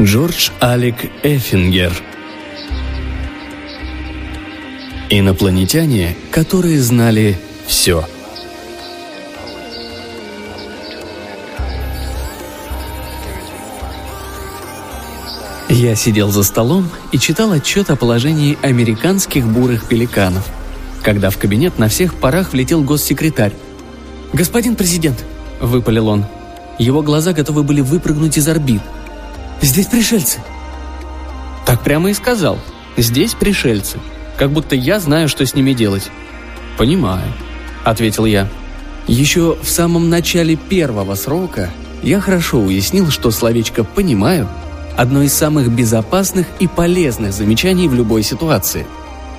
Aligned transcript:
Джордж 0.00 0.50
Алек 0.60 1.10
Эффингер. 1.24 1.92
Инопланетяне, 5.10 6.16
которые 6.30 6.80
знали 6.80 7.36
все. 7.66 8.04
Я 15.68 15.96
сидел 15.96 16.30
за 16.30 16.44
столом 16.44 16.88
и 17.10 17.18
читал 17.18 17.50
отчет 17.50 17.90
о 17.90 17.96
положении 17.96 18.56
американских 18.62 19.48
бурых 19.48 19.88
пеликанов, 19.88 20.46
когда 21.02 21.30
в 21.30 21.38
кабинет 21.38 21.80
на 21.80 21.88
всех 21.88 22.14
парах 22.14 22.52
влетел 22.52 22.84
госсекретарь. 22.84 23.54
«Господин 24.32 24.76
президент!»– 24.76 25.24
выпалил 25.60 26.06
он. 26.06 26.24
Его 26.78 27.02
глаза 27.02 27.32
готовы 27.32 27.64
были 27.64 27.80
выпрыгнуть 27.80 28.36
из 28.36 28.46
орбит– 28.46 28.82
Здесь 29.60 29.86
пришельцы». 29.86 30.40
Так 31.66 31.82
прямо 31.82 32.10
и 32.10 32.14
сказал. 32.14 32.58
«Здесь 32.96 33.34
пришельцы». 33.34 33.98
Как 34.38 34.52
будто 34.52 34.76
я 34.76 35.00
знаю, 35.00 35.28
что 35.28 35.44
с 35.44 35.54
ними 35.54 35.72
делать. 35.72 36.10
«Понимаю»,— 36.78 37.32
ответил 37.84 38.24
я. 38.24 38.48
Еще 39.08 39.56
в 39.60 39.68
самом 39.68 40.08
начале 40.08 40.54
первого 40.54 41.16
срока 41.16 41.70
я 42.02 42.20
хорошо 42.20 42.60
уяснил, 42.60 43.10
что 43.10 43.32
словечко 43.32 43.82
«понимаю»— 43.82 44.48
одно 44.96 45.22
из 45.22 45.32
самых 45.32 45.70
безопасных 45.70 46.46
и 46.60 46.68
полезных 46.68 47.32
замечаний 47.32 47.88
в 47.88 47.94
любой 47.94 48.22
ситуации. 48.22 48.86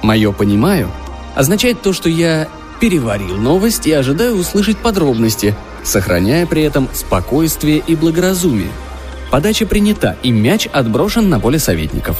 Мое 0.03 0.33
«понимаю» 0.33 0.91
означает 1.33 1.81
то, 1.81 1.93
что 1.93 2.09
я 2.09 2.49
переварил 2.81 3.37
новость 3.37 3.87
и 3.87 3.93
ожидаю 3.93 4.35
услышать 4.35 4.79
подробности, 4.79 5.55
сохраняя 5.83 6.45
при 6.45 6.63
этом 6.63 6.89
спокойствие 6.93 7.81
и 7.87 7.95
благоразумие— 7.95 8.71
Подача 9.31 9.65
принята, 9.65 10.17
и 10.23 10.31
мяч 10.31 10.67
отброшен 10.71 11.29
на 11.29 11.39
поле 11.39 11.59
советников. 11.59 12.19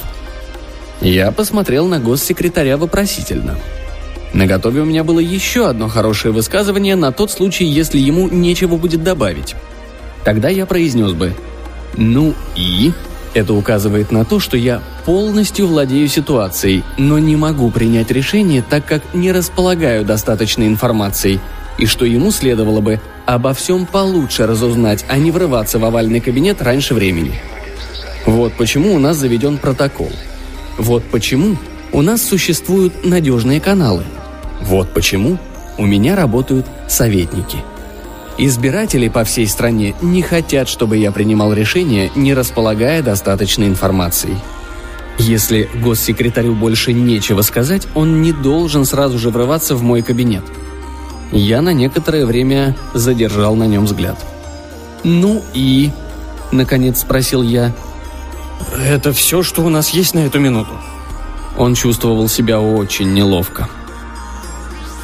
Я 1.00 1.32
посмотрел 1.32 1.88
на 1.88 1.98
госсекретаря 1.98 2.76
вопросительно. 2.76 3.58
На 4.32 4.46
готове 4.46 4.82
у 4.82 4.84
меня 4.84 5.02
было 5.02 5.18
еще 5.18 5.68
одно 5.68 5.88
хорошее 5.88 6.32
высказывание 6.32 6.94
на 6.94 7.10
тот 7.10 7.32
случай, 7.32 7.64
если 7.64 7.98
ему 7.98 8.28
нечего 8.28 8.76
будет 8.76 9.02
добавить. 9.02 9.56
Тогда 10.24 10.48
я 10.48 10.66
произнес 10.66 11.12
бы 11.12 11.34
«Ну 11.96 12.34
и?» 12.54 12.92
Это 13.32 13.54
указывает 13.54 14.10
на 14.10 14.24
то, 14.24 14.40
что 14.40 14.56
я 14.56 14.82
полностью 15.04 15.68
владею 15.68 16.08
ситуацией, 16.08 16.82
но 16.98 17.18
не 17.18 17.36
могу 17.36 17.70
принять 17.70 18.10
решение, 18.10 18.62
так 18.68 18.84
как 18.86 19.14
не 19.14 19.30
располагаю 19.30 20.04
достаточной 20.04 20.66
информацией, 20.66 21.38
и 21.78 21.86
что 21.86 22.04
ему 22.04 22.32
следовало 22.32 22.80
бы 22.80 23.00
обо 23.34 23.54
всем 23.54 23.86
получше 23.86 24.44
разузнать, 24.44 25.04
а 25.08 25.16
не 25.16 25.30
врываться 25.30 25.78
в 25.78 25.84
овальный 25.84 26.20
кабинет 26.20 26.60
раньше 26.60 26.94
времени. 26.94 27.40
Вот 28.26 28.52
почему 28.54 28.92
у 28.94 28.98
нас 28.98 29.18
заведен 29.18 29.56
протокол. 29.56 30.10
Вот 30.78 31.04
почему 31.04 31.56
у 31.92 32.02
нас 32.02 32.22
существуют 32.22 33.04
надежные 33.04 33.60
каналы. 33.60 34.02
Вот 34.62 34.92
почему 34.92 35.38
у 35.78 35.86
меня 35.86 36.16
работают 36.16 36.66
советники. 36.88 37.58
Избиратели 38.36 39.08
по 39.08 39.22
всей 39.22 39.46
стране 39.46 39.94
не 40.02 40.22
хотят, 40.22 40.68
чтобы 40.68 40.96
я 40.96 41.12
принимал 41.12 41.52
решения, 41.52 42.10
не 42.16 42.34
располагая 42.34 43.00
достаточной 43.00 43.68
информацией. 43.68 44.38
Если 45.18 45.68
госсекретарю 45.76 46.56
больше 46.56 46.92
нечего 46.92 47.42
сказать, 47.42 47.86
он 47.94 48.22
не 48.22 48.32
должен 48.32 48.84
сразу 48.84 49.20
же 49.20 49.30
врываться 49.30 49.76
в 49.76 49.82
мой 49.84 50.02
кабинет– 50.02 50.42
я 51.32 51.62
на 51.62 51.72
некоторое 51.72 52.26
время 52.26 52.76
задержал 52.92 53.54
на 53.54 53.64
нем 53.64 53.84
взгляд. 53.84 54.18
«Ну 55.04 55.42
и?»– 55.54 55.90
наконец 56.52 57.00
спросил 57.00 57.42
я. 57.42 57.72
«Это 58.76 59.12
все, 59.12 59.42
что 59.42 59.62
у 59.62 59.68
нас 59.68 59.90
есть 59.90 60.14
на 60.14 60.20
эту 60.20 60.40
минуту». 60.40 60.72
Он 61.56 61.74
чувствовал 61.74 62.28
себя 62.28 62.60
очень 62.60 63.12
неловко. 63.12 63.68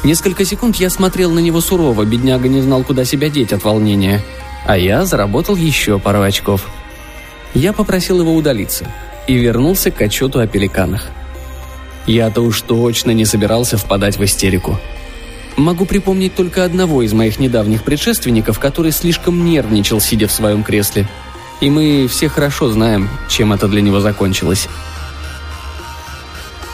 Несколько 0.03 0.45
секунд 0.45 0.75
я 0.77 0.89
смотрел 0.89 1.31
на 1.31 1.39
него 1.39 1.59
сурово, 1.61 2.05
бедняга 2.05 2.47
не 2.47 2.61
знал, 2.61 2.83
куда 2.83 3.03
себя 3.03 3.29
деть 3.29 3.53
от 3.53 3.63
волнения. 3.63 4.21
А 4.65 4.77
я 4.77 5.05
заработал 5.05 5.55
еще 5.55 5.99
пару 5.99 6.21
очков. 6.21 6.67
Я 7.53 7.73
попросил 7.73 8.19
его 8.19 8.35
удалиться 8.35 8.87
и 9.27 9.33
вернулся 9.33 9.91
к 9.91 10.01
отчету 10.01 10.39
о 10.39 10.47
пеликанах. 10.47 11.05
Я-то 12.05 12.41
уж 12.41 12.61
точно 12.61 13.11
не 13.11 13.25
собирался 13.25 13.77
впадать 13.77 14.17
в 14.17 14.23
истерику– 14.23 14.77
Могу 15.57 15.85
припомнить 15.85 16.35
только 16.35 16.63
одного 16.63 17.01
из 17.01 17.13
моих 17.13 17.39
недавних 17.39 17.83
предшественников, 17.83 18.59
который 18.59 18.91
слишком 18.91 19.43
нервничал, 19.43 19.99
сидя 19.99 20.27
в 20.27 20.31
своем 20.31 20.63
кресле. 20.63 21.09
И 21.61 21.71
мы 21.71 22.07
все 22.07 22.29
хорошо 22.29 22.69
знаем, 22.69 23.09
чем 23.27 23.51
это 23.51 23.67
для 23.67 23.81
него 23.81 23.99
закончилось. 23.99 24.69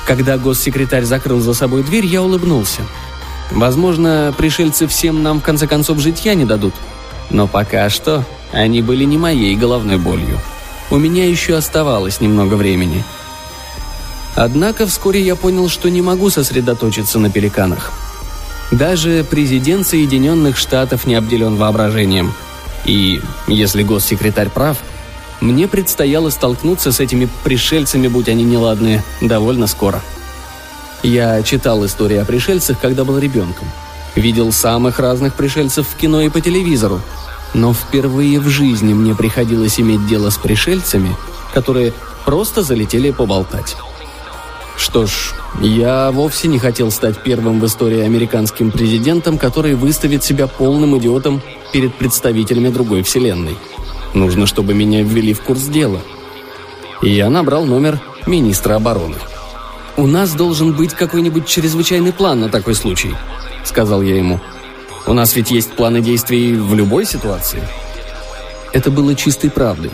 Когда 0.06 0.38
госсекретарь 0.38 1.06
закрыл 1.06 1.40
за 1.40 1.54
собой 1.54 1.84
дверь, 1.84 2.06
я 2.06 2.22
улыбнулся. 2.22 2.82
Возможно, 3.52 4.34
пришельцы 4.38 4.86
всем 4.86 5.24
нам 5.24 5.40
в 5.40 5.44
конце 5.44 5.66
концов 5.66 6.00
житья 6.00 6.34
не 6.34 6.44
дадут. 6.44 6.74
Но 7.30 7.48
пока 7.48 7.90
что 7.90 8.26
они 8.52 8.82
были 8.82 9.06
не 9.06 9.18
моей 9.18 9.56
головной 9.56 9.98
болью. 9.98 10.38
У 10.92 10.98
меня 10.98 11.26
еще 11.26 11.56
оставалось 11.56 12.20
немного 12.20 12.56
времени. 12.56 13.06
Однако 14.36 14.86
вскоре 14.86 15.22
я 15.22 15.38
понял, 15.38 15.70
что 15.70 15.90
не 15.90 16.02
могу 16.02 16.30
сосредоточиться 16.30 17.18
на 17.18 17.32
пеликанах– 17.32 17.94
даже 18.74 19.24
президент 19.30 19.88
Соединенных 19.88 20.58
Штатов 20.58 21.06
не 21.06 21.16
обделен 21.16 21.56
воображением. 21.56 22.34
И, 22.86 23.22
если 23.48 23.84
госсекретарь 23.84 24.50
прав, 24.50 24.78
мне 25.42 25.68
предстояло 25.68 26.30
столкнуться 26.30 26.92
с 26.92 27.00
этими 27.00 27.30
пришельцами, 27.44 28.08
будь 28.08 28.30
они 28.30 28.44
неладные, 28.44 29.04
довольно 29.22 29.68
скоро. 29.68 30.02
Я 31.04 31.44
читал 31.44 31.86
истории 31.86 32.18
о 32.18 32.26
пришельцах, 32.26 32.80
когда 32.80 33.04
был 33.04 33.18
ребенком. 33.20 33.68
Видел 34.16 34.52
самых 34.52 35.00
разных 35.00 35.36
пришельцев 35.36 35.88
в 35.88 35.96
кино 35.96 36.22
и 36.22 36.30
по 36.30 36.42
телевизору. 36.42 37.02
Но 37.54 37.74
впервые 37.74 38.40
в 38.40 38.48
жизни 38.48 38.94
мне 38.94 39.14
приходилось 39.14 39.80
иметь 39.80 40.08
дело 40.08 40.30
с 40.30 40.38
пришельцами, 40.38 41.16
которые 41.54 41.94
просто 42.26 42.64
залетели 42.64 43.12
поболтать. 43.12 43.76
Что 44.76 45.06
ж, 45.06 45.34
я 45.62 46.12
вовсе 46.12 46.48
не 46.48 46.60
хотел 46.60 46.92
стать 46.92 47.22
первым 47.24 47.60
в 47.60 47.66
истории 47.66 48.02
американским 48.02 48.72
президентом, 48.72 49.38
который 49.38 49.76
выставит 49.76 50.24
себя 50.24 50.48
полным 50.48 50.98
идиотом 50.98 51.42
перед 51.72 51.94
представителями 51.96 52.70
другой 52.70 53.04
вселенной. 53.04 53.56
Нужно, 54.14 54.46
чтобы 54.46 54.74
меня 54.74 55.04
ввели 55.04 55.34
в 55.34 55.42
курс 55.42 55.64
дела. 55.64 56.00
И 57.02 57.10
я 57.10 57.30
набрал 57.30 57.66
номер 57.66 58.00
министра 58.28 58.76
обороны. 58.76 59.16
«У 59.96 60.08
нас 60.08 60.34
должен 60.34 60.74
быть 60.74 60.94
какой-нибудь 60.94 61.46
чрезвычайный 61.46 62.14
план 62.14 62.40
на 62.40 62.50
такой 62.50 62.74
случай»,— 62.74 63.16
сказал 63.64 64.02
я 64.02 64.16
ему. 64.16 64.40
«У 65.06 65.14
нас 65.14 65.36
ведь 65.36 65.52
есть 65.52 65.74
планы 65.74 66.02
действий 66.02 66.56
в 66.56 66.74
любой 66.74 67.06
ситуации». 67.06 67.62
Это 68.72 68.90
было 68.90 69.14
чистой 69.14 69.52
правдой. 69.52 69.92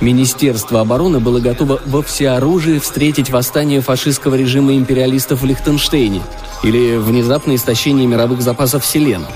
Министерство 0.00 0.80
обороны 0.80 1.20
было 1.20 1.40
готово 1.40 1.80
во 1.86 2.02
всеоружии 2.02 2.78
встретить 2.78 3.30
восстание 3.30 3.80
фашистского 3.80 4.34
режима 4.34 4.74
империалистов 4.74 5.42
в 5.42 5.44
Лихтенштейне 5.44 6.22
или 6.62 6.96
внезапное 6.96 7.56
истощение 7.56 8.06
мировых 8.06 8.42
запасов 8.42 8.84
Вселенной. 8.84 9.28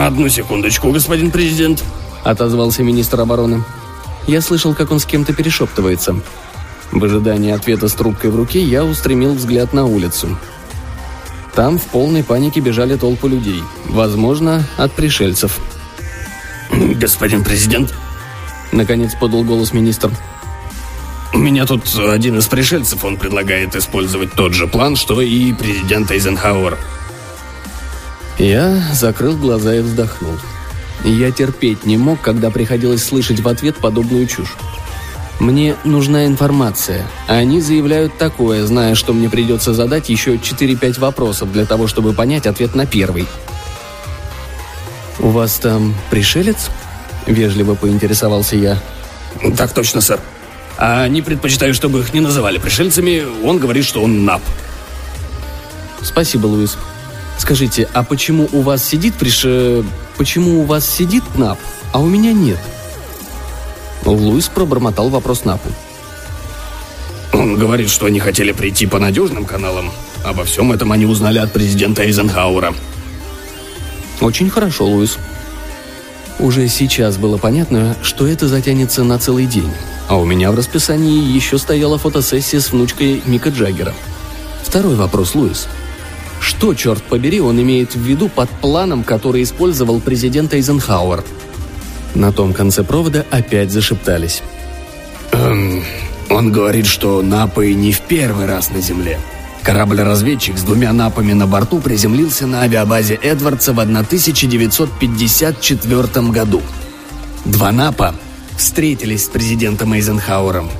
«Одну 0.00 0.28
секундочку, 0.28 0.90
господин 0.90 1.30
президент»,— 1.30 1.84
отозвался 2.24 2.82
министр 2.82 3.20
обороны. 3.20 3.62
Я 4.26 4.40
слышал, 4.40 4.74
как 4.74 4.90
он 4.90 5.00
с 5.00 5.04
кем-то 5.04 5.34
перешептывается. 5.34 6.16
В 6.90 7.04
ожидании 7.04 7.52
ответа 7.52 7.88
с 7.88 7.92
трубкой 7.92 8.30
в 8.30 8.36
руке 8.36 8.62
я 8.62 8.84
устремил 8.84 9.34
взгляд 9.34 9.74
на 9.74 9.84
улицу. 9.84 10.38
Там 11.54 11.78
в 11.78 11.84
полной 11.84 12.24
панике 12.24 12.60
бежали 12.60 12.96
толпы 12.96 13.28
людей, 13.28 13.62
возможно, 13.86 14.64
от 14.78 14.92
пришельцев. 14.92 15.58
«Господин 16.70 17.44
президент», 17.44 17.92
Наконец 18.72 19.14
подал 19.14 19.44
голос 19.44 19.72
министр. 19.72 20.10
У 21.32 21.38
меня 21.38 21.66
тут 21.66 21.82
один 21.96 22.38
из 22.38 22.46
пришельцев, 22.46 23.04
он 23.04 23.16
предлагает 23.16 23.76
использовать 23.76 24.32
тот 24.32 24.54
же 24.54 24.66
план, 24.66 24.96
что 24.96 25.20
и 25.20 25.52
президент 25.52 26.10
Эйзенхауэр. 26.10 26.78
Я 28.38 28.82
закрыл 28.92 29.36
глаза 29.36 29.74
и 29.74 29.80
вздохнул. 29.80 30.34
Я 31.04 31.30
терпеть 31.30 31.84
не 31.84 31.96
мог, 31.96 32.20
когда 32.20 32.50
приходилось 32.50 33.04
слышать 33.04 33.40
в 33.40 33.48
ответ 33.48 33.76
подобную 33.76 34.26
чушь. 34.26 34.56
Мне 35.38 35.76
нужна 35.84 36.26
информация, 36.26 37.06
а 37.28 37.34
они 37.34 37.60
заявляют 37.60 38.18
такое, 38.18 38.66
зная, 38.66 38.94
что 38.96 39.12
мне 39.12 39.28
придется 39.28 39.72
задать 39.72 40.08
еще 40.08 40.34
4-5 40.34 40.98
вопросов 40.98 41.52
для 41.52 41.64
того, 41.64 41.86
чтобы 41.86 42.12
понять 42.12 42.46
ответ 42.46 42.74
на 42.74 42.86
первый. 42.86 43.26
«У 45.20 45.28
вас 45.28 45.58
там 45.58 45.94
пришелец?» 46.10 46.70
Вежливо 47.28 47.74
поинтересовался 47.74 48.56
я. 48.56 48.78
«Так 49.56 49.74
точно, 49.74 50.00
сэр. 50.00 50.18
А 50.78 51.02
они 51.02 51.20
предпочитают, 51.20 51.76
чтобы 51.76 52.00
их 52.00 52.14
не 52.14 52.20
называли 52.20 52.58
пришельцами. 52.58 53.22
Он 53.44 53.58
говорит, 53.58 53.84
что 53.84 54.02
он 54.02 54.24
НАП». 54.24 54.40
«Спасибо, 56.02 56.46
Луис. 56.46 56.78
Скажите, 57.36 57.86
а 57.92 58.02
почему 58.02 58.48
у 58.50 58.62
вас 58.62 58.82
сидит 58.82 59.14
приш... 59.14 59.46
Почему 60.16 60.62
у 60.62 60.64
вас 60.64 60.88
сидит 60.88 61.22
НАП, 61.36 61.58
а 61.92 62.00
у 62.00 62.06
меня 62.06 62.32
нет?» 62.32 62.58
Луис 64.04 64.48
пробормотал 64.48 65.10
вопрос 65.10 65.44
Напу. 65.44 65.68
Он 67.34 67.56
говорит, 67.58 67.90
что 67.90 68.06
они 68.06 68.20
хотели 68.20 68.52
прийти 68.52 68.86
по 68.86 68.98
надежным 68.98 69.44
каналам. 69.44 69.92
Обо 70.24 70.44
всем 70.44 70.72
этом 70.72 70.92
они 70.92 71.04
узнали 71.04 71.38
от 71.38 71.52
президента 71.52 72.02
Эйзенхауэра. 72.02 72.74
Очень 74.20 74.48
хорошо, 74.48 74.86
Луис. 74.86 75.18
Уже 76.38 76.68
сейчас 76.68 77.16
было 77.16 77.36
понятно, 77.36 77.96
что 78.02 78.26
это 78.26 78.46
затянется 78.46 79.02
на 79.02 79.18
целый 79.18 79.46
день. 79.46 79.70
А 80.08 80.16
у 80.16 80.24
меня 80.24 80.52
в 80.52 80.56
расписании 80.56 81.20
еще 81.20 81.58
стояла 81.58 81.98
фотосессия 81.98 82.60
с 82.60 82.70
внучкой 82.70 83.22
Мика 83.26 83.50
Джаггера. 83.50 83.94
Второй 84.62 84.94
вопрос, 84.94 85.34
Луис. 85.34 85.68
Что, 86.40 86.74
черт 86.74 87.02
побери, 87.02 87.40
он 87.40 87.60
имеет 87.60 87.94
в 87.94 88.00
виду 88.00 88.28
под 88.28 88.48
планом, 88.48 89.02
который 89.02 89.42
использовал 89.42 90.00
президент 90.00 90.54
Эйзенхауэр? 90.54 91.24
На 92.14 92.32
том 92.32 92.52
конце 92.52 92.84
провода 92.84 93.26
опять 93.30 93.72
зашептались. 93.72 94.42
Эм, 95.32 95.82
он 96.30 96.52
говорит, 96.52 96.86
что 96.86 97.20
напы 97.22 97.74
не 97.74 97.92
в 97.92 98.00
первый 98.02 98.46
раз 98.46 98.70
на 98.70 98.80
Земле. 98.80 99.18
Корабль-разведчик 99.68 100.56
с 100.56 100.62
двумя 100.62 100.94
напами 100.94 101.34
на 101.34 101.46
борту 101.46 101.80
приземлился 101.80 102.46
на 102.46 102.62
авиабазе 102.62 103.16
Эдвардса 103.16 103.74
в 103.74 103.80
1954 103.80 106.30
году. 106.30 106.62
Два 107.44 107.70
напа 107.70 108.14
встретились 108.56 109.26
с 109.26 109.28
президентом 109.28 109.92
Эйзенхауэром. 109.92 110.70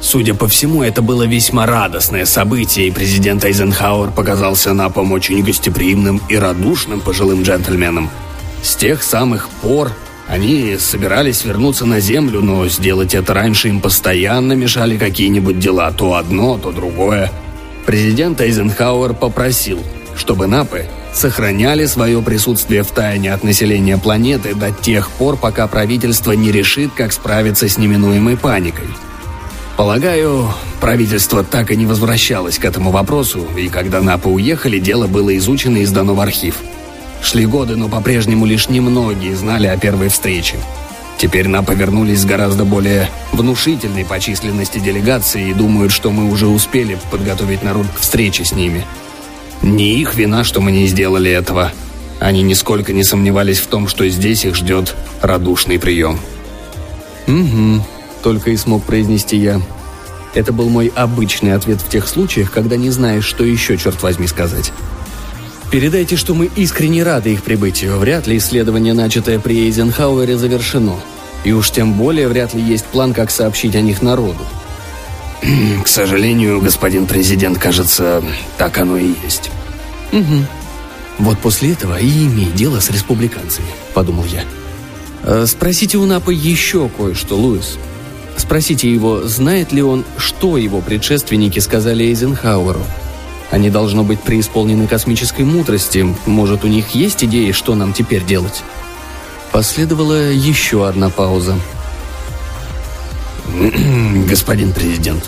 Судя 0.00 0.32
по 0.32 0.48
всему, 0.48 0.82
это 0.82 1.02
было 1.02 1.24
весьма 1.24 1.66
радостное 1.66 2.24
событие, 2.24 2.88
и 2.88 2.90
президент 2.90 3.44
Эйзенхауэр 3.44 4.12
показался 4.12 4.72
напом 4.72 5.12
очень 5.12 5.42
гостеприимным 5.42 6.22
и 6.30 6.36
радушным 6.36 7.02
пожилым 7.02 7.42
джентльменом. 7.42 8.08
С 8.62 8.76
тех 8.76 9.02
самых 9.02 9.50
пор 9.60 9.92
они 10.26 10.78
собирались 10.78 11.44
вернуться 11.44 11.84
на 11.84 12.00
Землю, 12.00 12.40
но 12.40 12.66
сделать 12.68 13.14
это 13.14 13.34
раньше 13.34 13.68
им 13.68 13.82
постоянно 13.82 14.54
мешали 14.54 14.96
какие-нибудь 14.96 15.58
дела, 15.58 15.90
то 15.90 16.14
одно, 16.14 16.56
то 16.56 16.72
другое. 16.72 17.30
Президент 17.88 18.38
Эйзенхауэр 18.38 19.14
попросил, 19.14 19.80
чтобы 20.14 20.46
Напы 20.46 20.84
сохраняли 21.14 21.86
свое 21.86 22.20
присутствие 22.20 22.82
в 22.82 22.88
тайне 22.88 23.32
от 23.32 23.42
населения 23.42 23.96
планеты 23.96 24.54
до 24.54 24.70
тех 24.70 25.08
пор, 25.08 25.38
пока 25.38 25.66
правительство 25.68 26.32
не 26.32 26.52
решит, 26.52 26.92
как 26.94 27.14
справиться 27.14 27.66
с 27.66 27.78
неминуемой 27.78 28.36
паникой. 28.36 28.88
Полагаю, 29.78 30.52
правительство 30.82 31.42
так 31.42 31.70
и 31.70 31.76
не 31.76 31.86
возвращалось 31.86 32.58
к 32.58 32.66
этому 32.66 32.90
вопросу, 32.90 33.46
и 33.56 33.70
когда 33.70 34.02
Напы 34.02 34.28
уехали, 34.28 34.78
дело 34.78 35.06
было 35.06 35.34
изучено 35.38 35.78
и 35.78 35.86
сдано 35.86 36.12
в 36.14 36.20
архив– 36.20 36.56
Шли 37.22 37.46
годы, 37.46 37.76
но 37.76 37.88
по-прежнему 37.88 38.46
лишь 38.46 38.68
немногие 38.68 39.36
знали 39.36 39.66
о 39.66 39.76
первой 39.76 40.08
встрече. 40.08 40.56
Теперь 41.18 41.48
нам 41.48 41.64
повернулись 41.64 42.20
с 42.20 42.24
гораздо 42.24 42.64
более 42.64 43.10
внушительной 43.32 44.04
по 44.04 44.20
численности 44.20 44.78
делегации 44.78 45.50
и 45.50 45.54
думают, 45.54 45.90
что 45.90 46.12
мы 46.12 46.30
уже 46.30 46.46
успели 46.46 46.96
подготовить 47.10 47.64
народ 47.64 47.86
к 47.88 48.00
встрече 48.00 48.44
с 48.44 48.52
ними. 48.52 48.86
Не 49.60 49.94
их 50.00 50.14
вина, 50.14 50.44
что 50.44 50.60
мы 50.60 50.70
не 50.70 50.86
сделали 50.86 51.28
этого. 51.28 51.72
Они 52.20 52.42
нисколько 52.42 52.92
не 52.92 53.02
сомневались 53.02 53.58
в 53.58 53.66
том, 53.66 53.88
что 53.88 54.08
здесь 54.08 54.44
их 54.44 54.54
ждет 54.54 54.94
радушный 55.20 55.80
прием. 55.80 56.20
«Угу»,— 57.26 57.84
только 58.22 58.50
и 58.50 58.56
смог 58.56 58.84
произнести 58.84 59.36
я. 59.36 59.60
Это 60.34 60.52
был 60.52 60.68
мой 60.68 60.92
обычный 60.94 61.54
ответ 61.54 61.80
в 61.80 61.88
тех 61.88 62.06
случаях, 62.06 62.52
когда 62.52 62.76
не 62.76 62.90
знаешь, 62.90 63.24
что 63.24 63.44
еще, 63.44 63.76
черт 63.76 64.00
возьми, 64.02 64.28
сказать. 64.28 64.72
Передайте, 65.70 66.16
что 66.16 66.34
мы 66.34 66.50
искренне 66.56 67.02
рады 67.02 67.34
их 67.34 67.42
прибытию. 67.42 67.98
Вряд 67.98 68.26
ли 68.26 68.38
исследование, 68.38 68.94
начатое 68.94 69.38
при 69.38 69.66
Эйзенхауэре, 69.66 70.38
завершено. 70.38 70.96
И 71.44 71.52
уж 71.52 71.70
тем 71.70 71.92
более 71.92 72.28
вряд 72.28 72.54
ли 72.54 72.62
есть 72.62 72.86
план, 72.86 73.12
как 73.12 73.30
сообщить 73.30 73.76
о 73.76 73.82
них 73.82 74.00
народу. 74.00 74.44
К 75.84 75.88
сожалению, 75.88 76.60
господин 76.60 77.06
президент, 77.06 77.58
кажется, 77.58 78.22
так 78.56 78.78
оно 78.78 78.96
и 78.96 79.12
есть. 79.22 79.50
Угу. 80.12 80.46
Вот 81.18 81.38
после 81.38 81.72
этого 81.72 81.98
и 81.98 82.08
имей 82.08 82.50
дело 82.54 82.80
с 82.80 82.90
республиканцами, 82.90 83.68
подумал 83.92 84.24
я. 84.24 84.44
«Э, 85.24 85.46
спросите 85.46 85.98
у 85.98 86.06
Напа 86.06 86.30
еще 86.30 86.88
кое-что, 86.88 87.36
Луис. 87.36 87.76
Спросите 88.36 88.90
его, 88.90 89.26
знает 89.26 89.72
ли 89.72 89.82
он, 89.82 90.04
что 90.16 90.56
его 90.56 90.80
предшественники 90.80 91.58
сказали 91.58 92.04
Эйзенхауэру. 92.04 92.80
Они 93.50 93.70
должно 93.70 94.04
быть 94.04 94.20
преисполнены 94.20 94.86
космической 94.86 95.42
мудрости. 95.42 96.06
Может, 96.26 96.64
у 96.64 96.68
них 96.68 96.90
есть 96.90 97.24
идеи, 97.24 97.52
что 97.52 97.74
нам 97.74 97.92
теперь 97.92 98.24
делать?» 98.24 98.62
Последовала 99.52 100.30
еще 100.30 100.86
одна 100.86 101.08
пауза. 101.08 101.56
«Господин 104.28 104.72
президент, 104.72 105.24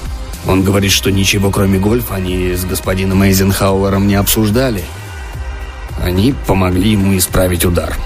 он 0.46 0.62
говорит, 0.62 0.92
что 0.92 1.10
ничего 1.10 1.50
кроме 1.50 1.78
гольфа 1.78 2.16
они 2.16 2.54
с 2.54 2.64
господином 2.64 3.22
Эйзенхауэром 3.22 4.06
не 4.06 4.14
обсуждали. 4.14 4.84
Они 6.02 6.34
помогли 6.46 6.92
ему 6.92 7.16
исправить 7.16 7.64
удар. 7.64 7.96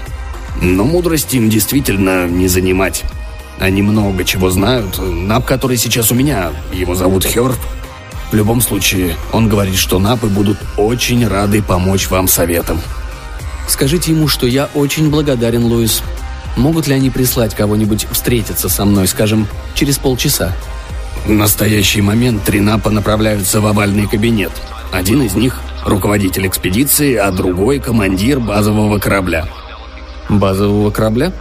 Но 0.61 0.83
мудрости 0.83 1.37
им 1.37 1.49
действительно 1.49 2.27
не 2.27 2.47
занимать. 2.47 3.03
Они 3.59 3.81
много 3.81 4.23
чего 4.25 4.49
знают. 4.49 4.99
Наб, 4.99 5.45
который 5.45 5.77
сейчас 5.77 6.11
у 6.11 6.15
меня, 6.15 6.51
его 6.73 6.95
зовут 6.95 7.25
Хёрд, 7.25 7.59
в 8.31 8.33
любом 8.35 8.61
случае, 8.61 9.15
он 9.31 9.47
говорит, 9.47 9.75
что 9.75 9.99
Напы 9.99 10.27
будут 10.27 10.57
очень 10.77 11.27
рады 11.27 11.61
помочь 11.61 12.09
вам 12.09 12.27
советом. 12.27 12.81
Скажите 13.67 14.11
ему, 14.11 14.27
что 14.27 14.47
я 14.47 14.69
очень 14.73 15.09
благодарен, 15.09 15.65
Луис. 15.65 16.01
Могут 16.57 16.87
ли 16.87 16.95
они 16.95 17.09
прислать 17.09 17.55
кого-нибудь 17.55 18.07
встретиться 18.11 18.69
со 18.69 18.85
мной, 18.85 19.07
скажем, 19.07 19.47
через 19.73 19.97
полчаса? 19.97 20.53
В 21.25 21.31
настоящий 21.31 22.01
момент 22.01 22.43
три 22.43 22.59
Напа 22.59 22.89
направляются 22.89 23.61
в 23.61 23.65
овальный 23.67 24.07
кабинет. 24.07 24.51
Один 24.91 25.21
из 25.23 25.35
них– 25.35 25.59
руководитель 25.85 26.47
экспедиции, 26.47 27.15
а 27.15 27.31
другой– 27.31 27.79
командир 27.81 28.39
базового 28.39 28.99
корабля. 28.99 29.47
Базового 30.29 30.91
корабля? 30.91 31.33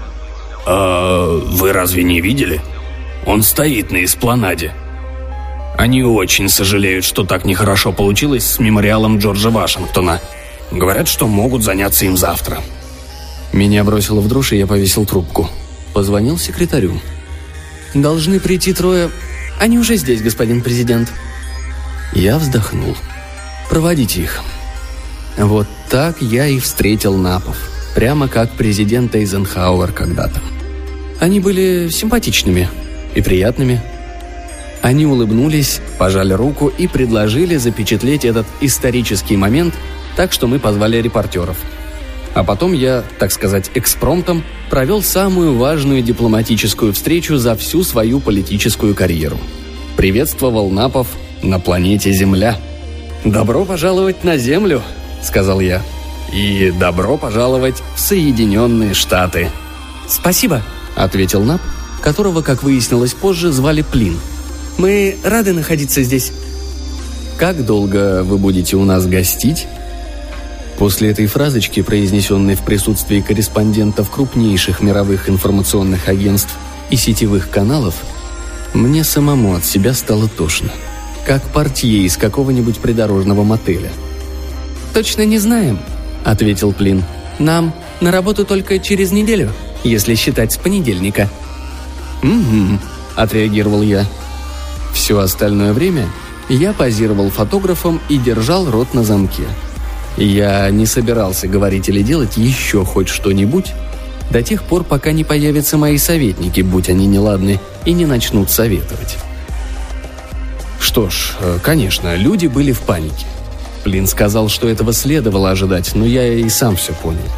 А 0.67 1.27
вы 1.27 1.73
разве 1.73 2.03
не 2.03 2.21
видели? 2.21 2.61
Он 3.27 3.43
стоит 3.43 3.91
на 3.91 4.05
эспланаде– 4.05 4.75
они 5.77 6.03
очень 6.03 6.49
сожалеют, 6.49 7.05
что 7.05 7.25
так 7.25 7.45
нехорошо 7.45 7.93
получилось 7.93 8.45
с 8.45 8.59
мемориалом 8.59 9.19
Джорджа 9.19 9.51
Вашингтона. 9.51 10.21
Говорят, 10.71 11.09
что 11.09 11.27
могут 11.27 11.63
заняться 11.63 12.05
им 12.07 12.17
завтра. 12.17 12.61
Меня 13.53 13.85
бросило 13.85 14.21
в 14.21 14.29
дрожь, 14.29 14.53
и 14.53 14.57
я 14.57 14.67
повесил 14.67 15.05
трубку. 15.05 15.49
Позвонил 15.93 16.39
секретарю. 16.39 17.01
«Должны 17.93 18.41
прийти 18.41 18.73
трое. 18.73 19.11
Они 19.61 19.79
уже 19.79 19.97
здесь, 19.97 20.23
господин 20.23 20.63
президент». 20.63 21.13
Я 22.13 22.39
вздохнул. 22.39 22.97
«Проводите 23.69 24.23
их». 24.23 24.43
Вот 25.37 25.67
так 25.91 26.21
я 26.21 26.47
и 26.47 26.59
встретил 26.59 27.17
Напов. 27.17 27.57
Прямо 27.95 28.29
как 28.29 28.51
президент 28.53 29.15
Эйзенхауэр 29.15 29.93
когда-то. 29.93 30.41
Они 31.21 31.41
были 31.41 31.89
симпатичными 31.91 32.69
и 33.15 33.21
приятными, 33.21 33.81
они 34.85 35.07
улыбнулись, 35.07 35.81
пожали 35.99 36.35
руку 36.35 36.69
и 36.69 36.87
предложили 36.87 37.57
запечатлеть 37.57 38.27
этот 38.27 38.47
исторический 38.61 39.35
момент 39.35 39.73
так, 40.15 40.31
что 40.31 40.47
мы 40.47 40.59
позвали 40.59 40.99
репортеров. 41.01 41.57
А 42.35 42.45
потом 42.45 42.75
я, 42.75 43.03
так 43.19 43.33
сказать, 43.33 43.71
экспромтом 43.75 44.45
провел 44.69 45.03
самую 45.03 45.57
важную 45.57 46.03
дипломатическую 46.03 46.93
встречу 46.93 47.39
за 47.39 47.57
всю 47.57 47.83
свою 47.83 48.21
политическую 48.21 48.95
карьеру. 48.95 49.39
Приветствовал 49.97 50.69
Напов 50.69 51.09
на 51.43 51.59
планете 51.59 52.13
Земля. 52.13 52.59
«Добро 53.25 53.65
пожаловать 53.65 54.23
на 54.23 54.37
Землю»,— 54.37 54.83
сказал 55.23 55.61
я. 55.61 55.81
«И 56.31 56.75
добро 56.79 57.17
пожаловать 57.17 57.83
в 57.97 58.01
Соединенные 58.01 58.93
Штаты». 58.93 59.51
«Спасибо»,— 60.07 60.61
ответил 60.95 61.43
Нап, 61.43 61.63
которого, 62.03 62.43
как 62.43 62.63
выяснилось 62.63 63.15
позже, 63.15 63.51
звали 63.51 63.81
Плин— 63.81 64.19
мы 64.79 65.17
рады 65.23 65.53
находиться 65.53 66.03
здесь. 66.03 66.33
Как 67.39 67.65
долго 67.65 68.23
вы 68.23 68.39
будете 68.39 68.77
у 68.77 68.85
нас 68.85 69.07
гостить? 69.07 69.67
После 70.79 71.11
этой 71.11 71.27
фразочки, 71.27 71.83
произнесенной 71.83 72.57
в 72.57 72.63
присутствии 72.63 73.21
корреспондентов 73.21 74.11
крупнейших 74.11 74.81
мировых 74.81 75.29
информационных 75.29 76.09
агентств 76.09 76.53
и 76.91 76.97
сетевых 76.97 77.49
каналов, 77.51 77.95
мне 78.73 79.05
самому 79.05 79.55
от 79.55 79.65
себя 79.65 79.95
стало 79.95 80.29
тошно. 80.29 80.71
Как 81.27 81.43
портье 81.53 82.01
из 82.01 82.17
какого-нибудь 82.17 82.79
придорожного 82.79 83.45
мотеля. 83.45 83.91
«Точно 84.93 85.25
не 85.25 85.39
знаем»,— 85.39 85.79
ответил 86.25 86.73
Плин. 86.73 87.05
«Нам 87.39 87.75
на 88.01 88.11
работу 88.11 88.45
только 88.45 88.79
через 88.79 89.11
неделю, 89.11 89.53
если 89.85 90.15
считать 90.17 90.53
с 90.53 90.57
понедельника». 90.57 91.31
«Угу»,— 92.23 92.79
отреагировал 93.17 93.83
я. 93.83 94.07
Все 94.95 95.19
остальное 95.19 95.75
время 95.75 96.09
я 96.49 96.73
позировал 96.73 97.29
фотографом 97.29 98.01
и 98.09 98.17
держал 98.17 98.71
рот 98.71 98.95
на 98.95 99.05
замке. 99.05 99.45
Я 100.17 100.71
не 100.71 100.87
собирался 100.87 101.49
говорить 101.49 101.89
или 101.89 102.03
делать 102.03 102.37
еще 102.37 102.85
хоть 102.85 103.09
что-нибудь, 103.09 103.73
До 104.31 104.43
тех 104.43 104.63
пор, 104.63 104.85
пока 104.85 105.13
не 105.13 105.23
появятся 105.23 105.77
мои 105.77 105.99
советники, 105.99 106.63
будь 106.63 106.89
они 106.89 107.07
неладны, 107.07 107.61
и 107.85 107.93
не 107.93 108.07
начнут 108.07 108.51
советовать. 108.51 109.19
Что 110.81 111.11
ж, 111.11 111.33
э, 111.41 111.59
конечно, 111.63 112.17
люди 112.17 112.47
были 112.47 112.73
в 112.73 112.81
панике. 112.81 113.27
Плин 113.85 114.07
сказал, 114.07 114.49
что 114.49 114.67
этого 114.67 114.95
следовало 114.95 115.51
ожидать, 115.51 115.95
но 115.95 116.07
я 116.07 116.27
и 116.27 116.49
сам 116.49 116.77
все 116.77 116.95
понял. 116.95 117.29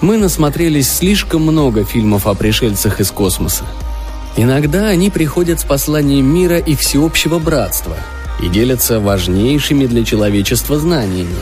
Мы 0.00 0.16
насмотрелись 0.16 0.90
слишком 0.90 1.42
много 1.42 1.84
фильмов 1.84 2.28
о 2.28 2.34
пришельцах 2.34 3.00
из 3.00 3.10
космоса. 3.10 3.64
Иногда 4.36 4.88
они 4.88 5.08
приходят 5.08 5.60
с 5.60 5.64
посланием 5.64 6.26
мира 6.26 6.58
и 6.58 6.74
всеобщего 6.76 7.38
братства 7.38 7.96
и 8.40 8.48
делятся 8.48 9.00
важнейшими 9.00 9.86
для 9.86 10.04
человечества 10.04 10.78
знаниями. 10.78 11.36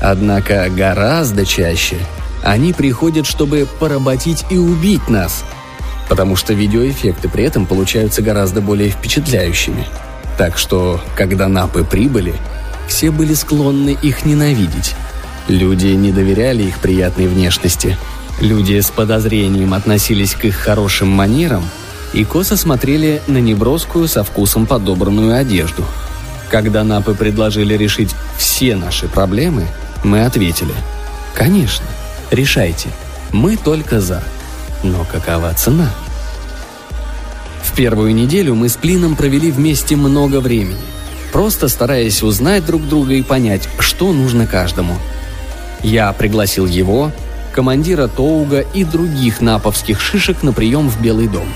Однако 0.00 0.68
гораздо 0.68 1.46
чаще 1.46 1.96
они 2.42 2.72
приходят, 2.72 3.26
чтобы 3.26 3.68
поработить 3.78 4.44
и 4.50 4.56
убить 4.56 5.08
нас, 5.08 5.44
потому 6.08 6.36
что 6.36 6.54
видеоэффекты 6.54 7.28
при 7.28 7.44
этом 7.44 7.66
получаются 7.66 8.22
гораздо 8.22 8.60
более 8.60 8.90
впечатляющими. 8.90 9.86
Так 10.36 10.56
что, 10.56 11.00
когда 11.16 11.48
напы 11.48 11.84
прибыли, 11.84 12.34
все 12.88 13.10
были 13.10 13.34
склонны 13.34 13.96
их 14.02 14.24
ненавидеть. 14.24 14.94
Люди 15.48 15.88
не 15.88 16.12
доверяли 16.12 16.64
их 16.64 16.78
приятной 16.78 17.26
внешности. 17.26 17.96
Люди 18.40 18.80
с 18.80 18.90
подозрением 18.90 19.74
относились 19.74 20.34
к 20.34 20.44
их 20.44 20.56
хорошим 20.56 21.08
манерам 21.08 21.64
и 22.12 22.24
косо 22.24 22.56
смотрели 22.56 23.22
на 23.26 23.38
неброскую 23.38 24.08
со 24.08 24.24
вкусом 24.24 24.66
подобранную 24.66 25.36
одежду. 25.36 25.84
Когда 26.50 26.84
напы 26.84 27.14
предложили 27.14 27.74
решить 27.74 28.14
все 28.36 28.76
наши 28.76 29.08
проблемы, 29.08 29.66
мы 30.04 30.24
ответили 30.24 30.74
«Конечно, 31.34 31.86
решайте, 32.30 32.88
мы 33.32 33.56
только 33.56 34.00
за». 34.00 34.22
Но 34.82 35.04
какова 35.10 35.52
цена? 35.54 35.90
В 37.62 37.74
первую 37.74 38.14
неделю 38.14 38.54
мы 38.54 38.68
с 38.68 38.76
Плином 38.76 39.16
провели 39.16 39.50
вместе 39.50 39.96
много 39.96 40.40
времени– 40.40 40.80
просто 41.32 41.68
стараясь 41.68 42.22
узнать 42.22 42.64
друг 42.66 42.86
друга 42.86 43.14
и 43.14 43.22
понять, 43.22 43.68
что 43.78 44.12
нужно 44.12 44.46
каждому. 44.46 44.96
Я 45.82 46.12
пригласил 46.12 46.66
его, 46.66 47.12
командира 47.52 48.08
Тоуга 48.08 48.60
и 48.60 48.84
других 48.84 49.40
наповских 49.40 50.00
шишек 50.00 50.42
на 50.42 50.52
прием 50.52 50.88
в 50.88 51.00
Белый 51.00 51.28
дом. 51.28 51.48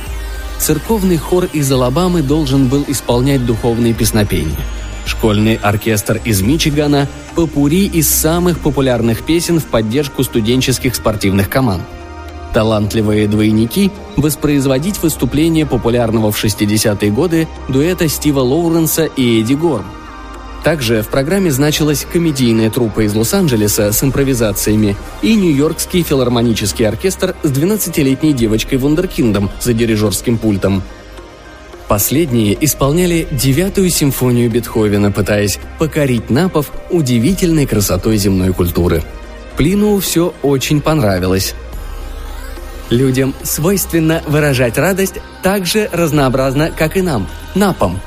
Церковный 0.62 1.16
хор 1.16 1.47
из 1.52 1.73
Алабамы 1.73 2.23
должен 2.23 2.69
был 2.69 2.85
исполнять 2.87 3.45
духовные 3.45 3.95
песнопения. 3.95 4.54
Школьный 5.04 5.57
оркестр 5.57 6.21
из 6.25 6.40
Мичигана– 6.40 7.09
попури 7.35 7.87
из 7.87 8.09
самых 8.09 8.61
популярных 8.61 9.25
песен 9.25 9.59
в 9.59 9.66
поддержку 9.66 10.23
студенческих 10.23 10.95
спортивных 10.95 11.50
команд– 11.50 11.83
талантливые 12.54 13.26
двойники 13.26 13.90
воспроизводить 14.16 15.02
выступление 15.02 15.66
популярного 15.66 16.31
в 16.31 16.45
60-е 16.45 17.11
годы 17.11 17.49
дуэта 17.69 18.09
Стива 18.09 18.40
Лоуренса 18.40 19.07
и 19.07 19.40
Эдди 19.40 19.54
Горм. 19.54 19.87
Также 20.64 21.02
в 21.02 21.09
программе 21.09 21.50
значилась 21.50 22.07
комедийная 22.11 22.71
труппа 22.71 23.00
из 23.00 23.14
Лос-Анджелеса 23.14 23.90
с 23.90 24.04
импровизациями 24.04 24.97
и 25.21 25.35
Нью-Йоркский 25.35 26.02
филармонический 26.02 26.87
оркестр 26.87 27.35
с 27.42 27.50
12-летней 27.50 28.33
девочкой 28.33 28.78
Вундеркиндом 28.78 29.50
за 29.61 29.73
дирижерским 29.73 30.38
пультом. 30.38 30.83
Последние 31.88 32.57
исполняли 32.64 33.26
девятую 33.33 33.90
симфонию 33.90 34.50
Бетховена, 34.50 35.11
пытаясь 35.11 35.59
покорить 35.78 36.31
напов 36.31 36.71
удивительной 36.90 37.66
красотой 37.66 38.16
земной 38.16 38.52
культуры. 38.52 39.02
Плину 39.57 39.99
все 39.99 40.33
очень 40.42 40.81
понравилось. 40.81 41.54
Людям 42.88 43.35
свойственно 43.42 44.23
выражать 44.26 44.78
радость 44.78 45.16
так 45.42 45.66
же 45.66 45.90
разнообразно, 45.92 46.71
как 46.71 46.97
и 46.97 47.02
нам, 47.02 47.26
напом. 47.54 48.00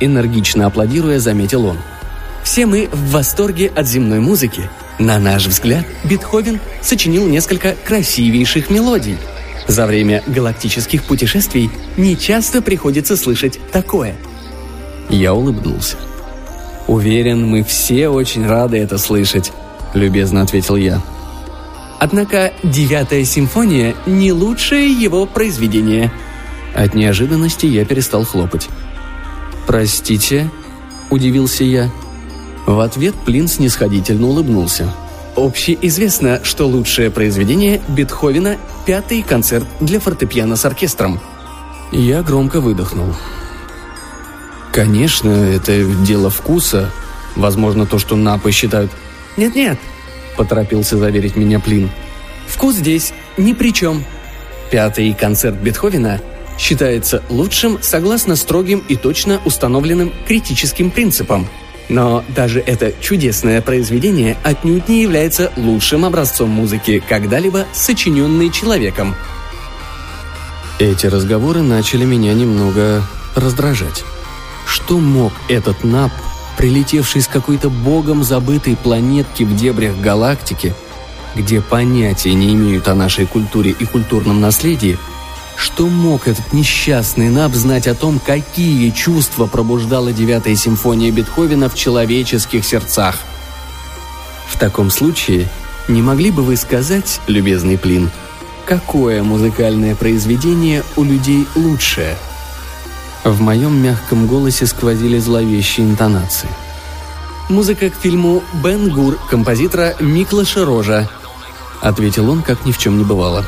Энергично 0.00 0.66
аплодируя, 0.66 1.18
заметил 1.20 1.64
он. 1.66 1.78
Все 2.42 2.66
мы 2.66 2.88
в 2.92 3.10
восторге 3.10 3.72
от 3.74 3.86
земной 3.86 4.20
музыки. 4.20 4.68
На 4.98 5.18
наш 5.18 5.46
взгляд, 5.46 5.84
Бетховен 6.04 6.60
сочинил 6.80 7.26
несколько 7.26 7.74
красивейших 7.84 8.70
мелодий. 8.70 9.16
За 9.68 9.86
время 9.86 10.22
галактических 10.26 11.04
путешествий 11.04 11.70
нечасто 11.96 12.62
приходится 12.62 13.16
слышать 13.16 13.60
такое. 13.70 14.16
Я 15.08 15.34
улыбнулся. 15.34 15.96
«Уверен, 16.88 17.46
мы 17.46 17.62
все 17.62 18.08
очень 18.08 18.46
рады 18.46 18.78
это 18.78 18.98
слышать»,— 18.98 19.52
любезно 19.94 20.42
ответил 20.42 20.76
я. 20.76 21.00
Однако 22.00 22.52
«Девятая 22.64 23.24
симфония»— 23.24 23.94
не 24.06 24.32
лучшее 24.32 24.90
его 24.90 25.24
произведение. 25.26 26.12
От 26.74 26.94
неожиданности 26.94 27.66
я 27.66 27.84
перестал 27.84 28.24
хлопать. 28.24 28.68
«Простите?»– 29.66 30.50
удивился 31.10 31.62
я. 31.62 31.90
В 32.66 32.80
ответ 32.80 33.14
Плин 33.26 33.48
снисходительно 33.48 34.26
улыбнулся. 34.28 34.92
Общеизвестно, 35.36 36.40
что 36.44 36.66
лучшее 36.66 37.10
произведение 37.10 37.80
Бетховена– 37.88 38.56
пятый 38.86 39.22
концерт 39.22 39.66
для 39.80 39.98
фортепиано 39.98 40.56
с 40.56 40.64
оркестром. 40.64 41.20
Я 41.90 42.22
громко 42.22 42.60
выдохнул. 42.60 43.14
Конечно, 44.72 45.30
это 45.30 45.84
дело 46.04 46.30
вкуса. 46.30 46.90
Возможно, 47.36 47.86
то, 47.86 47.98
что 47.98 48.16
напы 48.16 48.52
считают... 48.52 48.90
«Нет-нет,– 49.36 49.78
поторопился 50.36 50.96
заверить 50.96 51.36
меня 51.36 51.60
Плин. 51.60 51.90
«Вкус 52.46 52.76
здесь 52.76 53.12
ни 53.36 53.52
при 53.52 53.72
чем. 53.72 54.04
Пятый 54.70 55.12
концерт 55.14 55.56
Бетховена 55.56 56.20
считается 56.58 57.22
лучшим 57.28 57.78
согласно 57.82 58.36
строгим 58.36 58.82
и 58.88 58.96
точно 58.96 59.40
установленным 59.44 60.12
критическим 60.26 60.90
принципам. 60.90 61.48
Но 61.92 62.24
даже 62.34 62.60
это 62.60 62.90
чудесное 63.00 63.60
произведение 63.60 64.38
отнюдь 64.42 64.88
не 64.88 65.02
является 65.02 65.52
лучшим 65.58 66.06
образцом 66.06 66.48
музыки, 66.48 67.02
когда-либо 67.06 67.66
сочиненной 67.74 68.50
человеком». 68.50 69.14
Эти 70.78 71.06
разговоры 71.06 71.60
начали 71.60 72.04
меня 72.04 72.32
немного 72.32 73.02
раздражать. 73.36 74.04
Что 74.66 74.98
мог 74.98 75.34
этот 75.48 75.84
Нап 75.84 76.10
прилетевший 76.56 77.20
с 77.20 77.28
какой-то 77.28 77.68
богом 77.68 78.24
забытой 78.24 78.74
планетки 78.74 79.42
в 79.42 79.54
дебрях 79.54 79.94
галактики, 79.98 80.74
где 81.34 81.60
понятия 81.60 82.32
не 82.32 82.54
имеют 82.54 82.88
о 82.88 82.94
нашей 82.94 83.26
культуре 83.26 83.70
и 83.70 83.84
культурном 83.84 84.40
наследии, 84.40 84.98
что 85.56 85.86
мог 85.86 86.28
этот 86.28 86.52
несчастный 86.52 87.28
Наб 87.28 87.54
знать 87.54 87.86
о 87.86 87.94
том, 87.94 88.18
какие 88.18 88.90
чувства 88.90 89.46
пробуждала 89.46 90.12
девятая 90.12 90.56
симфония 90.56 91.10
Бетховена 91.10 91.68
в 91.68 91.74
человеческих 91.74 92.64
сердцах? 92.64 93.16
В 94.48 94.58
таком 94.58 94.90
случае, 94.90 95.48
не 95.88 96.02
могли 96.02 96.30
бы 96.30 96.42
вы 96.42 96.56
сказать, 96.56 97.20
любезный 97.26 97.78
Плин, 97.78 98.10
какое 98.64 99.22
музыкальное 99.22 99.94
произведение 99.94 100.82
у 100.96 101.04
людей 101.04 101.46
лучшее– 101.54 102.16
в 103.24 103.40
моем 103.40 103.80
мягком 103.80 104.26
голосе 104.26 104.66
сквозили 104.66 105.18
зловещие 105.18 105.86
интонации. 105.86 106.48
«Музыка 107.48 107.90
к 107.90 107.94
фильму 107.94 108.42
«Бен 108.64 108.88
Гур» 108.88 109.16
композитора 109.30 109.94
Миклаша 110.00 110.64
Рожа»,— 110.64 111.08
ответил 111.80 112.30
он, 112.30 112.42
как 112.42 112.64
ни 112.64 112.72
в 112.72 112.78
чем 112.78 112.98
не 112.98 113.04
бывало. 113.04 113.44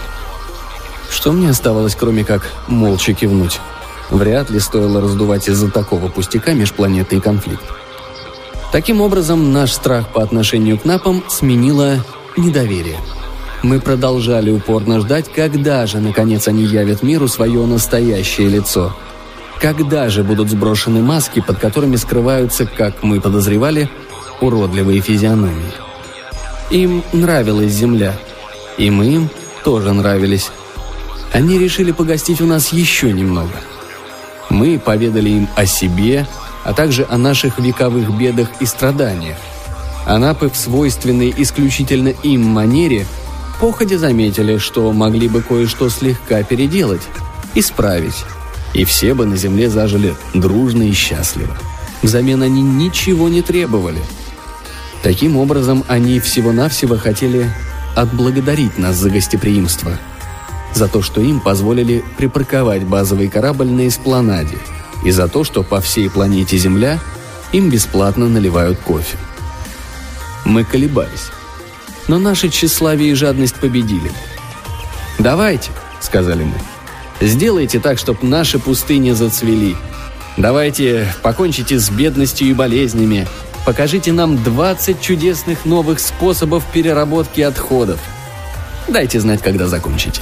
Что 1.11 1.33
мне 1.33 1.51
оставалось, 1.51 1.95
кроме 1.95 2.25
как 2.25 2.51
молча 2.67 3.13
кивнуть? 3.13 3.61
Вряд 4.11 4.51
ли 4.51 4.61
стоило 4.61 5.01
раздувать 5.01 5.49
из-за 5.49 5.71
такого 5.71 6.09
пустяка 6.09 6.53
межпланетный 6.53 7.21
конфликт. 7.21 7.65
Таким 8.73 9.01
образом, 9.01 9.53
наш 9.53 9.73
страх 9.73 10.09
по 10.09 10.23
отношению 10.23 10.79
к 10.79 10.85
напам 10.85 11.25
сменило 11.29 12.05
недоверие. 12.37 12.99
Мы 13.63 13.81
продолжали 13.81 14.51
упорно 14.51 15.01
ждать, 15.01 15.33
когда 15.33 15.87
же, 15.87 16.01
наконец, 16.01 16.49
они 16.49 16.65
явят 16.65 17.03
миру 17.03 17.29
свое 17.29 17.65
настоящее 17.65 18.49
лицо— 18.49 18.95
когда 19.65 20.11
же 20.11 20.23
будут 20.25 20.51
сброшены 20.51 21.01
маски, 21.01 21.41
под 21.41 21.59
которыми 21.59 21.97
скрываются, 21.97 22.67
как 22.67 23.03
мы 23.03 23.19
подозревали, 23.21 23.89
уродливые 24.43 25.01
физиономии? 25.01 25.73
Им 26.71 27.03
нравилась 27.13 27.73
земля. 27.73 28.15
И 28.77 28.91
мы 28.91 29.07
им 29.07 29.31
тоже 29.65 29.95
нравились. 29.95 30.51
Они 31.35 31.59
решили 31.59 31.93
погостить 31.93 32.41
у 32.41 32.47
нас 32.47 32.73
еще 32.73 33.13
немного. 33.13 33.61
Мы 34.49 34.79
поведали 34.79 35.29
им 35.29 35.49
о 35.57 35.67
себе, 35.67 36.27
а 36.65 36.73
также 36.73 37.07
о 37.11 37.19
наших 37.19 37.59
вековых 37.59 38.17
бедах 38.17 38.49
и 38.61 38.65
страданиях. 38.65 39.37
Анапы 40.07 40.49
в 40.49 40.57
свойственной 40.57 41.35
исключительно 41.37 42.09
им 42.09 42.47
манере 42.47 43.07
походя 43.61 43.99
заметили, 43.99 44.59
что 44.59 44.93
могли 44.93 45.29
бы 45.29 45.43
кое-что 45.43 45.89
слегка 45.89 46.43
переделать, 46.43 47.03
исправить 47.55 48.25
и 48.73 48.85
все 48.85 49.15
бы 49.15 49.25
на 49.25 49.37
земле 49.37 49.71
зажили 49.71 50.15
дружно 50.35 50.83
и 50.83 50.93
счастливо. 50.93 51.57
Взамен 52.03 52.43
они 52.43 52.61
ничего 52.61 53.29
не 53.29 53.41
требовали. 53.41 54.01
Таким 55.03 55.37
образом, 55.37 55.85
они 55.89 56.19
всего-навсего 56.19 56.97
хотели 56.97 57.51
отблагодарить 57.95 58.79
нас 58.79 58.97
за 58.97 59.11
гостеприимство, 59.11 59.99
за 60.75 60.89
то, 60.89 61.03
что 61.03 61.21
им 61.21 61.41
позволили 61.41 62.05
припарковать 62.17 62.85
базовый 62.85 63.29
корабль 63.29 63.71
на 63.71 63.89
эспланаде, 63.89 64.59
и 65.05 65.11
за 65.11 65.29
то, 65.29 65.45
что 65.45 65.63
по 65.63 65.81
всей 65.81 66.11
планете 66.11 66.57
Земля 66.57 66.99
им 67.53 67.71
бесплатно 67.71 68.29
наливают 68.29 68.79
кофе. 68.81 69.17
Мы 70.45 70.65
колебались. 70.65 71.31
Но 72.09 72.19
наше 72.19 72.49
тщеславие 72.49 73.13
и 73.13 73.15
жадность 73.15 73.55
победили. 73.55 74.11
«Давайте»,— 75.19 75.71
сказали 76.01 76.45
мы,— 76.45 76.55
«сделайте 77.27 77.79
так, 77.81 77.99
чтобы 77.99 78.27
наши 78.27 78.59
пустыни 78.59 79.13
зацвели. 79.13 79.77
Давайте 80.37 81.15
покончите 81.23 81.79
с 81.79 81.89
бедностью 81.89 82.49
и 82.49 82.53
болезнями. 82.53 83.27
Покажите 83.65 84.13
нам 84.13 84.43
20 84.43 85.01
чудесных 85.01 85.65
новых 85.65 86.01
способов 86.01 86.65
переработки 86.73 87.41
отходов. 87.41 88.01
Дайте 88.89 89.21
знать, 89.21 89.41
когда 89.41 89.69
закончите». 89.69 90.21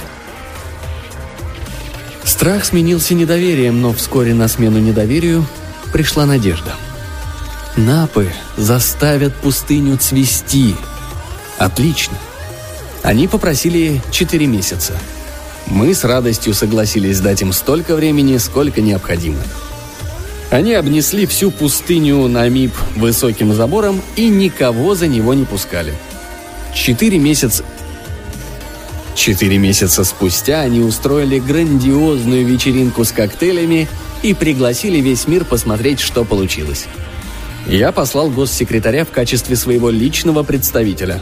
Страх 2.43 2.65
сменился 2.65 3.13
недоверием, 3.13 3.81
но 3.81 3.93
вскоре 3.93 4.33
на 4.33 4.49
смену 4.49 4.77
недоверию 4.77 5.45
пришла 5.93 6.25
надежда. 6.25 6.75
Напы 7.77 8.33
заставят 8.57 9.33
пустыню 9.33 9.95
цвести. 9.95 10.75
Отлично. 11.57 12.17
Они 13.01 13.29
попросили 13.29 14.01
четыре 14.11 14.47
месяца. 14.47 14.91
Мы 15.67 15.93
с 15.93 16.03
радостью 16.03 16.53
согласились 16.53 17.21
дать 17.21 17.41
им 17.41 17.53
столько 17.53 17.95
времени, 17.95 18.35
сколько 18.35 18.81
необходимо. 18.81 19.39
Они 20.51 20.73
обнесли 20.73 21.25
всю 21.25 21.49
пустыню 21.49 22.27
на 22.27 22.49
МИП 22.49 22.73
высоким 22.97 23.53
забором 23.53 24.01
и 24.17 24.27
никого 24.27 24.95
за 24.95 25.07
него 25.07 25.33
не 25.33 25.45
пускали. 25.45 25.93
Четыре 26.75 27.19
месяца 27.19 27.63
Четыре 29.15 29.57
месяца 29.57 30.03
спустя 30.03 30.61
они 30.61 30.79
устроили 30.79 31.39
грандиозную 31.39 32.45
вечеринку 32.45 33.05
с 33.05 33.11
коктейлями 33.11 33.87
и 34.23 34.33
пригласили 34.33 34.99
весь 34.99 35.27
мир 35.27 35.45
посмотреть, 35.45 35.99
что 35.99 36.25
получилось. 36.25 36.85
Я 37.67 37.91
послал 37.91 38.29
госсекретаря 38.29 39.05
в 39.05 39.11
качестве 39.11 39.55
своего 39.55 39.89
личного 39.89 40.43
представителя. 40.43 41.21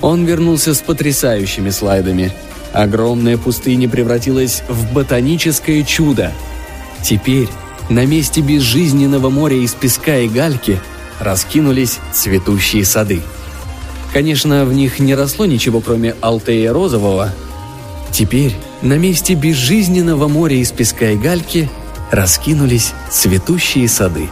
Он 0.00 0.24
вернулся 0.24 0.74
с 0.74 0.80
потрясающими 0.80 1.70
слайдами. 1.70 2.32
Огромная 2.72 3.38
пустыня 3.38 3.88
превратилась 3.88 4.62
в 4.68 4.92
ботаническое 4.92 5.82
чудо. 5.84 6.32
Теперь 7.02 7.48
на 7.90 8.04
месте 8.06 8.40
безжизненного 8.40 9.30
моря 9.30 9.56
из 9.56 9.74
песка 9.74 10.16
и 10.16 10.28
гальки 10.28 10.80
раскинулись 11.20 11.98
цветущие 12.12 12.84
сады– 12.84 13.20
Конечно, 14.14 14.64
в 14.64 14.72
них 14.72 15.00
не 15.00 15.16
росло 15.16 15.44
ничего, 15.44 15.80
кроме 15.80 16.14
алтея 16.20 16.72
розового. 16.72 17.34
Теперь 18.12 18.54
на 18.80 18.96
месте 18.96 19.34
безжизненного 19.34 20.28
моря 20.28 20.54
из 20.54 20.70
песка 20.70 21.10
и 21.10 21.16
гальки 21.16 21.68
раскинулись 22.12 22.92
цветущие 23.10 23.88
сады. 23.88 24.28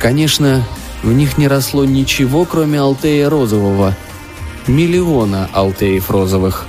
Конечно, 0.00 0.64
в 1.04 1.12
них 1.12 1.38
не 1.38 1.46
росло 1.46 1.84
ничего, 1.84 2.44
кроме 2.44 2.80
алтея 2.80 3.30
розового. 3.30 3.94
Миллиона 4.66 5.48
алтеев 5.52 6.10
розовых. 6.10 6.66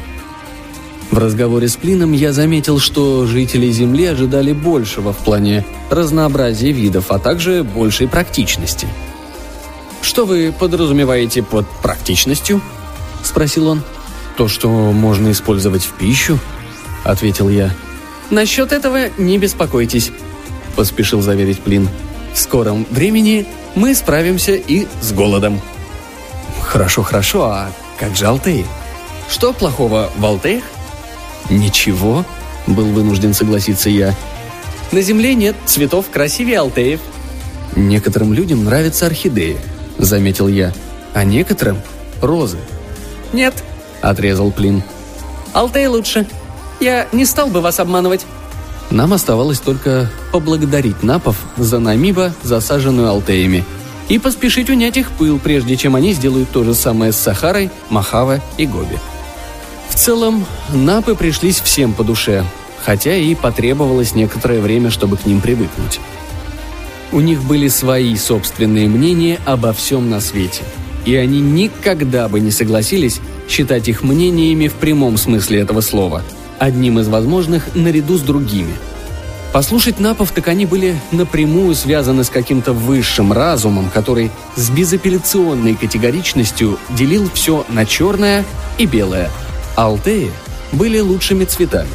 В 1.09 1.17
разговоре 1.17 1.67
с 1.67 1.75
Плином 1.75 2.11
я 2.11 2.33
заметил, 2.33 2.77
что 2.77 3.25
жители 3.25 3.71
Земли 3.71 4.05
ожидали 4.05 4.53
большего 4.53 5.11
в 5.11 5.17
плане 5.17 5.65
разнообразия 5.89 6.71
видов, 6.71 7.05
а 7.09 7.17
также 7.17 7.63
большей 7.63 8.07
практичности– 8.07 8.87
«Что 10.07 10.25
вы 10.25 10.53
подразумеваете 10.57 11.43
под 11.43 11.67
практичностью?»– 11.81 12.61
спросил 13.23 13.67
он. 13.67 13.83
«То, 14.37 14.47
что 14.47 14.69
можно 14.69 15.33
использовать 15.33 15.83
в 15.83 15.91
пищу»,– 15.91 16.39
ответил 17.03 17.49
я. 17.49 17.75
«Насчет 18.29 18.71
этого 18.71 19.09
не 19.17 19.37
беспокойтесь»,– 19.37 20.11
поспешил 20.77 21.21
заверить 21.21 21.59
Плин. 21.59 21.89
«В 22.33 22.39
скором 22.39 22.87
времени 22.89 23.45
мы 23.75 23.93
справимся 23.93 24.53
и 24.53 24.87
с 25.01 25.11
голодом». 25.11 25.59
«Хорошо, 26.61 27.03
хорошо, 27.03 27.43
а 27.43 27.69
как 27.99 28.15
же 28.15 28.27
Алтей? 28.27 28.65
Что 29.29 29.51
плохого 29.51 30.09
в 30.15 30.25
Алтеях?» 30.25 30.63
«Ничего»,— 31.49 32.25
был 32.65 32.85
вынужден 32.85 33.33
согласиться 33.33 33.89
я. 33.89 34.15
«На 34.93 35.01
Земле 35.01 35.35
нет 35.35 35.57
цветов 35.65 36.05
красивее 36.09 36.59
Алтеев». 36.59 37.01
«Некоторым 37.75 38.31
людям 38.31 38.63
нравятся 38.63 39.05
орхидеи»,— 39.07 39.57
заметил 39.97 40.47
я. 40.47 40.73
«А 41.13 41.23
некоторым— 41.23 41.81
розы». 42.21 42.57
«Нет»,— 43.33 43.53
отрезал 44.01 44.51
Плин. 44.51 44.83
«Алтей 45.53 45.87
лучше. 45.87 46.27
Я 46.79 47.07
не 47.11 47.25
стал 47.25 47.47
бы 47.47 47.61
вас 47.61 47.79
обманывать». 47.79 48.25
Нам 48.89 49.13
оставалось 49.13 49.59
только 49.59 50.09
поблагодарить 50.31 51.03
Напов 51.03 51.37
за 51.57 51.79
намиба, 51.79 52.33
засаженную 52.43 53.09
алтеями, 53.09 53.65
и 54.07 54.17
поспешить 54.17 54.69
унять 54.69 54.95
их 54.95 55.11
пыл, 55.11 55.39
прежде 55.39 55.75
чем 55.75 55.95
они 55.95 56.13
сделают 56.13 56.49
то 56.51 56.63
же 56.63 56.73
самое 56.73 57.11
с 57.11 57.17
Сахарой, 57.17 57.69
Махава 57.89 58.39
и 58.57 58.65
Гоби. 58.65 58.97
В 59.89 59.95
целом, 59.95 60.45
Напы 60.69 61.15
пришлись 61.15 61.59
всем 61.59 61.93
по 61.93 62.03
душе, 62.03 62.45
хотя 62.85 63.15
и 63.15 63.35
потребовалось 63.35 64.15
некоторое 64.15 64.61
время, 64.61 64.89
чтобы 64.89 65.17
к 65.17 65.25
ним 65.25 65.41
привыкнуть. 65.41 65.99
У 67.11 67.21
них 67.21 67.41
были 67.43 67.69
свои 67.69 68.15
собственные 68.17 68.87
мнения 68.89 69.39
обо 69.45 69.71
всем 69.71 70.09
на 70.09 70.19
свете. 70.19 70.63
И 71.05 71.15
они 71.15 71.39
никогда 71.39 72.27
бы 72.27 72.41
не 72.41 72.51
согласились 72.51 73.21
считать 73.47 73.87
их 73.87 74.03
мнениями 74.03 74.67
в 74.67 74.73
прямом 74.73 75.17
смысле 75.17 75.61
этого 75.61 75.79
слова, 75.79 76.21
одним 76.59 76.99
из 76.99 77.07
возможных 77.07 77.73
наряду 77.75 78.17
с 78.17 78.21
другими. 78.21 78.73
Послушать 79.53 80.01
напов, 80.01 80.31
так 80.31 80.49
они 80.49 80.65
были 80.65 80.99
напрямую 81.13 81.73
связаны 81.75 82.25
с 82.25 82.29
каким-то 82.29 82.73
высшим 82.73 83.31
разумом, 83.31 83.89
который 83.89 84.29
с 84.57 84.69
безапелляционной 84.69 85.75
категоричностью 85.75 86.77
делил 86.89 87.29
все 87.33 87.65
на 87.69 87.85
черное 87.85 88.43
и 88.77 88.85
белое. 88.85 89.29
Алтеи 89.77 90.29
были 90.73 90.99
лучшими 90.99 91.45
цветами. 91.45 91.87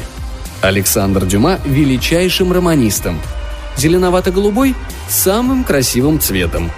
Александр 0.62 1.26
Дюма– 1.26 1.60
величайшим 1.66 2.50
романистом– 2.50 3.20
Зеленовато-голубой– 3.76 4.74
самым 5.08 5.64
красивым 5.64 6.20
цветом. 6.20 6.70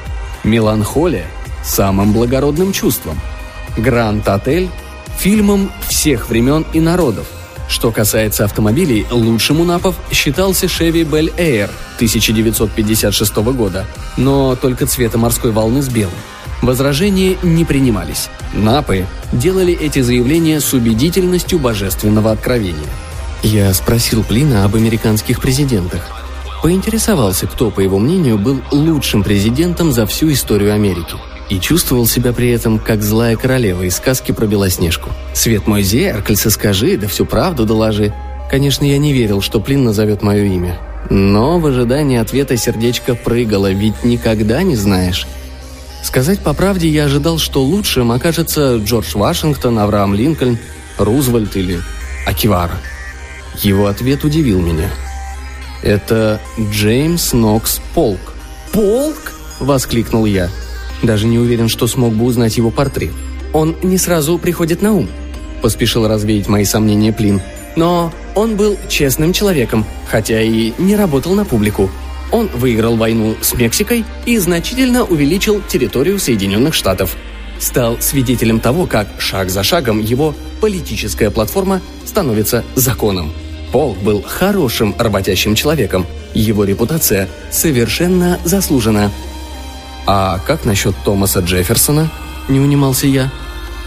Меланхолия– 0.44 1.26
самым 1.64 2.12
благородным 2.12 2.72
чувством. 2.72 3.18
Гранд-отель– 3.76 4.70
фильмом 5.18 5.70
всех 5.88 6.28
времен 6.28 6.64
и 6.72 6.80
народов. 6.80 7.26
Что 7.68 7.90
касается 7.90 8.44
автомобилей, 8.44 9.06
лучшим 9.10 9.60
у 9.60 9.64
напов 9.64 9.96
считался 10.12 10.66
Chevy 10.66 11.08
Bel 11.08 11.34
Air 11.36 11.70
1956 11.96 13.36
года, 13.36 13.86
но 14.16 14.54
только 14.54 14.86
цвета 14.86 15.18
морской 15.18 15.50
волны 15.50 15.82
с 15.82 15.88
белым. 15.88 16.14
Возражения 16.62 17.36
не 17.42 17.64
принимались. 17.64 18.28
Напы 18.52 19.06
делали 19.32 19.74
эти 19.74 20.00
заявления 20.00 20.60
с 20.60 20.72
убедительностью 20.72 21.58
божественного 21.58 22.32
откровения. 22.32 22.88
Я 23.42 23.72
спросил 23.74 24.22
Плина 24.22 24.64
об 24.64 24.76
американских 24.76 25.40
президентах– 25.40 26.02
поинтересовался, 26.64 27.46
кто, 27.46 27.70
по 27.70 27.80
его 27.80 27.98
мнению, 27.98 28.38
был 28.38 28.62
лучшим 28.72 29.22
президентом 29.22 29.92
за 29.92 30.06
всю 30.06 30.32
историю 30.32 30.72
Америки. 30.72 31.14
И 31.50 31.60
чувствовал 31.60 32.06
себя 32.06 32.32
при 32.32 32.48
этом, 32.48 32.78
как 32.78 33.02
злая 33.02 33.36
королева 33.36 33.82
из 33.82 33.96
сказки 33.96 34.32
про 34.32 34.46
Белоснежку. 34.46 35.10
«Свет 35.34 35.66
мой 35.66 35.82
зеркальце, 35.82 36.48
скажи, 36.48 36.96
да 36.96 37.06
всю 37.06 37.26
правду 37.26 37.66
доложи». 37.66 38.14
Конечно, 38.50 38.86
я 38.86 38.96
не 38.96 39.12
верил, 39.12 39.42
что 39.42 39.60
Плин 39.60 39.84
назовет 39.84 40.22
мое 40.22 40.44
имя. 40.44 40.78
Но 41.10 41.58
в 41.58 41.66
ожидании 41.66 42.16
ответа 42.16 42.56
сердечко 42.56 43.14
прыгало, 43.14 43.70
ведь 43.70 44.02
никогда 44.02 44.62
не 44.62 44.74
знаешь. 44.74 45.26
Сказать 46.02 46.40
по 46.40 46.54
правде, 46.54 46.88
я 46.88 47.04
ожидал, 47.04 47.36
что 47.36 47.62
лучшим 47.62 48.10
окажется 48.10 48.78
Джордж 48.78 49.18
Вашингтон, 49.18 49.78
Авраам 49.78 50.14
Линкольн, 50.14 50.56
Рузвельт 50.96 51.56
или 51.56 51.82
Акивара. 52.26 52.78
Его 53.60 53.86
ответ 53.86 54.24
удивил 54.24 54.62
меня– 54.62 54.88
это 55.84 56.40
Джеймс 56.58 57.32
Нокс 57.32 57.80
Полк. 57.94 58.34
«Полк?»– 58.72 59.32
воскликнул 59.60 60.24
я. 60.24 60.48
Даже 61.02 61.26
не 61.26 61.38
уверен, 61.38 61.68
что 61.68 61.86
смог 61.86 62.14
бы 62.14 62.24
узнать 62.24 62.56
его 62.56 62.70
портрет. 62.70 63.12
«Он 63.52 63.76
не 63.82 63.98
сразу 63.98 64.38
приходит 64.38 64.82
на 64.82 64.94
ум»,– 64.94 65.08
поспешил 65.62 66.08
развеять 66.08 66.48
мои 66.48 66.64
сомнения 66.64 67.12
Плин. 67.12 67.40
«Но 67.76 68.12
он 68.34 68.56
был 68.56 68.76
честным 68.88 69.32
человеком, 69.32 69.84
хотя 70.08 70.40
и 70.40 70.72
не 70.78 70.96
работал 70.96 71.34
на 71.34 71.44
публику. 71.44 71.90
Он 72.32 72.48
выиграл 72.48 72.96
войну 72.96 73.36
с 73.42 73.54
Мексикой 73.54 74.04
и 74.26 74.38
значительно 74.38 75.04
увеличил 75.04 75.60
территорию 75.68 76.18
Соединенных 76.18 76.74
Штатов. 76.74 77.14
Стал 77.60 78.00
свидетелем 78.00 78.58
того, 78.58 78.86
как 78.86 79.06
шаг 79.18 79.50
за 79.50 79.62
шагом 79.62 80.00
его 80.00 80.34
политическая 80.60 81.30
платформа 81.30 81.80
становится 82.04 82.64
законом. 82.74 83.32
Полк 83.74 83.98
был 83.98 84.22
хорошим 84.22 84.94
работящим 84.96 85.56
человеком. 85.56 86.06
Его 86.32 86.62
репутация 86.62 87.28
совершенно 87.50 88.38
заслужена. 88.44 89.10
«А 90.06 90.38
как 90.46 90.64
насчет 90.64 90.94
Томаса 91.04 91.40
Джефферсона?»– 91.40 92.08
не 92.48 92.60
унимался 92.60 93.08
я. 93.08 93.32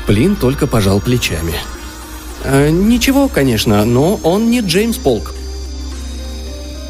Плин 0.05 0.35
только 0.35 0.67
пожал 0.67 0.99
плечами. 0.99 1.53
Э, 2.43 2.69
«Ничего, 2.69 3.29
конечно, 3.29 3.85
но 3.85 4.19
он 4.23 4.51
не 4.51 4.59
Джеймс 4.59 4.97
Полк». 4.97 5.33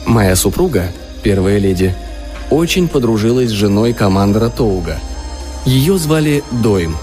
Моя 0.07 0.35
супруга, 0.35 0.91
первая 1.21 1.59
леди, 1.59 1.93
очень 2.49 2.87
подружилась 2.87 3.49
с 3.49 3.53
женой 3.53 3.93
командора 3.93 4.49
Тоуга. 4.49 4.97
Ее 5.67 5.99
звали 5.99 6.43
Дойм. 6.49 6.97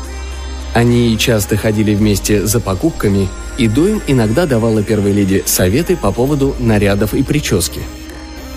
Они 0.75 1.17
часто 1.19 1.57
ходили 1.57 1.95
вместе 1.95 2.45
за 2.45 2.59
покупками, 2.59 3.29
и 3.59 3.69
Дойм 3.69 4.03
иногда 4.07 4.47
давала 4.47 4.83
первой 4.83 5.13
леди 5.13 5.43
советы 5.47 5.97
по 5.97 6.13
поводу 6.13 6.55
нарядов 6.59 7.15
и 7.15 7.23
прически. 7.23 7.81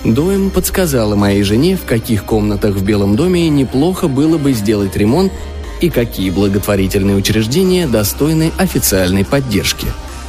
Дойм 0.03 0.49
подсказала 0.49 1.15
моей 1.15 1.43
жене, 1.43 1.75
в 1.75 1.85
каких 1.85 2.23
комнатах 2.23 2.75
в 2.75 2.83
Белом 2.83 3.15
доме 3.15 3.49
неплохо 3.49 4.07
было 4.07 4.37
бы 4.37 4.53
сделать 4.53 4.95
ремонт 4.95 5.31
и 5.81 5.89
какие 5.89 6.29
благотворительные 6.29 7.15
учреждения 7.15 7.87
достойны 7.87 8.51
официальной 8.57 9.25
поддержки. 9.25 9.87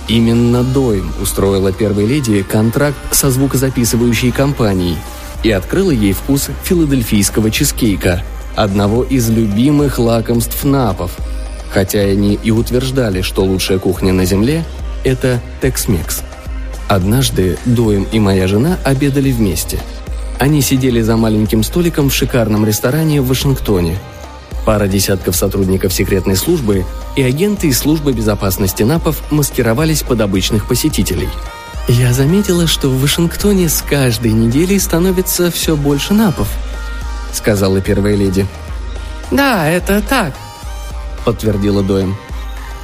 Именно 0.09 0.65
Дойм 0.65 1.13
устроила 1.21 1.73
первой 1.73 2.07
леди 2.07 2.43
контракт 2.43 2.97
со 3.13 3.31
звукозаписывающей 3.31 4.33
компанией 4.33 4.97
и 5.43 5.51
открыла 5.51 5.91
ей 5.91 6.13
вкус 6.13 6.49
филадельфийского 6.65 7.51
чизкейка, 7.51 8.23
одного 8.57 9.05
из 9.05 9.29
любимых 9.31 9.99
лакомств 9.99 10.65
напов, 10.65 11.13
хотя 11.71 12.01
они 12.01 12.39
и 12.43 12.51
утверждали, 12.51 13.23
что 13.23 13.45
лучшая 13.45 13.79
кухня 13.79 14.13
на 14.13 14.25
земле– 14.25 14.65
это 15.05 15.41
Текс-Мекс. 15.63 16.23
Однажды 16.89 17.59
Дойм 17.65 18.07
и 18.13 18.19
моя 18.19 18.49
жена 18.49 18.79
обедали 18.85 19.31
вместе. 19.31 19.79
Они 20.39 20.63
сидели 20.63 21.01
за 21.01 21.17
маленьким 21.17 21.63
столиком 21.63 22.11
в 22.11 22.15
шикарном 22.15 22.65
ресторане 22.65 23.21
в 23.21 23.29
Вашингтоне– 23.29 23.99
Пара 24.69 24.87
десятков 24.87 25.35
сотрудников 25.35 25.95
секретной 25.95 26.37
службы 26.37 26.85
и 27.17 27.23
агенты 27.23 27.69
из 27.69 27.79
службы 27.79 28.13
безопасности 28.13 28.83
НАПов 28.83 29.23
маскировались 29.31 30.03
под 30.03 30.21
обычных 30.21 30.69
посетителей. 30.69 31.31
Я 31.89 32.13
заметила, 32.13 32.67
что 32.67 32.91
в 32.91 33.01
Вашингтоне 33.01 33.71
с 33.71 33.81
каждой 33.81 34.33
неделей 34.33 34.79
становится 34.79 35.51
все 35.51 35.75
больше 35.75 36.13
НАПов, 36.13 36.49
сказала 37.33 37.81
первая 37.81 38.15
леди. 38.15 38.47
Да, 39.31 39.67
это 39.71 40.03
так, 40.07 40.35
подтвердила 41.29 41.83
Доем. 41.83 42.17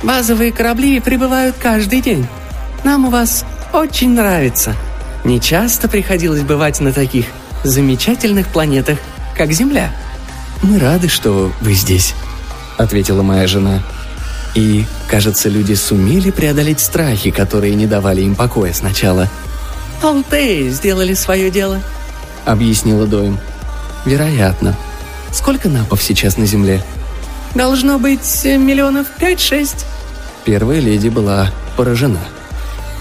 Базовые 0.03 0.53
корабли 0.53 1.01
прибывают 1.01 1.57
каждый 1.59 2.03
день. 2.03 2.27
Нам 2.85 3.07
у 3.07 3.09
вас 3.09 3.43
очень 3.73 4.11
нравится. 4.11 4.77
Не 5.25 5.41
часто 5.41 5.89
приходилось 5.89 6.43
бывать 6.43 6.79
на 6.81 6.93
таких 6.93 7.25
замечательных 7.63 8.49
планетах, 8.49 8.99
как 9.35 9.51
Земля. 9.51 9.91
«Мы 10.63 10.79
рады, 10.79 11.09
что 11.09 11.51
вы 11.63 11.73
здесь»,— 11.73 12.15
ответила 12.77 13.23
моя 13.23 13.47
жена. 13.47 13.83
И, 14.55 14.85
кажется, 15.09 15.49
люди 15.49 15.73
сумели 15.73 16.31
преодолеть 16.31 16.81
страхи, 16.81 17.31
которые 17.31 17.75
не 17.75 17.87
давали 17.87 18.21
им 18.21 18.35
покоя 18.35 18.75
сначала. 18.75 19.31
«Алтеи 20.03 20.69
сделали 20.69 21.15
свое 21.15 21.51
дело»,— 21.51 21.81
объяснила 22.45 23.07
Доем. 23.07 23.39
«Вероятно. 24.05 24.77
Сколько 25.33 25.71
напов 25.71 26.03
сейчас 26.03 26.37
на 26.37 26.45
Земле?» 26.45 26.85
«Должно 27.55 27.99
быть 27.99 28.45
миллионов 28.45 29.07
пять-шесть». 29.19 29.87
Первая 30.45 30.81
леди 30.81 31.09
была 31.09 31.51
поражена. 31.77 32.21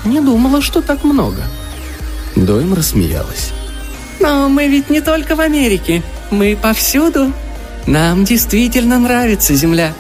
«Не 0.05 0.19
думала, 0.21 0.61
что 0.61 0.81
так 0.81 1.03
много». 1.03 1.41
Доем 2.35 2.73
рассмеялась. 2.73 3.51
«Но 4.19 4.49
мы 4.49 4.67
ведь 4.67 4.89
не 4.89 5.01
только 5.01 5.35
в 5.35 5.39
Америке. 5.39 6.03
Мы 6.31 6.57
повсюду», 6.59 7.33
нам 7.85 8.23
действительно 8.23 8.99
нравится 8.99 9.55
Земля. 9.55 9.93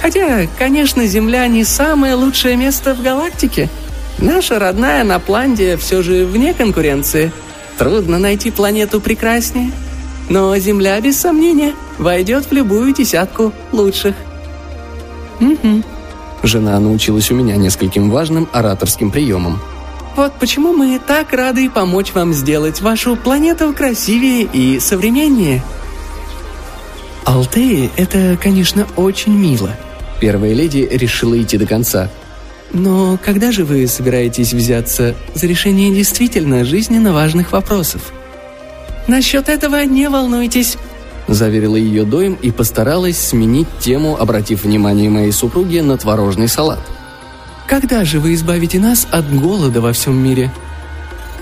Хотя, 0.00 0.46
конечно, 0.58 1.06
Земля 1.06 1.46
не 1.46 1.64
самое 1.64 2.14
лучшее 2.14 2.56
место 2.56 2.94
в 2.94 3.02
галактике. 3.02 3.68
Наша 4.18 4.58
родная 4.58 5.04
Напландия 5.04 5.76
все 5.76 6.02
же 6.02 6.26
вне 6.26 6.52
конкуренции. 6.52 7.32
Трудно 7.78 8.18
найти 8.18 8.50
планету 8.50 9.00
прекраснее. 9.00 9.70
Но 10.28 10.56
Земля, 10.58 11.00
без 11.00 11.18
сомнения, 11.20 11.74
войдет 11.98 12.46
в 12.46 12.52
любую 12.52 12.94
десятку 12.94 13.52
лучших. 13.72 14.14
Угу. 15.40 15.82
Жена 16.42 16.78
научилась 16.80 17.30
у 17.30 17.34
меня 17.34 17.56
нескольким 17.56 18.10
важным 18.10 18.48
ораторским 18.52 19.10
приемам. 19.10 19.60
Вот 20.16 20.32
почему 20.38 20.72
мы 20.72 21.00
так 21.04 21.32
рады 21.32 21.70
помочь 21.70 22.12
вам 22.12 22.32
сделать 22.32 22.80
вашу 22.80 23.16
планету 23.16 23.72
красивее 23.72 24.48
и 24.52 24.78
современнее– 24.80 25.62
Алтеи— 27.24 27.90
это, 27.96 28.36
конечно, 28.40 28.86
очень 28.96 29.32
мило. 29.32 29.76
Первая 30.20 30.52
леди 30.54 30.88
решила 30.90 31.40
идти 31.40 31.56
до 31.56 31.66
конца. 31.66 32.10
Но 32.72 33.18
когда 33.22 33.52
же 33.52 33.64
вы 33.64 33.86
собираетесь 33.86 34.52
взяться 34.52 35.14
за 35.34 35.46
решение 35.46 35.94
действительно 35.94 36.64
жизненно 36.64 37.12
важных 37.12 37.52
вопросов? 37.52 38.12
Насчет 39.08 39.48
этого 39.48 39.84
не 39.84 40.08
волнуйтесь, 40.08 40.76
заверила 41.28 41.76
ее 41.76 42.04
Доем 42.04 42.34
и 42.34 42.50
постаралась 42.50 43.18
сменить 43.18 43.68
тему, 43.80 44.16
обратив 44.18 44.64
внимание 44.64 45.10
моей 45.10 45.32
супруги 45.32 45.78
на 45.78 45.96
творожный 45.96 46.48
салат. 46.48 46.80
«Когда 47.66 48.04
же 48.04 48.20
вы 48.20 48.34
избавите 48.34 48.78
нас 48.78 49.06
от 49.10 49.32
голода 49.34 49.80
во 49.80 49.92
всем 49.92 50.16
мире?» 50.16 50.52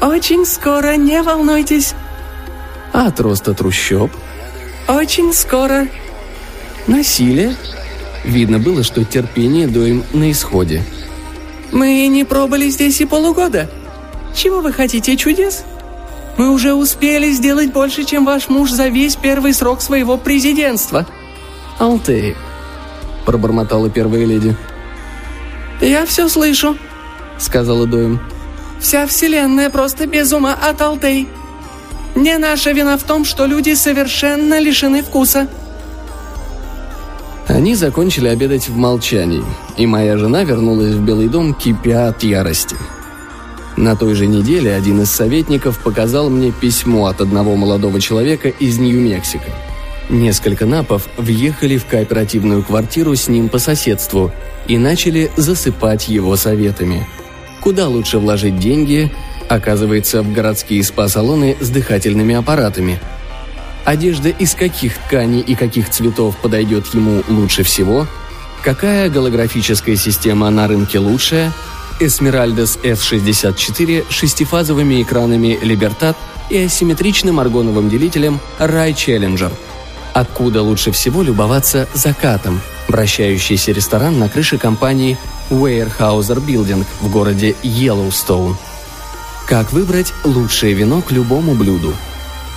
«Очень 0.00 0.46
скоро, 0.46 0.96
не 0.96 1.22
волнуйтесь». 1.22 1.94
«А 2.92 3.06
от 3.06 3.20
роста 3.20 3.54
трущоб?» 3.54 4.10
Очень 4.90 5.32
скоро. 5.32 5.86
Насилие? 6.88 7.54
Видно 8.24 8.58
было, 8.58 8.82
что 8.82 9.04
терпение 9.04 9.68
Доим 9.68 10.04
на 10.12 10.32
исходе. 10.32 10.82
Мы 11.70 12.08
не 12.08 12.24
пробыли 12.24 12.68
здесь 12.70 13.00
и 13.00 13.04
полугода. 13.04 13.70
Чего 14.34 14.60
вы 14.60 14.72
хотите, 14.72 15.16
чудес? 15.16 15.64
Мы 16.40 16.48
уже 16.48 16.72
успели 16.72 17.32
сделать 17.32 17.70
больше, 17.70 18.04
чем 18.04 18.24
ваш 18.24 18.48
муж 18.48 18.70
за 18.70 18.88
весь 18.88 19.14
первый 19.14 19.52
срок 19.52 19.82
своего 19.82 20.16
президентства. 20.16 21.04
Алтей, 21.78 22.34
пробормотала 23.26 23.90
первая 23.90 24.24
леди. 24.24 24.56
Я 25.82 26.06
все 26.06 26.30
слышу, 26.30 26.78
сказала 27.36 27.86
Доим. 27.86 28.20
Вся 28.80 29.06
вселенная 29.06 29.68
просто 29.68 30.06
без 30.06 30.32
ума 30.32 30.54
от 30.54 30.80
Алтей. 30.80 31.28
Не 32.14 32.38
наша 32.38 32.72
вина 32.72 32.96
в 32.96 33.02
том, 33.02 33.26
что 33.26 33.44
люди 33.44 33.74
совершенно 33.74 34.58
лишены 34.60 35.02
вкуса». 35.02 35.46
Они 37.48 37.74
закончили 37.74 38.28
обедать 38.28 38.66
в 38.66 38.78
молчании, 38.78 39.44
и 39.76 39.86
моя 39.86 40.16
жена 40.16 40.44
вернулась 40.44 40.94
в 40.94 41.04
Белый 41.04 41.28
дом, 41.28 41.52
кипя 41.52 42.08
от 42.08 42.22
ярости. 42.22 42.76
На 43.80 43.96
той 43.96 44.14
же 44.14 44.26
неделе 44.26 44.74
один 44.74 45.00
из 45.00 45.10
советников 45.10 45.78
показал 45.82 46.28
мне 46.28 46.52
письмо 46.52 47.06
от 47.06 47.20
одного 47.20 47.56
молодого 47.56 48.00
человека 48.00 48.48
из 48.48 48.78
Нью-Мексико. 48.78 49.50
Несколько 50.10 50.66
напов 50.66 51.08
въехали 51.16 51.78
в 51.78 51.86
кооперативную 51.86 52.62
квартиру 52.62 53.16
с 53.16 53.26
ним 53.28 53.48
по 53.48 53.58
соседству 53.58 54.32
и 54.68 54.76
начали 54.76 55.30
засыпать 55.36 56.08
его 56.08 56.36
советами. 56.36 57.06
Куда 57.62 57.88
лучше 57.88 58.18
вложить 58.18 58.58
деньги, 58.58 59.10
Оказывается, 59.50 60.22
в 60.22 60.32
городские 60.32 60.84
спа-салоны 60.84 61.56
с 61.58 61.70
дыхательными 61.70 62.36
аппаратами. 62.36 63.00
Одежда 63.84 64.28
из 64.28 64.54
каких 64.54 64.96
тканей 64.96 65.40
и 65.40 65.56
каких 65.56 65.90
цветов 65.90 66.36
подойдет 66.36 66.86
ему 66.94 67.24
лучше 67.28 67.64
всего? 67.64 68.06
Какая 68.62 69.10
голографическая 69.10 69.96
система 69.96 70.50
на 70.50 70.68
рынке 70.68 71.00
лучшая? 71.00 71.52
Эсмеральдас 72.00 72.78
F64 72.82 74.06
шестифазовыми 74.10 75.02
экранами 75.02 75.58
Libertad 75.62 76.16
и 76.48 76.58
асимметричным 76.64 77.38
аргоновым 77.38 77.88
делителем 77.88 78.40
Rai 78.58 78.92
Challenger. 78.92 79.52
Откуда 80.12 80.62
лучше 80.62 80.90
всего 80.90 81.22
любоваться 81.22 81.88
закатом? 81.94 82.60
Вращающийся 82.88 83.70
ресторан 83.70 84.18
на 84.18 84.28
крыше 84.28 84.58
компании 84.58 85.16
Weyerhaeuser 85.50 86.44
Building 86.44 86.84
в 87.00 87.10
городе 87.10 87.54
Йеллоустоун– 87.62 88.56
как 89.50 89.72
выбрать 89.72 90.14
лучшее 90.22 90.74
вино 90.74 91.02
к 91.02 91.10
любому 91.10 91.56
блюду? 91.56 91.92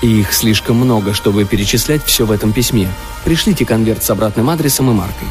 Их 0.04 0.32
слишком 0.32 0.76
много, 0.76 1.16
чтобы 1.16 1.44
перечислять 1.44 2.04
все 2.06 2.24
в 2.28 2.32
этом 2.32 2.54
письме. 2.54 2.88
Пришлите 3.24 3.66
конверт 3.66 4.04
с 4.04 4.12
обратным 4.12 4.52
адресом 4.52 4.92
и 4.92 4.94
маркой. 4.94 5.28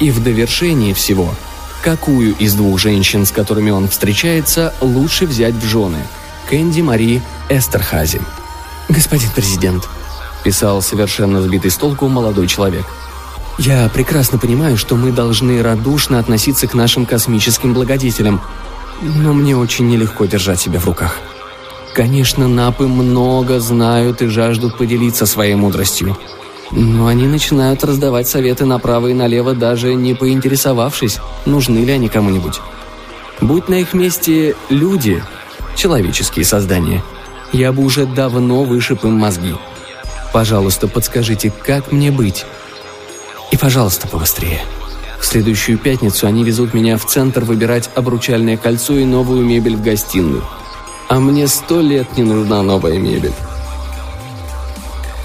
И 0.00 0.10
в 0.10 0.24
довершение 0.24 0.94
всего, 0.94 1.34
какую 1.82 2.34
из 2.36 2.54
двух 2.54 2.78
женщин, 2.78 3.26
с 3.26 3.30
которыми 3.30 3.70
он 3.70 3.88
встречается, 3.88 4.74
лучше 4.80 5.26
взять 5.26 5.54
в 5.54 5.64
жены? 5.64 5.98
Кэнди 6.48 6.80
Мари 6.80 7.22
Эстерхази. 7.48 8.20
«Господин 8.88 9.30
президент»,– 9.34 9.88
писал 10.44 10.80
совершенно 10.80 11.42
сбитый 11.42 11.70
с 11.70 11.76
толку 11.76 12.08
молодой 12.08 12.46
человек. 12.46 12.86
«Я 13.58 13.88
прекрасно 13.88 14.38
понимаю, 14.38 14.76
что 14.76 14.96
мы 14.96 15.10
должны 15.10 15.62
радушно 15.62 16.18
относиться 16.18 16.66
к 16.66 16.74
нашим 16.74 17.04
космическим 17.06 17.74
благодетелям, 17.74 18.40
но 19.02 19.32
мне 19.32 19.56
очень 19.56 19.88
нелегко 19.88 20.26
держать 20.26 20.60
себя 20.60 20.78
в 20.78 20.86
руках. 20.86 21.18
Конечно, 21.94 22.46
напы 22.46 22.88
много 22.88 23.58
знают 23.58 24.22
и 24.22 24.26
жаждут 24.26 24.76
поделиться 24.76 25.26
своей 25.26 25.54
мудростью. 25.54 26.16
Но 26.72 27.06
они 27.06 27.26
начинают 27.26 27.84
раздавать 27.84 28.28
советы 28.28 28.64
направо 28.64 29.08
и 29.08 29.14
налево, 29.14 29.54
даже 29.54 29.94
не 29.94 30.14
поинтересовавшись, 30.14 31.18
нужны 31.44 31.78
ли 31.78 31.92
они 31.92 32.08
кому-нибудь. 32.08 32.60
Будь 33.40 33.68
на 33.68 33.74
их 33.74 33.94
месте 33.94 34.56
люди, 34.68 35.22
человеческие 35.76 36.44
создания, 36.44 37.02
я 37.52 37.72
бы 37.72 37.84
уже 37.84 38.06
давно 38.06 38.64
вышиб 38.64 39.04
им 39.04 39.12
мозги. 39.12 39.54
Пожалуйста, 40.32 40.88
подскажите, 40.88 41.52
как 41.64 41.92
мне 41.92 42.10
быть? 42.10 42.44
И, 43.52 43.56
пожалуйста, 43.56 44.08
побыстрее. 44.08 44.60
В 45.20 45.24
следующую 45.24 45.78
пятницу 45.78 46.26
они 46.26 46.44
везут 46.44 46.74
меня 46.74 46.98
в 46.98 47.06
центр 47.06 47.44
выбирать 47.44 47.90
обручальное 47.94 48.56
кольцо 48.56 48.94
и 48.94 49.04
новую 49.04 49.44
мебель 49.44 49.76
в 49.76 49.82
гостиную. 49.82 50.42
А 51.08 51.20
мне 51.20 51.46
сто 51.46 51.80
лет 51.80 52.16
не 52.16 52.24
нужна 52.24 52.62
новая 52.62 52.98
мебель. 52.98 53.32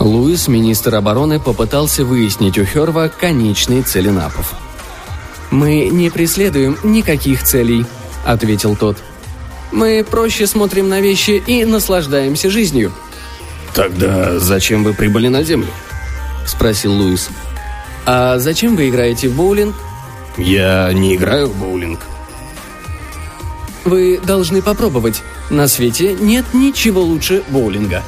Луис, 0.04 0.48
министр 0.48 0.96
обороны, 0.96 1.40
попытался 1.40 2.04
выяснить 2.04 2.58
у 2.58 2.66
Херва 2.66 3.12
конечные 3.20 3.84
цели 3.84 4.10
НАПов. 4.10 4.54
«Мы 5.52 5.90
не 5.90 6.10
преследуем 6.10 6.78
никаких 6.84 7.44
целей»,— 7.44 7.86
ответил 8.26 8.76
тот. 8.76 8.98
«Мы 9.72 10.06
проще 10.10 10.48
смотрим 10.48 10.90
на 10.90 11.02
вещи 11.02 11.42
и 11.46 11.66
наслаждаемся 11.66 12.50
жизнью». 12.50 12.92
«Тогда 13.74 14.40
зачем 14.40 14.84
вы 14.84 14.94
прибыли 14.94 15.28
на 15.28 15.44
Землю?»— 15.44 15.70
спросил 16.46 16.94
Луис. 16.94 17.30
«А 18.06 18.40
зачем 18.40 18.76
вы 18.76 18.90
играете 18.90 19.30
в 19.30 19.36
боулинг?» 19.36 19.76
«Я 20.38 20.92
не 20.94 21.16
играю 21.16 21.48
в 21.48 21.56
боулинг». 21.56 22.00
«Вы 23.86 24.20
должны 24.24 24.62
попробовать. 24.62 25.22
На 25.50 25.68
свете 25.68 26.16
нет 26.20 26.46
ничего 26.54 27.02
лучше 27.02 27.44
боулинга». 27.50 28.04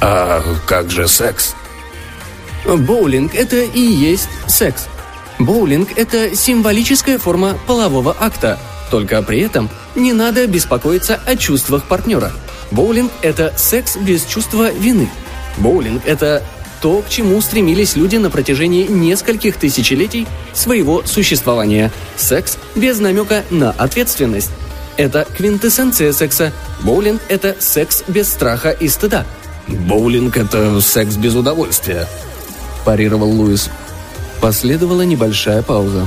«А 0.00 0.42
как 0.66 0.90
же 0.90 1.08
секс?» 1.08 1.54
«Боулинг– 2.64 3.34
это 3.34 3.56
и 3.56 3.80
есть 3.80 4.28
секс. 4.46 4.88
Боулинг– 5.38 5.90
это 5.96 6.34
символическая 6.34 7.18
форма 7.18 7.56
полового 7.66 8.16
акта, 8.18 8.58
только 8.90 9.22
при 9.22 9.40
этом 9.40 9.70
не 9.94 10.12
надо 10.12 10.46
беспокоиться 10.46 11.20
о 11.26 11.36
чувствах 11.36 11.84
партнера. 11.84 12.32
Боулинг– 12.70 13.12
это 13.22 13.52
секс 13.56 13.96
без 13.96 14.24
чувства 14.24 14.72
вины. 14.72 15.08
Боулинг– 15.58 16.02
это 16.06 16.42
то, 16.82 17.02
к 17.02 17.08
чему 17.08 17.40
стремились 17.40 17.96
люди 17.96 18.16
на 18.16 18.30
протяжении 18.30 18.86
нескольких 18.86 19.56
тысячелетий 19.56 20.26
своего 20.52 21.04
существования. 21.04 21.90
Секс 22.16 22.58
без 22.74 22.98
намека 22.98 23.44
на 23.50 23.70
ответственность. 23.70 24.50
Это 24.96 25.26
квинтэссенция 25.36 26.12
секса. 26.12 26.52
Боулинг– 26.82 27.20
это 27.28 27.56
секс 27.58 28.02
без 28.08 28.28
страха 28.28 28.70
и 28.70 28.88
стыда. 28.88 29.26
«Боулинг– 29.68 30.36
это 30.38 30.80
секс 30.80 31.16
без 31.16 31.34
удовольствия»,– 31.34 32.06
парировал 32.84 33.30
Луис. 33.30 33.68
Последовала 34.40 35.02
небольшая 35.02 35.62
пауза. 35.62 36.06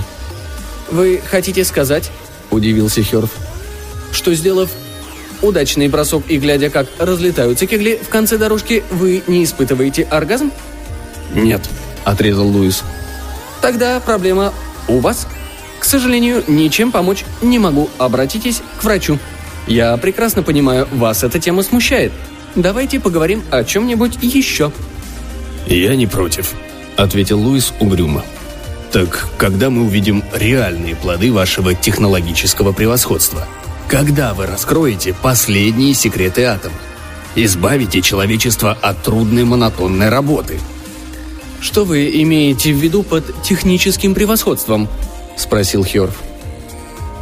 «Вы 0.91 1.21
хотите 1.29 1.63
сказать,– 1.65 2.11
удивился 2.51 3.03
Хёрф,– 3.03 3.31
что, 4.11 4.33
сделав 4.33 4.69
удачный 5.41 5.87
бросок 5.87 6.23
и 6.27 6.37
глядя, 6.37 6.69
как 6.69 6.87
разлетаются 6.99 7.65
кегли 7.65 7.97
в 7.97 8.09
конце 8.09 8.37
дорожки, 8.37 8.83
вы 8.91 9.23
не 9.27 9.43
испытываете 9.43 10.03
оргазм?» 10.03 10.51
«Нет»,– 11.33 11.61
отрезал 12.05 12.47
Луис. 12.47 12.83
«Тогда 13.61 13.99
проблема 13.99 14.53
у 14.87 14.99
вас. 14.99 15.27
К 15.79 15.85
сожалению, 15.85 16.43
ничем 16.47 16.91
помочь 16.91 17.23
не 17.41 17.59
могу. 17.59 17.89
Обратитесь 17.97 18.61
к 18.79 18.83
врачу. 18.83 19.19
Я 19.67 19.95
прекрасно 19.97 20.43
понимаю, 20.43 20.87
вас 20.91 21.23
эта 21.23 21.39
тема 21.39 21.63
смущает. 21.63 22.11
Давайте 22.59 22.99
поговорим 22.99 23.41
о 23.51 23.63
чем-нибудь 23.63 24.19
еще». 24.21 24.71
«Я 25.65 25.95
не 25.95 26.07
против»,– 26.07 26.53
ответил 26.97 27.39
Луис 27.39 27.73
угрюмо. 27.79 28.23
«Так 28.91 29.27
когда 29.37 29.69
мы 29.69 29.85
увидим 29.85 30.23
реальные 30.33 30.97
плоды 30.97 31.31
вашего 31.31 31.73
технологического 31.73 32.73
превосходства? 32.73 33.47
Когда 33.87 34.33
вы 34.33 34.45
раскроете 34.45 35.15
последние 35.21 35.93
секреты 35.93 36.43
атома? 36.43 36.75
Избавите 37.35 38.01
человечество 38.01 38.77
от 38.81 39.03
трудной 39.03 39.45
монотонной 39.45 40.09
работы?» 40.09 40.59
«Что 41.61 41.85
вы 41.85 42.09
имеете 42.23 42.73
в 42.73 42.77
виду 42.77 43.03
под 43.03 43.41
техническим 43.41 44.13
превосходством?»– 44.13 44.89
спросил 45.37 45.85
Хёрф. 45.85 46.28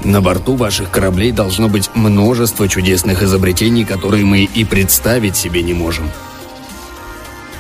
На 0.08 0.22
борту 0.22 0.56
ваших 0.56 0.90
кораблей 0.90 1.34
должно 1.34 1.68
быть 1.68 1.90
множество 1.94 2.70
чудесных 2.70 3.24
изобретений, 3.24 3.84
которые 3.84 4.24
мы 4.24 4.46
и 4.46 4.64
представить 4.64 5.36
себе 5.36 5.62
не 5.62 5.74
можем. 5.74 6.10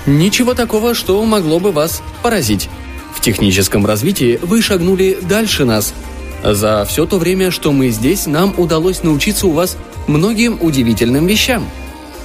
Ничего 0.05 0.53
такого, 0.53 0.95
что 0.95 1.21
могло 1.25 1.59
бы 1.59 1.73
вас 1.73 2.01
поразить. 2.23 2.69
В 3.13 3.19
техническом 3.19 3.85
развитии 3.85 4.39
вы 4.41 4.61
шагнули 4.61 5.17
дальше 5.21 5.65
нас. 5.65 5.93
За 6.41 6.85
все 6.85 7.05
то 7.05 7.17
время, 7.17 7.51
что 7.51 7.73
мы 7.73 7.89
здесь, 7.89 8.27
нам 8.27 8.53
удалось 8.55 9.03
научиться 9.03 9.45
у 9.47 9.51
вас 9.51 9.75
многим 10.07 10.57
удивительным 10.61 11.27
вещам. 11.27 11.67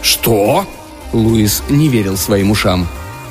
Что? 0.03 0.65
Луис 1.13 1.65
не 1.69 1.89
верил 1.89 2.17
своим 2.17 2.53
ушам. 2.53 2.87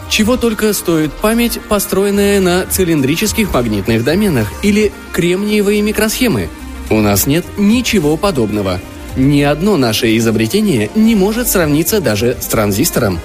Чего 0.09 0.35
только 0.35 0.73
стоит 0.73 1.13
память, 1.13 1.61
построенная 1.69 2.41
на 2.41 2.65
цилиндрических 2.65 3.53
магнитных 3.53 4.03
доменах 4.03 4.51
или 4.61 4.91
кремниевые 5.13 5.81
микросхемы– 5.81 6.49
у 6.91 6.99
нас 6.99 7.25
нет 7.25 7.45
ничего 7.57 8.17
подобного. 8.17 8.79
Ни 9.15 9.41
одно 9.41 9.77
наше 9.77 10.15
изобретение 10.17 10.89
не 10.93 11.15
может 11.15 11.47
сравниться 11.47 12.01
даже 12.01 12.37
с 12.39 12.45
транзистором. 12.45 13.19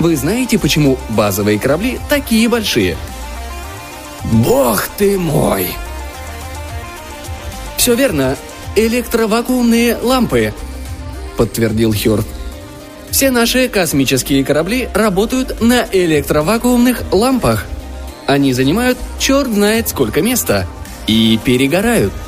Вы 0.00 0.16
знаете, 0.16 0.58
почему 0.58 0.98
базовые 1.10 1.58
корабли 1.58 2.00
такие 2.08 2.48
большие? 2.48 2.96
Бог 4.24 4.88
ты 4.96 5.18
мой! 5.18 5.68
Все 7.76 7.94
верно. 7.94 8.36
Электровакуумные 8.74 9.98
лампы, 10.02 10.54
подтвердил 11.36 11.92
Хёрд. 11.92 12.26
Все 13.10 13.30
наши 13.30 13.68
космические 13.68 14.44
корабли 14.44 14.88
работают 14.94 15.60
на 15.60 15.86
электровакуумных 15.92 17.02
лампах. 17.12 17.66
Они 18.26 18.54
занимают 18.54 18.96
черт 19.18 19.52
знает 19.52 19.88
сколько 19.90 20.22
места 20.22 20.66
и 21.06 21.38
перегорают– 21.44 22.14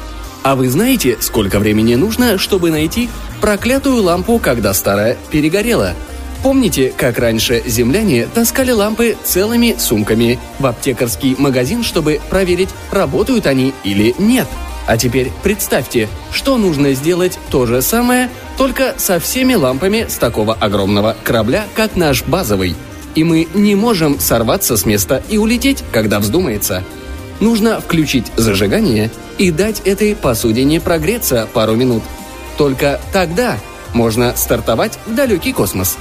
а 0.44 0.56
вы 0.56 0.68
знаете, 0.68 1.16
сколько 1.20 1.58
времени 1.58 1.94
нужно, 1.94 2.36
чтобы 2.36 2.70
найти 2.70 3.08
проклятую 3.40 4.02
лампу, 4.02 4.38
когда 4.38 4.74
старая 4.74 5.16
перегорела? 5.30 5.94
Помните, 6.42 6.92
как 6.94 7.18
раньше 7.18 7.62
земляне 7.64 8.28
таскали 8.32 8.70
лампы 8.70 9.16
целыми 9.24 9.74
сумками 9.78 10.38
в 10.58 10.66
аптекарский 10.66 11.34
магазин, 11.38 11.82
чтобы 11.82 12.20
проверить, 12.28 12.68
работают 12.90 13.46
они 13.46 13.72
или 13.84 14.14
нет? 14.18 14.46
А 14.86 14.98
теперь 14.98 15.32
представьте, 15.42 16.10
что 16.30 16.58
нужно 16.58 16.92
сделать 16.92 17.38
то 17.50 17.64
же 17.64 17.80
самое, 17.80 18.28
только 18.58 18.94
со 18.98 19.18
всеми 19.18 19.54
лампами 19.54 20.04
с 20.06 20.16
такого 20.16 20.52
огромного 20.52 21.16
корабля, 21.24 21.64
как 21.74 21.96
наш 21.96 22.22
базовый. 22.22 22.76
И 23.14 23.24
мы 23.24 23.48
не 23.54 23.74
можем 23.74 24.20
сорваться 24.20 24.76
с 24.76 24.84
места 24.84 25.22
и 25.30 25.38
улететь, 25.38 25.82
когда 25.90 26.20
вздумается. 26.20 26.84
Нужно 27.40 27.80
включить 27.80 28.26
зажигание 28.36 29.10
и 29.38 29.50
дать 29.50 29.80
этой 29.80 30.14
посудине 30.14 30.80
прогреться 30.80 31.48
пару 31.52 31.74
минут. 31.74 32.02
Только 32.56 33.00
тогда 33.12 33.58
можно 33.92 34.34
стартовать 34.36 34.98
в 35.06 35.14
далекий 35.14 35.52
космос. 35.52 35.96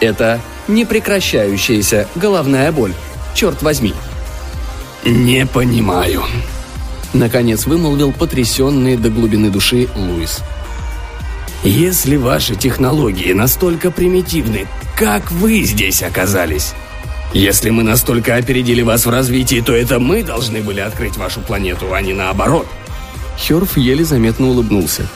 Это 0.00 0.40
непрекращающаяся 0.68 2.08
головная 2.14 2.72
боль. 2.72 2.94
Черт 3.34 3.62
возьми. 3.62 3.92
«Не 5.04 5.46
понимаю»,— 5.46 6.24
наконец 7.14 7.66
вымолвил 7.66 8.12
потрясенный 8.12 8.96
до 8.96 9.08
глубины 9.08 9.50
души 9.50 9.88
Луис. 9.96 10.40
«Если 11.62 12.16
ваши 12.16 12.54
технологии 12.54 13.32
настолько 13.32 13.90
примитивны, 13.90 14.66
как 14.96 15.30
вы 15.30 15.62
здесь 15.62 16.02
оказались?» 16.02 16.74
Если 17.32 17.70
мы 17.70 17.84
настолько 17.84 18.34
опередили 18.34 18.82
вас 18.82 19.06
в 19.06 19.10
развитии, 19.10 19.62
то 19.64 19.72
это 19.72 20.00
мы 20.00 20.24
должны 20.24 20.62
были 20.62 20.80
открыть 20.80 21.16
вашу 21.16 21.40
планету, 21.40 21.94
а 21.94 22.02
не 22.02 22.12
наоборот. 22.12 22.66
Хёрф 23.38 23.76
еле 23.76 24.04
заметно 24.04 24.48
улыбнулся. 24.48 25.06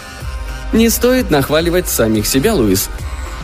Не 0.72 0.90
стоит 0.90 1.30
нахваливать 1.30 1.88
самих 1.88 2.26
себя, 2.26 2.54
Луис. 2.54 2.88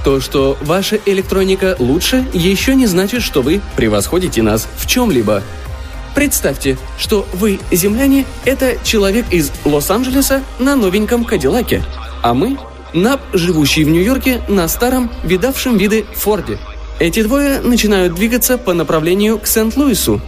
То, 0.04 0.20
что 0.20 0.56
ваша 0.60 1.00
электроника 1.04 1.74
лучше, 1.80 2.24
еще 2.32 2.76
не 2.76 2.86
значит, 2.86 3.22
что 3.22 3.42
вы 3.42 3.60
превосходите 3.74 4.40
нас 4.40 4.68
в 4.76 4.86
чем-либо. 4.86 5.42
Представьте, 6.14 6.78
что 6.96 7.26
вы, 7.32 7.58
земляне, 7.72 8.24
это 8.44 8.76
человек 8.84 9.26
из 9.30 9.50
Лос-Анджелеса 9.64 10.42
на 10.60 10.76
новеньком 10.76 11.24
Кадиллаке, 11.24 11.82
а 12.22 12.34
мы– 12.34 12.56
НАП, 12.92 13.20
живущий 13.32 13.84
в 13.84 13.88
Нью-Йорке 13.88 14.42
на 14.48 14.66
старом, 14.66 15.10
видавшем 15.22 15.76
виды 15.76 16.06
Форде– 16.14 16.58
эти 17.00 17.22
двое 17.22 17.60
начинают 17.60 18.14
двигаться 18.14 18.58
по 18.58 18.74
направлению 18.74 19.38
к 19.38 19.46
Сент-Луису. 19.46 20.20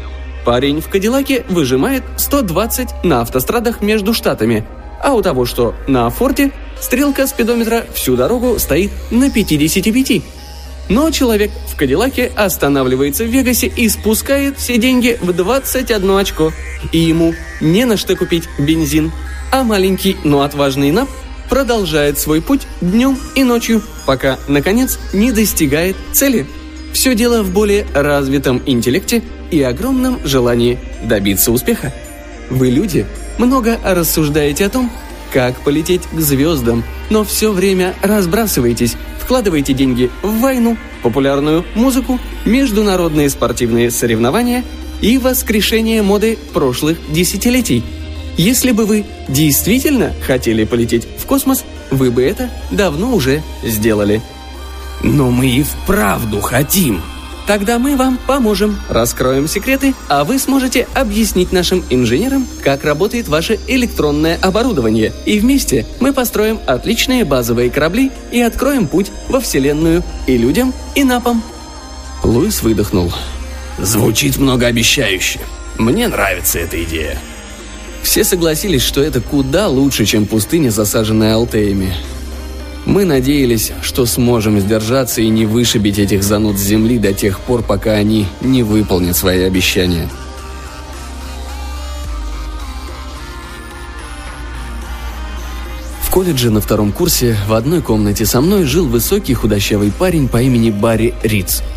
Парень 0.45 0.81
в 0.81 0.89
Кадиллаке 0.89 1.45
выжимает 1.51 2.03
120 2.17 3.05
на 3.05 3.21
автострадах 3.21 3.83
между 3.83 4.15
штатами, 4.15 4.67
а 5.01 5.13
у 5.13 5.23
того, 5.23 5.45
что 5.45 5.75
на 5.87 6.09
Форте, 6.09 6.51
стрелка 6.81 7.27
спидометра 7.27 7.85
всю 7.95 8.17
дорогу 8.17 8.59
стоит 8.59 8.91
на 9.11 9.31
55. 9.31 10.23
Но 10.89 11.11
человек 11.11 11.51
в 11.69 11.77
Кадиллаке 11.77 12.33
останавливается 12.35 13.25
в 13.25 13.29
Вегасе 13.29 13.67
и 13.67 13.89
спускает 13.89 14.59
все 14.59 14.79
деньги 14.79 15.19
в 15.21 15.33
21 15.33 16.11
очко. 16.17 16.53
И 16.91 16.99
ему 16.99 17.35
не 17.61 17.85
на 17.85 17.97
что 17.97 18.17
купить 18.17 18.49
бензин. 18.59 19.13
А 19.53 19.63
маленький, 19.63 20.17
но 20.25 20.41
отважный 20.41 20.91
Нап 20.91 21.09
продолжает 21.51 22.19
свой 22.19 22.41
путь 22.41 22.67
днем 22.81 23.19
и 23.35 23.45
ночью, 23.45 23.83
пока, 24.07 24.39
наконец, 24.49 24.99
не 25.13 25.33
достигает 25.33 25.97
цели. 26.13 26.47
Все 26.93 27.15
дело 27.15 27.43
в 27.43 27.53
более 27.53 27.87
развитом 27.95 28.63
интеллекте 28.67 29.23
и 29.51 29.63
огромном 29.63 30.21
желании 30.25 30.79
добиться 31.03 31.53
успеха. 31.53 31.93
Вы, 32.51 32.71
люди, 32.71 33.07
много 33.39 33.79
рассуждаете 33.83 34.67
о 34.67 34.71
том, 34.71 34.91
как 35.33 35.61
полететь 35.61 36.03
к 36.03 36.21
звездам, 36.21 36.85
но 37.09 37.25
все 37.25 37.53
время 37.53 37.95
разбрасываетесь, 38.03 38.97
вкладываете 39.19 39.73
деньги 39.73 40.11
в 40.23 40.41
войну, 40.41 40.77
популярную 41.03 41.65
музыку, 41.75 42.21
международные 42.45 43.31
спортивные 43.31 43.91
соревнования 43.91 44.63
и 45.01 45.17
воскрешение 45.19 46.03
моды 46.03 46.39
прошлых 46.53 46.99
десятилетий– 47.11 47.83
если 48.37 48.73
бы 48.73 48.87
вы 48.87 49.05
действительно 49.29 50.13
хотели 50.27 50.65
полететь 50.65 51.07
в 51.19 51.27
космос, 51.27 51.65
вы 51.91 52.11
бы 52.11 52.23
это 52.23 52.51
давно 52.71 53.15
уже 53.15 53.43
сделали. 53.63 54.23
Но 55.03 55.31
мы 55.31 55.49
и 55.49 55.63
вправду 55.63 56.41
хотим. 56.41 57.03
Тогда 57.47 57.79
мы 57.81 57.97
вам 57.97 58.19
поможем, 58.27 58.79
раскроем 58.89 59.49
секреты, 59.49 59.95
а 60.09 60.25
вы 60.25 60.39
сможете 60.39 60.87
объяснить 60.95 61.51
нашим 61.51 61.85
инженерам, 61.91 62.47
как 62.63 62.85
работает 62.85 63.27
ваше 63.27 63.59
электронное 63.67 64.39
оборудование. 64.41 65.13
И 65.27 65.41
вместе 65.41 65.85
мы 65.99 66.13
построим 66.13 66.61
отличные 66.67 67.25
базовые 67.25 67.69
корабли 67.69 68.13
и 68.31 68.41
откроем 68.41 68.87
путь 68.87 69.11
во 69.29 69.41
Вселенную 69.41 70.05
и 70.29 70.37
людям, 70.39 70.73
и 70.95 71.03
напам. 71.03 71.43
Луис 72.23 72.63
выдохнул. 72.63 73.13
Звучит 73.79 74.37
многообещающе. 74.37 75.41
Мне 75.79 76.07
нравится 76.07 76.61
эта 76.61 76.83
идея. 76.85 77.19
Все 78.03 78.23
согласились, 78.23 78.83
что 78.83 79.03
это 79.03 79.21
куда 79.21 79.69
лучше, 79.69 80.05
чем 80.05 80.27
пустыня, 80.27 80.71
засаженная 80.71 81.35
алтеями. 81.35 81.95
Мы 82.85 83.05
надеялись, 83.05 83.73
что 83.83 84.07
сможем 84.07 84.59
сдержаться 84.61 85.21
и 85.21 85.29
не 85.29 85.47
вышибить 85.47 85.99
этих 85.99 86.23
зануд 86.23 86.59
с 86.59 86.63
земли 86.63 86.99
до 86.99 87.13
тех 87.13 87.41
пор, 87.41 87.63
пока 87.63 87.93
они 87.93 88.27
не 88.41 88.63
выполнят 88.63 89.17
свои 89.17 89.43
обещания. 89.43 90.09
В 96.03 96.11
колледже 96.11 96.51
на 96.51 96.61
втором 96.61 96.93
курсе 96.93 97.37
в 97.49 97.55
одной 97.55 97.81
комнате 97.81 98.27
со 98.27 98.41
мной 98.41 98.65
жил 98.65 98.87
высокий 98.87 99.35
худощавый 99.35 99.91
парень 99.91 100.29
по 100.29 100.43
имени 100.43 100.71
Барри 100.71 101.15
Риц– 101.23 101.63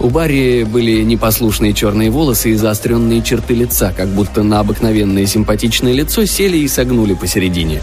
у 0.00 0.08
Барри 0.08 0.64
были 0.64 1.02
непослушные 1.02 1.74
черные 1.74 2.10
волосы 2.10 2.52
и 2.52 2.54
заостренные 2.54 3.22
черты 3.22 3.52
лица, 3.52 3.92
как 3.94 4.08
будто 4.08 4.42
на 4.42 4.60
обыкновенное 4.60 5.26
симпатичное 5.26 5.92
лицо 5.92 6.24
сели 6.24 6.56
и 6.56 6.68
согнули 6.68 7.12
посередине. 7.12 7.82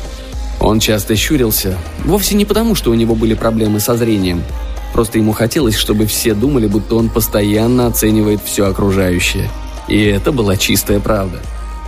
Он 0.60 0.80
часто 0.80 1.16
щурился, 1.16 1.78
вовсе 2.06 2.36
не 2.36 2.46
потому, 2.46 2.76
что 2.76 2.92
у 2.92 2.94
него 2.94 3.16
были 3.16 3.34
проблемы 3.34 3.80
со 3.80 3.96
зрением. 3.96 4.44
Просто 4.94 5.18
ему 5.18 5.32
хотелось, 5.32 5.76
чтобы 5.76 6.06
все 6.08 6.34
думали, 6.34 6.68
будто 6.68 6.96
он 6.96 7.10
постоянно 7.10 7.88
оценивает 7.88 8.42
все 8.44 8.66
окружающее. 8.66 9.50
И 9.88 10.04
это 10.04 10.32
была 10.32 10.58
чистая 10.58 11.00
правда. 11.00 11.40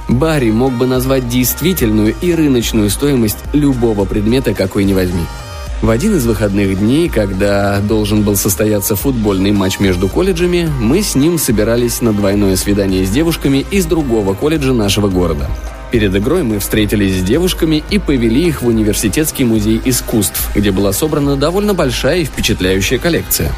Барри 0.08 0.52
мог 0.52 0.74
бы 0.74 0.88
назвать 0.88 1.28
действительную 1.28 2.16
и 2.22 2.34
рыночную 2.34 2.90
стоимость 2.90 3.38
любого 3.54 4.06
предмета, 4.06 4.54
какой 4.54 4.84
ни 4.84 4.94
возьми– 4.94 5.24
в 5.82 5.90
один 5.92 6.18
из 6.18 6.26
выходных 6.26 6.78
дней, 6.78 7.08
когда 7.08 7.80
должен 7.80 8.24
был 8.24 8.36
состояться 8.36 8.98
футбольный 8.98 9.54
матч 9.54 9.80
между 9.80 10.10
колледжами, 10.10 10.70
мы 10.80 11.02
с 11.02 11.16
ним 11.16 11.38
собирались 11.38 12.02
на 12.02 12.12
двойное 12.12 12.58
свидание 12.58 13.06
с 13.06 13.10
девушками 13.10 13.66
из 13.72 13.86
другого 13.86 14.34
колледжа 14.34 14.74
нашего 14.74 15.08
города. 15.08 15.50
Перед 15.92 16.16
игрой 16.16 16.44
мы 16.44 16.60
встретились 16.60 17.20
с 17.20 17.24
девушками 17.24 17.84
и 17.90 17.98
повели 17.98 18.48
их 18.48 18.62
в 18.62 18.68
университетский 18.68 19.44
музей 19.44 19.82
искусств, 19.86 20.52
где 20.56 20.72
была 20.72 20.94
собрана 20.94 21.36
довольно 21.36 21.74
большая 21.74 22.20
и 22.20 22.26
впечатляющая 22.26 23.00
коллекция. 23.00 23.52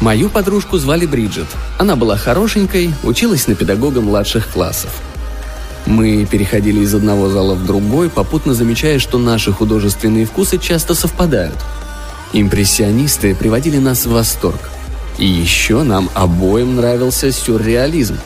Мою 0.00 0.30
подружку 0.30 0.78
звали 0.78 1.06
Бриджит. 1.06 1.48
Она 1.78 1.96
была 1.96 2.16
хорошенькой, 2.16 2.94
училась 3.02 3.46
на 3.46 3.54
педагога 3.54 4.00
младших 4.00 4.48
классов. 4.48 4.90
Мы 5.86 6.26
переходили 6.26 6.80
из 6.80 6.94
одного 6.94 7.28
зала 7.28 7.54
в 7.54 7.64
другой, 7.64 8.10
попутно 8.10 8.54
замечая, 8.54 8.98
что 8.98 9.18
наши 9.18 9.52
художественные 9.52 10.26
вкусы 10.26 10.58
часто 10.58 10.94
совпадают. 10.94 11.56
Импрессионисты 12.32 13.34
приводили 13.34 13.78
нас 13.78 14.04
в 14.04 14.10
восторг. 14.10 14.70
И 15.18 15.26
еще 15.26 15.82
нам 15.82 16.10
обоим 16.14 16.76
нравился 16.76 17.32
сюрреализм. 17.32 18.18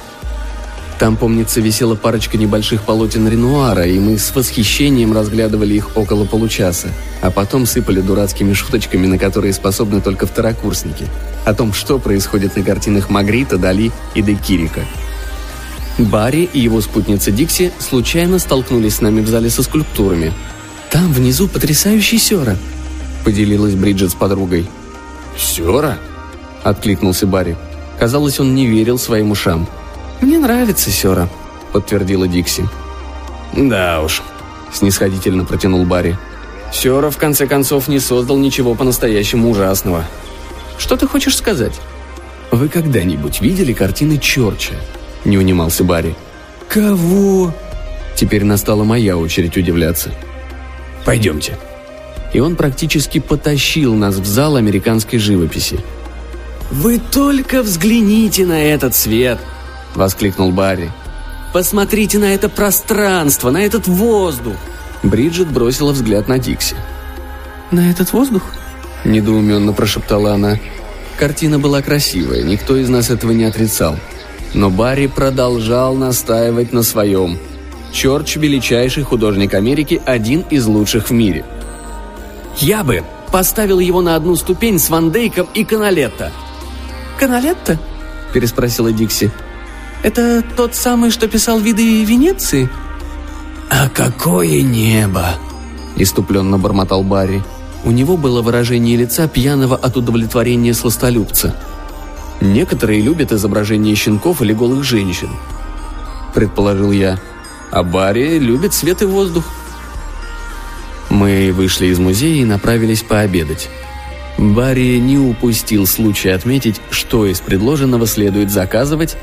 Там, 1.00 1.16
помнится, 1.16 1.60
висела 1.60 1.96
парочка 1.96 2.38
небольших 2.38 2.82
полотен 2.82 3.26
Ренуара, 3.26 3.86
и 3.86 3.98
мы 3.98 4.18
с 4.18 4.32
восхищением 4.32 5.12
разглядывали 5.12 5.74
их 5.74 5.96
около 5.96 6.24
получаса, 6.26 6.88
а 7.22 7.32
потом 7.32 7.66
сыпали 7.66 8.00
дурацкими 8.00 8.52
шуточками, 8.52 9.06
на 9.08 9.18
которые 9.18 9.52
способны 9.52 10.00
только 10.00 10.28
второкурсники, 10.28 11.06
о 11.44 11.54
том, 11.54 11.72
что 11.72 11.98
происходит 11.98 12.54
на 12.54 12.62
картинах 12.62 13.10
Магрита, 13.10 13.58
Дали 13.58 13.90
и 14.14 14.22
Де 14.22 14.34
Кирика– 14.34 14.82
Барри 15.98 16.48
и 16.52 16.60
его 16.60 16.80
спутница 16.80 17.30
Дикси 17.30 17.72
случайно 17.78 18.38
столкнулись 18.38 18.96
с 18.96 19.00
нами 19.00 19.20
в 19.20 19.28
зале 19.28 19.50
со 19.50 19.62
скульптурами. 19.62 20.32
«Там 20.90 21.12
внизу 21.12 21.48
потрясающий 21.48 22.18
Сера»,— 22.18 22.56
поделилась 23.24 23.74
Бриджит 23.74 24.10
с 24.10 24.14
подругой. 24.14 24.66
«Сера?»— 25.38 25.98
откликнулся 26.64 27.26
Барри. 27.26 27.56
Казалось, 27.98 28.40
он 28.40 28.54
не 28.54 28.66
верил 28.66 28.98
своим 28.98 29.30
ушам. 29.30 29.68
«Мне 30.20 30.38
нравится 30.38 30.90
Сера»,— 30.90 31.28
подтвердила 31.72 32.28
Дикси. 32.28 32.68
«Да 33.54 34.02
уж»,— 34.02 34.22
снисходительно 34.72 35.44
протянул 35.44 35.84
Барри. 35.84 36.18
«Сера, 36.72 37.10
в 37.10 37.16
конце 37.16 37.46
концов, 37.46 37.88
не 37.88 37.98
создал 37.98 38.36
ничего 38.36 38.74
по-настоящему 38.74 39.50
ужасного». 39.50 40.04
«Что 40.78 40.96
ты 40.96 41.06
хочешь 41.06 41.36
сказать?» 41.36 41.80
«Вы 42.50 42.68
когда-нибудь 42.68 43.40
видели 43.40 43.72
картины 43.72 44.18
Чорча?»– 44.18 44.74
не 45.24 45.38
унимался 45.38 45.84
Барри. 45.84 46.14
«Кого?» 46.68 47.52
Теперь 48.14 48.44
настала 48.44 48.84
моя 48.84 49.16
очередь 49.16 49.56
удивляться. 49.56 50.12
«Пойдемте». 51.04 51.58
И 52.32 52.40
он 52.40 52.54
практически 52.56 53.18
потащил 53.18 53.94
нас 53.94 54.16
в 54.16 54.26
зал 54.26 54.56
американской 54.56 55.18
живописи. 55.18 55.80
«Вы 56.70 56.98
только 56.98 57.62
взгляните 57.62 58.46
на 58.46 58.62
этот 58.62 58.94
свет!»– 58.94 59.38
воскликнул 59.94 60.52
Барри. 60.52 60.90
«Посмотрите 61.52 62.18
на 62.18 62.34
это 62.34 62.48
пространство, 62.48 63.50
на 63.50 63.58
этот 63.58 63.86
воздух!» 63.86 64.56
Бриджит 65.02 65.50
бросила 65.50 65.92
взгляд 65.92 66.28
на 66.28 66.38
Дикси. 66.38 66.76
«На 67.70 67.90
этот 67.90 68.12
воздух?»– 68.12 68.42
недоуменно 69.04 69.72
прошептала 69.72 70.34
она. 70.34 70.58
Картина 71.18 71.58
была 71.58 71.82
красивая, 71.82 72.42
никто 72.42 72.76
из 72.76 72.88
нас 72.88 73.10
этого 73.10 73.32
не 73.32 73.44
отрицал– 73.44 73.96
но 74.54 74.70
Барри 74.70 75.06
продолжал 75.06 75.94
настаивать 75.94 76.72
на 76.72 76.82
своем. 76.82 77.38
Чорч– 77.92 78.36
величайший 78.36 79.02
художник 79.02 79.54
Америки, 79.54 80.00
один 80.04 80.42
из 80.50 80.66
лучших 80.66 81.10
в 81.10 81.12
мире. 81.12 81.44
«Я 82.56 82.84
бы 82.84 83.02
поставил 83.30 83.78
его 83.78 84.02
на 84.02 84.16
одну 84.16 84.36
ступень 84.36 84.78
с 84.78 84.90
Ван 84.90 85.10
Дейком 85.12 85.48
и 85.54 85.64
Каналетто». 85.64 86.32
«Каналетто?»– 87.18 87.78
переспросила 88.32 88.92
Дикси. 88.92 89.30
«Это 90.02 90.42
тот 90.56 90.74
самый, 90.74 91.10
что 91.10 91.28
писал 91.28 91.60
виды 91.60 92.04
Венеции?» 92.04 92.68
«А 93.68 93.88
какое 93.88 94.62
небо!»– 94.62 95.34
иступленно 95.96 96.58
бормотал 96.58 97.02
Барри. 97.02 97.42
У 97.84 97.90
него 97.90 98.16
было 98.16 98.42
выражение 98.42 98.96
лица 98.96 99.28
пьяного 99.28 99.76
от 99.76 99.96
удовлетворения 99.96 100.74
сластолюбца– 100.74 101.56
Некоторые 102.40 103.02
любят 103.02 103.32
изображение 103.32 103.94
щенков 103.94 104.40
или 104.40 104.52
голых 104.52 104.82
женщин. 104.82 105.28
Предположил 106.34 106.90
я. 106.90 107.18
А 107.70 107.82
Барри 107.82 108.38
любит 108.38 108.72
свет 108.72 109.02
и 109.02 109.04
воздух. 109.04 109.44
Мы 111.10 111.52
вышли 111.52 111.86
из 111.86 111.98
музея 111.98 112.42
и 112.42 112.46
направились 112.46 113.02
пообедать. 113.02 113.68
Барри 114.38 114.98
не 114.98 115.18
упустил 115.18 115.86
случая 115.86 116.34
отметить, 116.34 116.80
что 116.90 117.26
из 117.26 117.40
предложенного 117.40 118.06
следует 118.06 118.50
заказывать, 118.50 119.16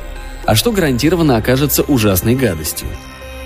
а 0.48 0.56
что 0.56 0.72
гарантированно 0.72 1.38
окажется 1.38 1.84
ужасной 1.84 2.34
гадостью. 2.34 2.88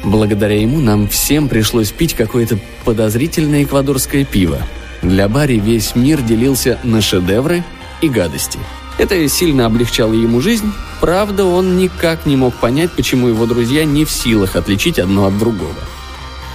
Благодаря 0.05 0.57
ему 0.57 0.79
нам 0.79 1.09
всем 1.09 1.49
пришлось 1.49 1.91
пить 1.91 2.13
какое-то 2.13 2.57
подозрительное 2.85 3.63
эквадорское 3.63 4.23
пиво. 4.23 4.59
Для 5.01 5.27
Барри 5.27 5.59
весь 5.59 5.95
мир 5.95 6.21
делился 6.21 6.79
на 6.83 7.01
шедевры 7.01 7.65
и 8.01 8.07
гадости– 8.07 8.59
это 9.01 9.27
сильно 9.29 9.65
облегчало 9.65 10.13
ему 10.13 10.41
жизнь, 10.41 10.71
правда, 10.99 11.45
он 11.45 11.75
никак 11.75 12.27
не 12.27 12.35
мог 12.35 12.53
понять, 12.53 12.91
почему 12.91 13.29
его 13.29 13.47
друзья 13.47 13.83
не 13.83 14.05
в 14.05 14.11
силах 14.11 14.55
отличить 14.55 14.99
одно 14.99 15.25
от 15.25 15.39
другого. 15.39 15.73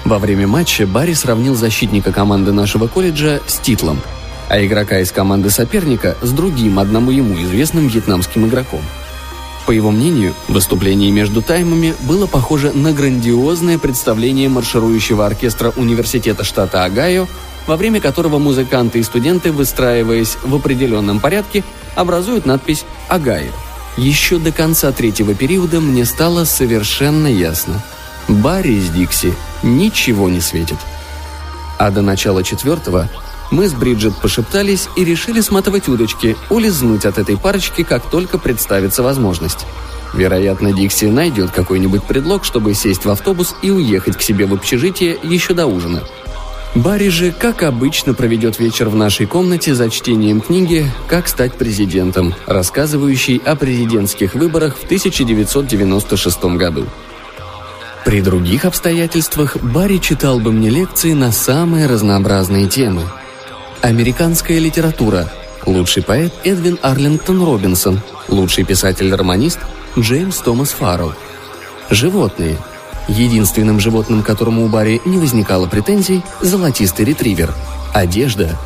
Во 0.05 0.21
время 0.21 0.47
матча 0.47 0.87
Барри 0.87 1.15
сравнил 1.15 1.57
защитника 1.57 2.13
команды 2.13 2.53
нашего 2.53 2.87
колледжа 2.87 3.41
с 3.49 3.59
Титлом. 3.59 4.01
а 4.49 4.65
игрока 4.65 5.01
из 5.01 5.11
команды 5.11 5.51
соперника 5.51 6.17
с 6.23 6.31
другим, 6.31 6.79
одному 6.79 7.11
ему 7.11 7.35
известным 7.35 7.89
вьетнамским 7.89 8.47
игроком. 8.47 8.81
По 9.67 9.73
его 9.73 9.91
мнению, 9.91 10.33
выступление 10.47 11.11
между 11.11 11.43
таймами 11.43 11.95
было 12.03 12.29
похоже 12.29 12.73
на 12.73 12.93
грандиозное 12.93 13.79
представление 13.79 14.49
марширующего 14.49 15.27
оркестра 15.27 15.73
Университета 15.75 16.45
штата 16.45 16.85
Огайо, 16.85 17.27
во 17.67 17.77
время 17.77 18.01
которого 18.01 18.39
музыканты 18.39 19.01
и 19.01 19.03
студенты, 19.03 19.51
выстраиваясь 19.51 20.39
в 20.45 20.55
определенном 20.55 21.19
порядке, 21.19 21.65
образуют 21.97 22.47
надпись 22.47 22.85
«Огайо». 23.09 23.51
Еще 23.97 24.39
до 24.39 24.53
конца 24.53 24.93
третьего 24.93 25.35
периода 25.35 25.81
мне 25.81 26.05
стало 26.05 26.45
совершенно 26.45 27.27
ясно. 27.27 27.83
Барри 28.29 28.75
из 28.75 28.91
Дикси 28.91 29.35
ничего 29.65 30.29
не 30.29 30.41
светит. 30.41 30.77
А 31.79 31.91
до 31.91 32.03
начала 32.03 32.45
четвертого 32.45 33.09
мы 33.51 33.69
с 33.69 33.75
Бриджит 33.75 34.17
пошептались 34.17 34.89
и 34.97 35.05
решили 35.05 35.41
сматывать 35.41 35.89
удочки, 35.89 36.37
улизнуть 36.51 37.05
от 37.05 37.19
этой 37.19 37.37
парочки, 37.37 37.83
как 37.83 38.11
только 38.11 38.39
представится 38.39 39.03
возможность. 39.03 39.67
Вероятно, 40.15 40.73
Дикси 40.73 41.07
найдет 41.07 41.51
какой-нибудь 41.51 42.05
предлог, 42.05 42.45
чтобы 42.45 42.75
сесть 42.75 43.05
в 43.05 43.11
автобус 43.11 43.55
и 43.63 43.71
уехать 43.71 44.17
к 44.17 44.23
себе 44.23 44.47
в 44.47 44.55
общежитие 44.55 45.19
еще 45.23 45.55
до 45.55 45.67
ужина. 45.67 46.03
Барри 46.75 47.09
же, 47.09 47.33
как 47.33 47.63
обычно, 47.63 48.13
проведет 48.13 48.59
вечер 48.59 48.89
в 48.89 48.97
нашей 48.97 49.27
комнате 49.27 49.75
за 49.75 49.89
чтением 49.89 50.41
книги 50.41 50.91
«Как 51.09 51.29
стать 51.29 51.55
президентом», 51.55 52.35
рассказывающей 52.47 53.39
о 53.39 53.57
президентских 53.57 54.35
выборах 54.35 54.77
в 54.77 54.85
1996 54.85 56.45
году. 56.57 56.87
При 58.05 58.21
других 58.21 58.65
обстоятельствах 58.65 59.57
Барри 59.57 59.99
читал 59.99 60.39
бы 60.39 60.53
мне 60.53 60.69
лекции 60.69 61.13
на 61.13 61.33
самые 61.33 61.87
разнообразные 61.87 62.69
темы– 62.69 63.03
Американская 63.83 64.59
литература. 64.59 65.31
Лучший 65.65 66.03
поэт 66.03 66.33
Эдвин 66.45 66.79
Арлингтон 66.83 67.43
Робинсон. 67.45 68.01
Лучший 68.29 68.65
писатель-романист 68.65 69.59
Джеймс 69.99 70.39
Томас 70.39 70.71
Фаррелл. 70.71 71.15
Животные. 71.91 72.57
Единственным 73.07 73.79
животным, 73.79 74.23
которому 74.23 74.65
у 74.65 74.69
Барри 74.69 75.01
не 75.05 75.19
возникало 75.19 75.67
претензий– 75.67 76.23
золотистый 76.41 77.05
ретривер. 77.05 77.55
Одежда. 77.93 78.59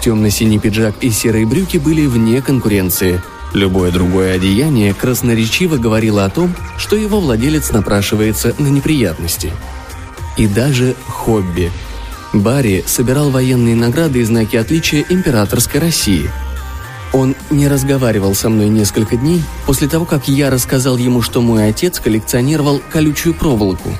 Темно-синий 0.00 0.58
пиджак 0.58 0.94
и 1.00 1.10
серые 1.10 1.44
брюки 1.44 1.76
были 1.76 2.06
вне 2.06 2.40
конкуренции. 2.40 3.20
Любое 3.52 3.90
другое 3.90 4.36
одеяние 4.36 4.94
красноречиво 4.94 5.76
говорило 5.76 6.24
о 6.24 6.30
том, 6.30 6.54
что 6.78 6.96
его 6.96 7.20
владелец 7.20 7.70
напрашивается 7.70 8.54
на 8.58 8.68
неприятности. 8.68 9.52
И 10.38 10.46
даже 10.46 10.94
хобби– 11.06 11.70
Барри 12.32 12.82
собирал 12.86 13.30
военные 13.30 13.76
награды 13.76 14.20
и 14.20 14.24
знаки 14.24 14.56
отличия 14.56 15.04
императорской 15.08 15.80
России. 15.80 16.30
Он 17.12 17.36
не 17.50 17.68
разговаривал 17.68 18.34
со 18.34 18.48
мной 18.48 18.70
несколько 18.70 19.16
дней 19.16 19.42
после 19.66 19.86
того, 19.86 20.06
как 20.06 20.28
я 20.28 20.50
рассказал 20.50 20.96
ему, 20.96 21.20
что 21.20 21.42
мой 21.42 21.68
отец 21.68 22.00
коллекционировал 22.00 22.80
колючую 22.90 23.34
проволоку. 23.34 23.90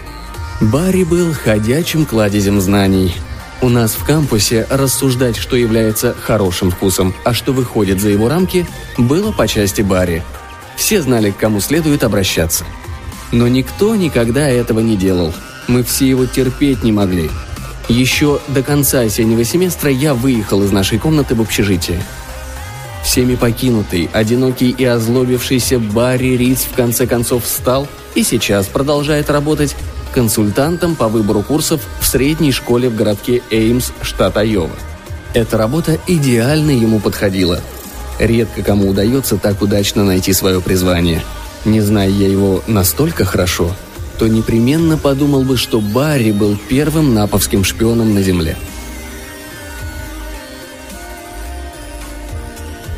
Барри 0.63 1.05
был 1.05 1.35
ходячим 1.35 2.07
кладезем 2.07 2.61
знаний. 2.61 3.15
У 3.61 3.69
нас 3.69 3.93
в 3.93 4.05
кампусе 4.05 4.67
рассуждать, 4.71 5.37
что 5.37 5.57
является 5.57 6.15
хорошим 6.15 6.71
вкусом, 6.71 7.15
а 7.25 7.35
что 7.35 7.53
выходит 7.53 8.01
за 8.01 8.09
его 8.09 8.29
рамки, 8.29 8.67
было 8.97 9.31
по 9.31 9.47
части 9.47 9.83
Барри. 9.83 10.23
Все 10.77 11.03
знали, 11.03 11.33
к 11.33 11.37
кому 11.37 11.61
следует 11.61 12.03
обращаться. 12.03 12.65
Но 13.31 13.47
никто 13.47 13.95
никогда 13.95 14.49
этого 14.49 14.81
не 14.81 14.97
делал. 14.97 15.35
Мы 15.69 15.85
все 15.85 16.09
его 16.09 16.25
терпеть 16.25 16.83
не 16.83 16.93
могли– 16.93 17.31
еще 17.89 18.41
до 18.49 18.63
конца 18.63 19.01
осеннего 19.01 19.45
семестра 19.45 19.91
я 19.91 20.15
выехал 20.15 20.63
из 20.63 20.73
нашей 20.73 20.99
комнаты 20.99 21.35
в 21.35 21.41
общежитие. 21.41 22.03
Всеми 23.03 23.35
покинутый, 23.35 24.09
одинокий 24.13 24.71
и 24.71 24.85
озлобившийся 24.85 25.79
Барри 25.79 26.37
Риц 26.37 26.61
в 26.61 26.75
конце 26.75 27.07
концов 27.07 27.45
встал 27.45 27.89
и 28.15 28.23
сейчас 28.23 28.67
продолжает 28.67 29.29
работать 29.29 29.75
консультантом 30.13 30.95
по 30.95 31.09
выбору 31.09 31.43
курсов 31.43 31.81
в 32.01 32.07
средней 32.07 32.53
школе 32.53 32.89
в 32.89 32.95
городке 32.95 33.43
Эймс, 33.51 33.91
штат 34.03 34.37
Айова. 34.37 34.71
Эта 35.35 35.59
работа 35.59 35.99
идеально 36.07 36.71
ему 36.71 37.01
подходила. 37.01 37.61
Редко 38.19 38.63
кому 38.63 38.91
удается 38.91 39.37
так 39.37 39.63
удачно 39.63 40.05
найти 40.05 40.33
свое 40.33 40.61
призвание. 40.61 41.23
Не 41.65 41.81
зная 41.81 42.09
я 42.09 42.29
его 42.29 42.63
настолько 42.67 43.25
хорошо, 43.25 43.75
то 44.19 44.29
непременно 44.29 44.97
подумал 44.97 45.43
бы, 45.43 45.57
что 45.57 45.81
Барри 45.81 46.33
был 46.33 46.57
первым 46.69 47.15
наповским 47.15 47.65
шпионом 47.65 48.15
на 48.15 48.23
Земле. 48.23 48.57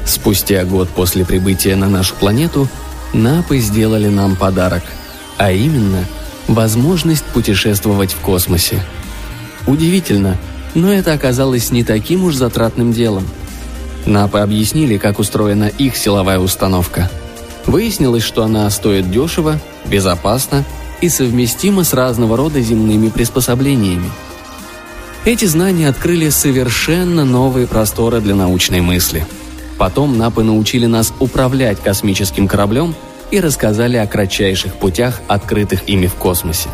Спустя 0.07 0.65
год 0.65 0.89
после 0.89 1.25
прибытия 1.25 1.77
на 1.77 1.89
нашу 1.89 2.15
планету 2.15 2.69
Напы 3.15 3.59
сделали 3.59 4.09
нам 4.09 4.35
подарок, 4.35 4.83
а 5.39 5.53
именно 5.53 6.05
возможность 6.49 7.25
путешествовать 7.25 8.13
в 8.13 8.19
космосе. 8.19 8.83
Удивительно, 9.69 10.37
но 10.75 10.93
это 10.93 11.13
оказалось 11.13 11.71
не 11.71 11.85
таким 11.85 12.25
уж 12.25 12.35
затратным 12.35 12.93
делом. 12.93 13.27
Напы 14.05 14.41
объяснили, 14.41 14.99
как 14.99 15.21
устроена 15.21 15.69
их 15.69 15.97
силовая 15.97 16.41
установка. 16.41 17.09
Выяснилось, 17.67 18.25
что 18.25 18.43
она 18.43 18.69
стоит 18.69 19.11
дешево, 19.11 19.61
безопасно 19.87 20.65
и 21.01 21.09
совместимо 21.09 21.85
с 21.85 21.93
разного 21.93 22.37
рода 22.37 22.61
земными 22.61 23.09
приспособлениями. 23.09 24.11
Эти 25.25 25.47
знания 25.47 25.89
открыли 25.89 26.29
совершенно 26.29 27.25
новые 27.25 27.67
просторы 27.67 28.21
для 28.21 28.35
научной 28.35 28.81
мысли. 28.81 29.27
Потом 29.79 30.19
НАПы 30.19 30.43
научили 30.43 30.87
нас 30.87 31.13
управлять 31.19 31.81
космическим 31.81 32.47
кораблем 32.47 32.95
и 33.31 33.41
рассказали 33.41 33.97
о 33.97 34.07
кратчайших 34.07 34.75
путях, 34.75 35.23
открытых 35.27 35.89
ими 35.89 36.07
в 36.07 36.15
космосе. 36.15 36.69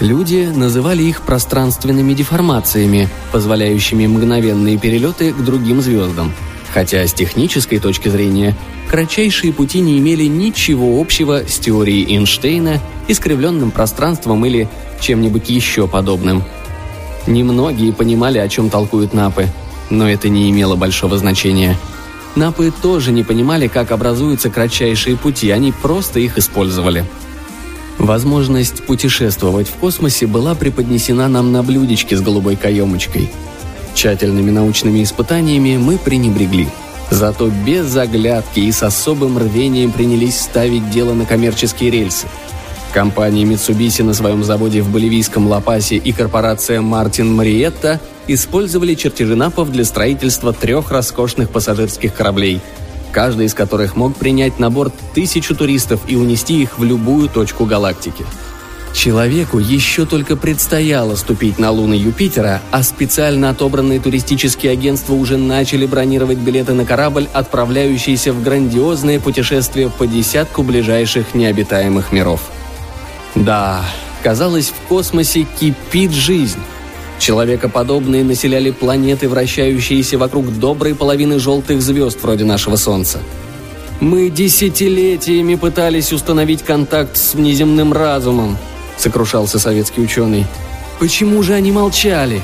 Люди 0.00 0.50
называли 0.54 1.02
их 1.04 1.22
пространственными 1.22 2.12
деформациями, 2.12 3.08
позволяющими 3.32 4.06
мгновенные 4.06 4.78
перелеты 4.78 5.32
к 5.32 5.38
другим 5.38 5.80
звездам. 5.80 6.34
Хотя 6.76 7.06
с 7.06 7.14
технической 7.14 7.78
точки 7.78 8.10
зрения 8.10 8.54
кратчайшие 8.90 9.50
пути 9.50 9.80
не 9.80 9.98
имели 9.98 10.24
ничего 10.24 11.00
общего 11.00 11.40
с 11.48 11.58
теорией 11.58 12.04
Эйнштейна, 12.14 12.82
искривленным 13.08 13.70
пространством 13.70 14.44
или 14.44 14.68
чем-нибудь 15.00 15.48
еще 15.48 15.88
подобным. 15.88 16.44
Немногие 17.26 17.94
понимали, 17.94 18.36
о 18.36 18.48
чем 18.50 18.68
толкуют 18.68 19.14
напы, 19.14 19.48
но 19.88 20.06
это 20.06 20.28
не 20.28 20.50
имело 20.50 20.76
большого 20.76 21.16
значения. 21.16 21.78
Напы 22.34 22.70
тоже 22.82 23.10
не 23.10 23.22
понимали, 23.22 23.68
как 23.68 23.90
образуются 23.90 24.50
кратчайшие 24.50 25.16
пути, 25.16 25.48
они 25.48 25.72
просто 25.72 26.20
их 26.20 26.36
использовали. 26.36 27.06
Возможность 27.96 28.84
путешествовать 28.84 29.68
в 29.68 29.76
космосе 29.76 30.26
была 30.26 30.54
преподнесена 30.54 31.26
нам 31.26 31.52
на 31.52 31.62
блюдечке 31.62 32.18
с 32.18 32.20
голубой 32.20 32.56
каемочкой. 32.56 33.30
Тщательными 33.96 34.52
научными 34.52 35.02
испытаниями 35.02 35.76
мы 35.76 35.98
пренебрегли– 35.98 36.68
Зато 37.10 37.50
без 37.64 37.86
заглядки 37.86 38.60
и 38.60 38.72
с 38.72 38.82
особым 38.82 39.38
рвением 39.38 39.92
принялись 39.92 40.40
ставить 40.40 40.90
дело 40.90 41.14
на 41.14 41.24
коммерческие 41.24 41.90
рельсы. 41.90 42.26
Компания 42.92 43.44
Mitsubishi 43.44 44.02
на 44.02 44.14
своем 44.14 44.42
заводе 44.42 44.82
в 44.82 44.90
боливийском 44.90 45.46
Лапасе 45.46 45.96
и 45.96 46.12
корпорация 46.12 46.80
Мартин 46.80 47.32
Мариетта 47.32 48.00
использовали 48.26 48.94
чертежи 48.94 49.36
напов 49.36 49.70
для 49.70 49.84
строительства 49.84 50.52
трех 50.52 50.90
роскошных 50.90 51.50
пассажирских 51.50 52.14
кораблей, 52.14 52.60
каждый 53.12 53.46
из 53.46 53.54
которых 53.54 53.94
мог 53.96 54.16
принять 54.16 54.58
на 54.58 54.70
борт 54.70 54.94
тысячу 55.14 55.54
туристов 55.54 56.00
и 56.08 56.16
унести 56.16 56.62
их 56.62 56.78
в 56.78 56.84
любую 56.84 57.28
точку 57.28 57.66
галактики– 57.66 58.24
Человеку 58.96 59.58
еще 59.58 60.06
только 60.06 60.36
предстояло 60.36 61.16
ступить 61.16 61.58
на 61.58 61.70
Луны 61.70 61.92
Юпитера, 61.92 62.62
а 62.70 62.82
специально 62.82 63.50
отобранные 63.50 64.00
туристические 64.00 64.72
агентства 64.72 65.12
уже 65.12 65.36
начали 65.36 65.84
бронировать 65.84 66.38
билеты 66.38 66.72
на 66.72 66.86
корабль, 66.86 67.28
отправляющийся 67.34 68.32
в 68.32 68.42
грандиозное 68.42 69.20
путешествие 69.20 69.90
по 69.90 70.06
десятку 70.06 70.62
ближайших 70.62 71.34
необитаемых 71.34 72.10
миров. 72.10 72.40
Да, 73.34 73.84
казалось, 74.22 74.70
в 74.70 74.88
космосе 74.88 75.46
кипит 75.60 76.12
жизнь. 76.12 76.60
Человекоподобные 77.18 78.24
населяли 78.24 78.70
планеты, 78.70 79.28
вращающиеся 79.28 80.16
вокруг 80.16 80.58
доброй 80.58 80.94
половины 80.94 81.38
желтых 81.38 81.82
звезд 81.82 82.22
вроде 82.22 82.44
нашего 82.44 82.76
Солнца. 82.76 83.18
Мы 84.00 84.30
десятилетиями 84.30 85.54
пытались 85.56 86.14
установить 86.14 86.62
контакт 86.62 87.18
с 87.18 87.34
внеземным 87.34 87.92
разумом,– 87.92 88.56
сокрушался 88.96 89.58
советский 89.58 90.00
ученый. 90.00 90.46
«Почему 90.98 91.42
же 91.42 91.54
они 91.54 91.72
молчали?» 91.72 92.42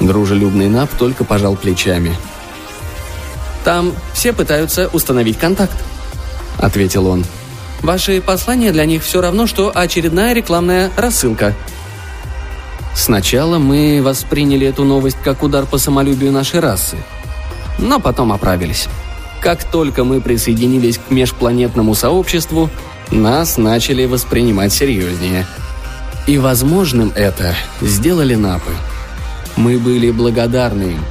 Дружелюбный 0.00 0.68
Нап 0.68 0.90
только 0.98 1.24
пожал 1.24 1.56
плечами. 1.56 2.16
«Там 3.64 3.92
все 4.14 4.32
пытаются 4.32 4.88
установить 4.92 5.38
контакт»,– 5.38 5.76
ответил 6.58 7.06
он. 7.06 7.24
«Ваши 7.82 8.20
послания 8.20 8.72
для 8.72 8.86
них 8.86 9.02
все 9.02 9.20
равно, 9.20 9.46
что 9.46 9.72
очередная 9.74 10.32
рекламная 10.32 10.90
рассылка». 10.96 11.54
Сначала 12.94 13.58
мы 13.58 14.00
восприняли 14.02 14.66
эту 14.66 14.84
новость 14.84 15.18
как 15.22 15.42
удар 15.42 15.64
по 15.66 15.78
самолюбию 15.78 16.32
нашей 16.32 16.60
расы, 16.60 16.96
но 17.78 18.00
потом 18.00 18.32
оправились. 18.32 18.88
Как 19.40 19.64
только 19.64 20.04
мы 20.04 20.20
присоединились 20.20 20.98
к 20.98 21.10
межпланетному 21.10 21.94
сообществу, 21.94 22.68
нас 23.10 23.56
начали 23.56 24.04
воспринимать 24.04 24.72
серьезнее. 24.72 25.46
И 26.26 26.38
возможным 26.38 27.12
это 27.14 27.54
сделали 27.80 28.34
напы. 28.34 28.72
Мы 29.56 29.78
были 29.78 30.10
благодарны 30.10 30.92
им. 30.92 31.04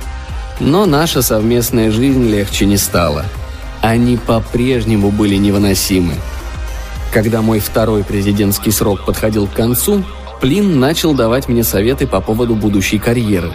Но 0.60 0.86
наша 0.86 1.22
совместная 1.22 1.92
жизнь 1.92 2.28
легче 2.28 2.66
не 2.66 2.78
стала. 2.78 3.26
Они 3.82 4.18
по-прежнему 4.18 5.12
были 5.12 5.36
невыносимы. 5.36 6.14
Когда 7.14 7.42
мой 7.42 7.60
второй 7.60 8.04
президентский 8.04 8.72
срок 8.72 9.06
подходил 9.06 9.48
к 9.48 9.54
концу, 9.54 10.04
Плин 10.42 10.80
начал 10.80 11.14
давать 11.14 11.50
мне 11.50 11.64
советы 11.64 12.08
по 12.08 12.22
поводу 12.22 12.56
будущей 12.56 13.00
карьеры. 13.00 13.52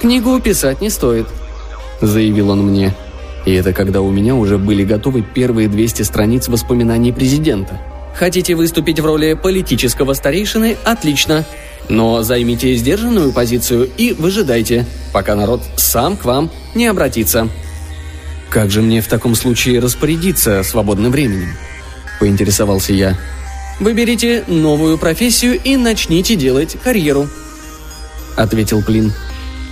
«Книгу 0.00 0.38
писать 0.40 0.80
не 0.80 0.90
стоит»,— 0.90 1.26
заявил 2.00 2.50
он 2.50 2.62
мне. 2.62 2.94
И 3.44 3.52
это 3.52 3.72
когда 3.72 4.00
у 4.00 4.10
меня 4.10 4.34
уже 4.34 4.58
были 4.58 4.84
готовы 4.84 5.22
первые 5.22 5.68
200 5.68 6.02
страниц 6.02 6.48
воспоминаний 6.48 7.12
президента. 7.12 7.80
«Хотите 8.14 8.54
выступить 8.54 9.00
в 9.00 9.06
роли 9.06 9.34
политического 9.34 10.14
старейшины? 10.14 10.76
Отлично. 10.84 11.44
Но 11.88 12.22
займите 12.22 12.74
сдержанную 12.76 13.32
позицию 13.32 13.90
и 13.96 14.12
выжидайте, 14.12 14.86
пока 15.12 15.34
народ 15.34 15.62
сам 15.76 16.16
к 16.16 16.24
вам 16.24 16.50
не 16.74 16.86
обратится». 16.86 17.48
«Как 18.50 18.70
же 18.70 18.82
мне 18.82 19.00
в 19.00 19.08
таком 19.08 19.34
случае 19.34 19.80
распорядиться 19.80 20.62
свободным 20.62 21.10
временем?»– 21.10 21.54
поинтересовался 22.20 22.92
я. 22.92 23.18
Выберите 23.80 24.44
новую 24.46 24.98
профессию 24.98 25.60
и 25.62 25.76
начните 25.76 26.36
делать 26.36 26.76
карьеру»,— 26.82 27.28
ответил 28.36 28.82
Плин. 28.82 29.12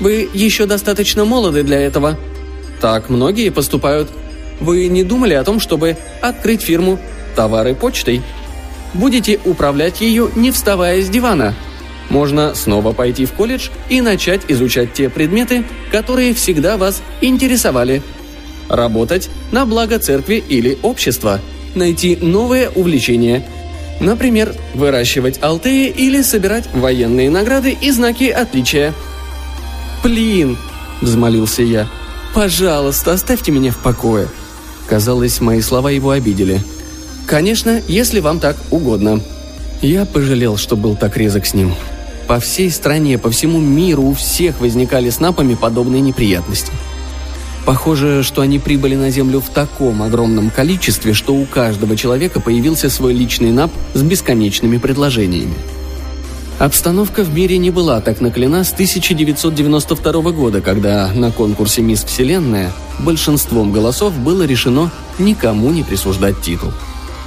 «Вы 0.01 0.29
еще 0.33 0.67
достаточно 0.67 1.25
молоды 1.25 1.63
для 1.63 1.81
этого. 1.81 2.19
Так 2.83 3.09
многие 3.09 3.51
поступают. 3.51 4.11
Вы 4.61 4.89
не 4.89 5.05
думали 5.05 5.35
о 5.35 5.45
том, 5.45 5.61
чтобы 5.61 5.97
открыть 6.21 6.63
фирму 6.63 6.99
«Товары 7.37 7.77
почтой»? 7.77 8.23
Будете 8.93 9.39
управлять 9.45 10.01
ее, 10.01 10.29
не 10.35 10.51
вставая 10.51 11.01
с 11.01 11.09
дивана. 11.09 11.55
Можно 12.11 12.57
снова 12.57 12.93
пойти 12.93 13.25
в 13.25 13.33
колледж 13.33 13.69
и 13.89 14.01
начать 14.01 14.43
изучать 14.49 14.93
те 14.93 15.09
предметы, 15.09 15.65
которые 15.93 16.35
всегда 16.35 16.77
вас 16.77 17.01
интересовали. 17.21 18.03
Работать 18.69 19.31
на 19.53 19.65
благо 19.65 20.01
церкви 20.01 20.43
или 20.47 20.77
общества. 20.83 21.41
Найти 21.77 22.17
новое 22.17 22.69
увлечение– 22.69 23.47
Например, 24.01 24.53
выращивать 24.75 25.41
алтеи 25.45 25.87
или 25.89 26.23
собирать 26.23 26.65
военные 26.75 27.31
награды 27.31 27.77
и 27.81 27.93
знаки 27.93 28.25
отличия. 28.25 28.95
«Плин!»– 30.03 30.59
взмолился 31.01 31.63
я. 31.63 31.89
«Пожалуйста, 32.35 33.13
оставьте 33.13 33.53
меня 33.53 33.71
в 33.71 33.79
покое». 33.79 34.29
Казалось, 34.89 35.41
мои 35.41 35.61
слова 35.61 35.91
его 35.91 36.11
обидели. 36.11 36.63
«Конечно, 37.27 37.81
если 37.89 38.21
вам 38.21 38.41
так 38.41 38.57
угодно». 38.71 39.21
Я 39.81 40.05
пожалел, 40.05 40.57
что 40.57 40.77
был 40.77 40.97
так 40.97 41.17
резок 41.17 41.47
с 41.47 41.55
ним. 41.55 41.75
По 42.29 42.39
всей 42.39 42.71
стране, 42.71 43.19
по 43.19 43.31
всему 43.31 43.61
миру 43.61 44.03
у 44.05 44.15
всех 44.15 44.61
возникали 44.61 45.11
с 45.11 45.19
напами 45.21 45.55
подобные 45.55 46.01
неприятности– 46.01 46.73
Похоже, 47.65 48.25
что 48.25 48.43
они 48.43 48.59
прибыли 48.59 48.97
на 48.97 49.11
Землю 49.11 49.41
в 49.41 49.49
таком 49.49 50.03
огромном 50.03 50.51
количестве, 50.51 51.15
что 51.15 51.35
у 51.35 51.45
каждого 51.47 51.97
человека 51.97 52.41
появился 52.41 52.91
свой 52.91 53.15
личный 53.15 53.53
НАП 53.53 53.71
с 53.95 54.03
бесконечными 54.03 54.79
предложениями. 54.79 55.55
Обстановка 56.63 57.25
в 57.25 57.35
мире 57.35 57.59
не 57.59 57.71
была 57.71 58.01
так 58.01 58.21
наклена 58.21 58.63
с 58.63 58.73
1992 58.73 60.13
года, 60.31 60.61
когда 60.61 61.11
на 61.13 61.33
конкурсе 61.33 61.83
«Мисс 61.83 62.05
Вселенная» 62.05 62.71
большинством 63.01 63.73
голосов 63.73 64.17
было 64.17 64.45
решено 64.45 64.93
никому 65.19 65.73
не 65.73 65.83
присуждать 65.83 66.41
титул. 66.41 66.71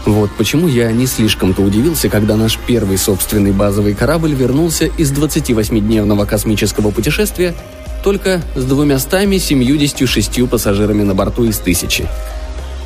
Вот 0.05 0.31
почему 0.37 0.69
я 0.69 0.89
не 0.93 1.05
слишком-то 1.05 1.63
удивился, 1.63 2.07
когда 2.07 2.37
наш 2.37 2.57
первый 2.65 2.97
собственный 2.97 3.51
базовый 3.51 3.93
корабль 3.93 4.33
вернулся 4.33 4.85
из 4.85 5.11
28-дневного 5.11 6.25
космического 6.25 6.91
путешествия 6.91 7.53
только 8.05 8.41
с 8.55 8.63
двумястами 8.63 9.37
семьюдесятью 9.37 10.07
шестью 10.07 10.47
пассажирами 10.47 11.03
на 11.03 11.13
борту 11.13 11.43
из 11.43 11.57
тысячи. 11.57 12.07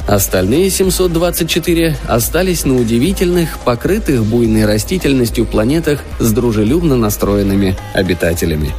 Остальные 0.10 0.72
724 0.72 1.96
остались 2.08 2.66
на 2.66 2.76
удивительных, 2.76 3.60
покрытых 3.60 4.26
буйной 4.26 4.66
растительностью 4.66 5.46
планетах 5.46 6.00
с 6.18 6.32
дружелюбно 6.32 6.96
настроенными 6.96 7.78
обитателями. 7.94 8.74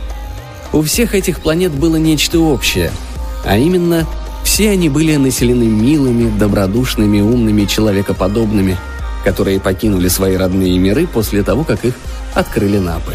У 0.73 0.83
всех 0.83 1.15
этих 1.15 1.39
планет 1.39 1.71
было 1.71 1.95
нечто 1.95 2.41
общее, 2.41 2.91
а 3.45 3.57
именно 3.57 4.09
все 4.43 4.71
они 4.71 4.89
были 4.89 5.15
населены 5.15 5.67
милыми, 5.67 6.37
добродушными, 6.37 7.21
умными, 7.21 7.65
человекоподобными, 7.65 8.77
которые 9.25 9.61
покинули 9.61 10.09
свои 10.09 10.35
родные 10.35 10.77
миры 10.81 11.07
после 11.07 11.45
того, 11.45 11.63
как 11.63 11.85
их 11.85 11.95
открыли 12.35 12.79
напы. 12.79 13.15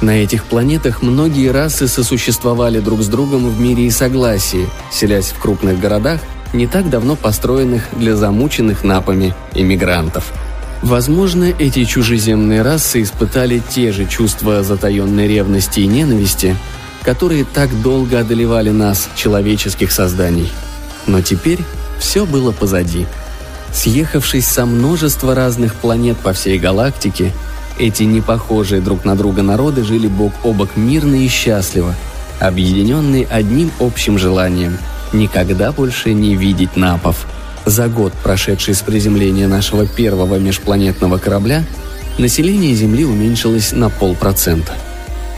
На 0.00 0.10
этих 0.10 0.44
планетах 0.44 1.02
многие 1.02 1.50
расы 1.50 1.88
сосуществовали 1.88 2.78
друг 2.78 3.02
с 3.02 3.08
другом 3.08 3.48
в 3.50 3.60
мире 3.60 3.86
и 3.86 3.90
согласии, 3.90 4.68
селясь 4.92 5.32
в 5.32 5.40
крупных 5.40 5.80
городах, 5.80 6.20
не 6.52 6.66
так 6.66 6.88
давно 6.90 7.16
построенных 7.16 7.88
для 7.92 8.16
замученных 8.16 8.84
напами 8.84 9.34
иммигрантов. 9.54 10.32
Возможно, 10.82 11.44
эти 11.58 11.84
чужеземные 11.84 12.62
расы 12.62 13.02
испытали 13.02 13.62
те 13.70 13.92
же 13.92 14.06
чувства 14.06 14.62
затаенной 14.62 15.26
ревности 15.26 15.80
и 15.80 15.86
ненависти, 15.86 16.56
которые 17.02 17.44
так 17.44 17.70
долго 17.82 18.20
одолевали 18.20 18.70
нас, 18.70 19.08
человеческих 19.16 19.90
созданий. 19.90 20.50
Но 21.06 21.22
теперь 21.22 21.60
все 21.98 22.26
было 22.26 22.52
позади. 22.52 23.06
Съехавшись 23.72 24.46
со 24.46 24.66
множества 24.66 25.34
разных 25.34 25.74
планет 25.74 26.16
по 26.18 26.32
всей 26.32 26.58
галактике, 26.58 27.32
эти 27.78 28.04
непохожие 28.04 28.80
друг 28.80 29.04
на 29.04 29.16
друга 29.16 29.42
народы 29.42 29.82
жили 29.82 30.08
бок 30.08 30.32
о 30.44 30.52
бок 30.52 30.76
мирно 30.76 31.14
и 31.14 31.28
счастливо, 31.28 31.94
объединенные 32.38 33.26
одним 33.26 33.70
общим 33.80 34.18
желанием– 34.18 34.78
никогда 35.18 35.72
больше 35.72 36.12
не 36.12 36.34
видеть 36.34 36.76
напов. 36.76 37.26
За 37.64 37.88
год, 37.88 38.12
прошедший 38.22 38.74
с 38.74 38.82
приземления 38.82 39.48
нашего 39.48 39.86
первого 39.86 40.38
межпланетного 40.38 41.18
корабля, 41.18 41.64
население 42.18 42.74
Земли 42.74 43.04
уменьшилось 43.04 43.72
на 43.72 43.90
полпроцента. 43.90 44.72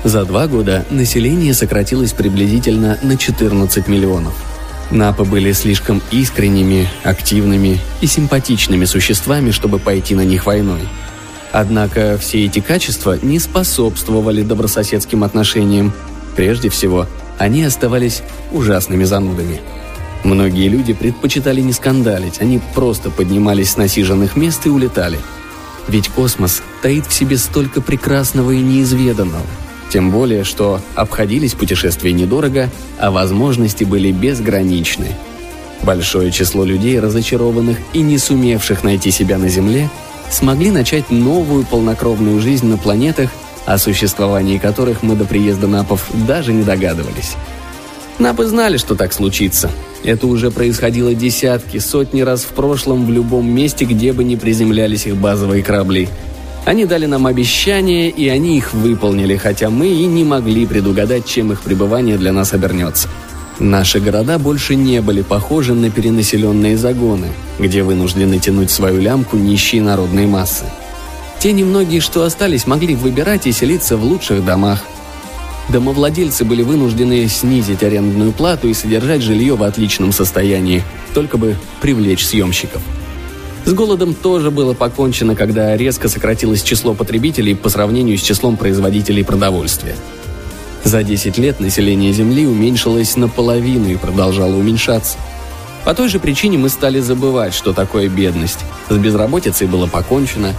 За 0.05 0.25
два 0.25 0.47
года 0.47 0.85
население 0.91 1.55
сократилось 1.55 2.13
приблизительно 2.13 2.99
на 3.03 3.17
14 3.17 3.89
миллионов. 3.89 4.35
Напы 4.91 5.25
были 5.25 5.53
слишком 5.53 6.03
искренними, 6.11 6.89
активными 7.03 7.81
и 8.01 8.07
симпатичными 8.07 8.85
существами, 8.85 9.51
чтобы 9.51 9.79
пойти 9.79 10.15
на 10.15 10.25
них 10.25 10.47
войной– 10.47 10.83
Однако 11.53 12.19
все 12.19 12.45
эти 12.45 12.61
качества 12.61 13.19
не 13.21 13.39
способствовали 13.39 14.43
добрососедским 14.43 15.25
отношениям. 15.25 15.93
Прежде 16.37 16.69
всего, 16.69 17.07
они 17.39 17.65
оставались 17.65 18.23
ужасными 18.53 19.05
занудами. 19.05 19.61
Многие 20.25 20.69
люди 20.69 20.93
предпочитали 20.93 21.61
не 21.61 21.73
скандалить, 21.73 22.41
они 22.41 22.61
просто 22.75 23.11
поднимались 23.11 23.73
с 23.73 23.77
насиженных 23.77 24.37
мест 24.37 24.67
и 24.67 24.71
улетали. 24.71 25.19
Ведь 25.87 26.09
космос 26.09 26.63
таит 26.83 27.07
в 27.07 27.13
себе 27.13 27.39
столько 27.39 27.81
прекрасного 27.81 28.51
и 28.51 28.61
неизведанного. 28.61 29.47
Тем 29.91 30.11
более, 30.11 30.45
что 30.45 30.81
обходились 30.95 31.55
путешествия 31.55 32.13
недорого, 32.13 32.69
а 32.99 33.11
возможности 33.11 33.85
были 33.85 34.13
безграничны. 34.13 35.09
Большое 35.83 36.31
число 36.31 36.65
людей, 36.65 37.01
разочарованных 37.01 37.79
и 37.95 38.01
не 38.01 38.19
сумевших 38.19 38.83
найти 38.85 39.11
себя 39.11 39.39
на 39.39 39.49
Земле, 39.49 39.89
смогли 40.31 40.71
начать 40.71 41.11
новую 41.11 41.65
полнокровную 41.65 42.41
жизнь 42.41 42.67
на 42.67 42.77
планетах, 42.77 43.31
о 43.69 43.77
существовании 43.77 44.57
которых 44.57 45.03
мы 45.03 45.15
до 45.15 45.27
приезда 45.27 45.67
Напов 45.67 46.09
даже 46.27 46.55
не 46.55 46.63
догадывались. 46.63 47.37
Напы 48.19 48.47
знали, 48.47 48.79
что 48.79 48.95
так 48.95 49.13
случится. 49.13 49.71
Это 50.03 50.27
уже 50.27 50.51
происходило 50.51 51.13
десятки, 51.15 51.77
сотни 51.77 52.23
раз 52.23 52.45
в 52.45 52.49
прошлом 52.49 53.05
в 53.05 53.11
любом 53.11 53.47
месте, 53.47 53.85
где 53.85 54.15
бы 54.15 54.25
ни 54.25 54.37
приземлялись 54.37 55.07
их 55.07 55.17
базовые 55.17 55.63
корабли. 55.63 56.09
Они 56.65 56.87
дали 56.87 57.05
нам 57.05 57.27
обещания, 57.27 58.09
и 58.09 58.27
они 58.29 58.57
их 58.57 58.73
выполнили, 58.73 59.37
хотя 59.37 59.69
мы 59.69 59.89
и 59.89 60.07
не 60.07 60.25
могли 60.25 60.65
предугадать, 60.65 61.27
чем 61.27 61.53
их 61.53 61.61
пребывание 61.61 62.17
для 62.17 62.33
нас 62.33 62.55
обернется. 62.55 63.09
Наши 63.59 64.01
города 64.01 64.39
больше 64.39 64.77
не 64.77 65.03
были 65.03 65.21
похожи 65.21 65.75
на 65.75 65.91
перенаселенные 65.91 66.79
загоны, 66.79 67.29
где 67.59 67.83
вынуждены 67.83 68.39
тянуть 68.39 68.71
свою 68.71 69.03
лямку 69.03 69.37
нищие 69.37 69.83
народные 69.83 70.27
массы. 70.27 70.65
Те 71.41 71.53
немногие, 71.53 72.01
что 72.01 72.25
остались, 72.25 72.67
могли 72.67 72.97
выбирать 72.97 73.47
и 73.47 73.53
селиться 73.53 73.97
в 73.97 74.03
лучших 74.03 74.45
домах. 74.45 74.83
Домовладельцы 75.69 76.45
были 76.45 76.63
вынуждены 76.63 77.29
снизить 77.29 77.83
арендную 77.83 78.33
плату 78.33 78.69
и 78.69 78.75
содержать 78.75 79.23
жилье 79.23 79.55
в 79.55 79.63
отличном 79.63 80.13
состоянии, 80.13 80.83
только 81.15 81.37
бы 81.37 81.57
привлечь 81.81 82.27
съемщиков. 82.27 82.83
С 83.65 83.73
голодом 83.73 84.15
тоже 84.15 84.51
было 84.51 84.73
покончено, 84.73 85.37
когда 85.37 85.77
резко 85.77 86.09
сократилось 86.09 86.63
число 86.63 86.95
потребителей 86.95 87.55
по 87.55 87.69
сравнению 87.69 88.17
с 88.17 88.23
числом 88.23 88.57
производителей 88.57 89.25
продовольствия. 89.25 89.95
За 90.85 91.03
10 91.03 91.37
лет 91.39 91.61
население 91.61 92.13
Земли 92.13 92.47
уменьшилось 92.47 93.17
наполовину 93.17 93.91
и 93.91 93.97
продолжало 93.97 94.57
уменьшаться. 94.57 95.19
По 95.85 95.95
той 95.95 96.09
же 96.09 96.19
причине 96.19 96.57
мы 96.57 96.69
стали 96.71 96.99
забывать, 97.01 97.53
что 97.53 97.73
такое 97.73 98.09
бедность. 98.09 98.61
С 98.89 98.97
безработицей 98.97 99.67
было 99.67 99.87
покончено. 99.87 100.55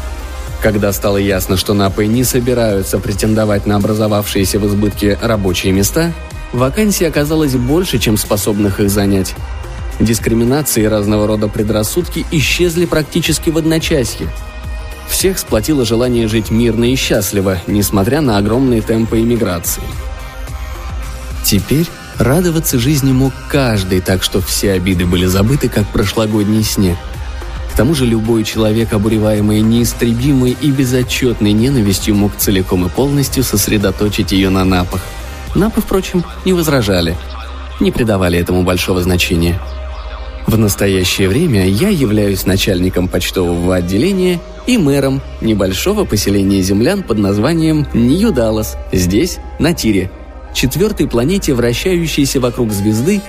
Когда 0.62 0.92
стало 0.92 1.18
ясно, 1.18 1.56
что 1.56 1.74
НАПы 1.74 2.06
не 2.06 2.24
собираются 2.24 3.00
претендовать 3.00 3.66
на 3.66 3.78
образовавшиеся 3.78 4.60
в 4.60 4.68
избытке 4.68 5.18
рабочие 5.22 5.72
места, 5.72 6.14
вакансий 6.52 7.06
оказалось 7.06 7.56
больше, 7.56 7.98
чем 7.98 8.18
способных 8.18 8.82
их 8.82 8.90
занять. 8.90 9.36
Дискриминации 10.00 10.84
и 10.84 10.88
разного 10.88 11.28
рода 11.28 11.48
предрассудки 11.48 12.26
исчезли 12.32 12.86
практически 12.86 13.50
в 13.50 13.58
одночасье. 13.58 14.28
Всех 15.10 15.40
сплотило 15.40 15.86
желание 15.86 16.28
жить 16.28 16.52
мирно 16.52 16.92
и 16.92 16.96
счастливо, 16.96 17.60
несмотря 17.68 18.22
на 18.22 18.38
огромные 18.38 18.82
темпы 18.82 19.20
иммиграции. 19.20 19.84
Теперь 21.44 21.88
радоваться 22.18 22.78
жизни 22.80 23.12
мог 23.12 23.34
каждый, 23.50 24.02
так 24.02 24.24
что 24.24 24.42
все 24.42 24.74
обиды 24.74 25.06
были 25.06 25.26
забыты, 25.26 25.70
как 25.70 25.88
прошлогодний 25.88 26.64
снег. 26.64 26.98
К 27.72 27.76
тому 27.76 27.94
же 27.94 28.06
любой 28.06 28.44
человек, 28.44 28.94
обуреваемый 28.94 29.62
неистребимой 29.62 30.58
и 30.60 30.72
безотчетной 30.72 31.54
ненавистью, 31.54 32.16
мог 32.16 32.36
целиком 32.38 32.86
и 32.86 32.90
полностью 32.90 33.44
сосредоточить 33.44 34.32
ее 34.32 34.50
на 34.50 34.66
напах. 34.66 35.02
Напы, 35.56 35.82
впрочем, 35.82 36.24
не 36.46 36.54
возражали, 36.54 37.16
не 37.80 37.92
придавали 37.92 38.38
этому 38.38 38.64
большого 38.64 39.02
значения– 39.02 39.60
в 40.50 40.58
настоящее 40.58 41.30
время 41.30 41.68
я 41.68 41.90
являюсь 41.90 42.48
начальником 42.48 43.08
почтового 43.08 43.76
отделения 43.76 44.40
и 44.66 44.80
мэром 44.80 45.22
небольшого 45.42 46.06
поселения 46.06 46.64
землян 46.64 47.04
под 47.04 47.20
названием 47.20 47.86
Нью-Даллас, 47.94 48.76
здесь, 48.92 49.38
на 49.60 49.76
Тире, 49.76 50.10
четвертой 50.56 51.08
планете, 51.08 51.54
вращающейся 51.54 52.40
вокруг 52.40 52.72
звезды, 52.72 53.22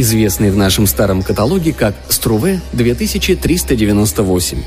известной 0.00 0.50
в 0.50 0.56
нашем 0.56 0.86
старом 0.86 1.22
каталоге 1.22 1.72
как 1.72 1.94
Струве 2.08 2.60
2398. 2.72 4.62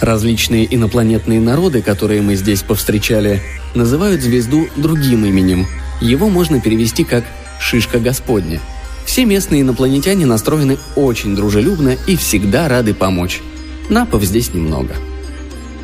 Различные 0.00 0.74
инопланетные 0.74 1.40
народы, 1.40 1.82
которые 1.82 2.22
мы 2.22 2.36
здесь 2.36 2.62
повстречали, 2.62 3.40
называют 3.74 4.22
звезду 4.22 4.68
другим 4.76 5.24
именем. 5.24 5.66
Его 6.00 6.28
можно 6.28 6.60
перевести 6.60 7.04
как 7.04 7.24
«шишка 7.60 8.00
Господня», 8.00 8.60
все 9.04 9.24
местные 9.26 9.60
инопланетяне 9.60 10.26
настроены 10.26 10.78
очень 10.96 11.36
дружелюбно 11.36 11.96
и 12.06 12.16
всегда 12.16 12.68
рады 12.68 12.94
помочь. 12.94 13.42
Напов 13.88 14.24
здесь 14.24 14.54
немного. 14.54 14.94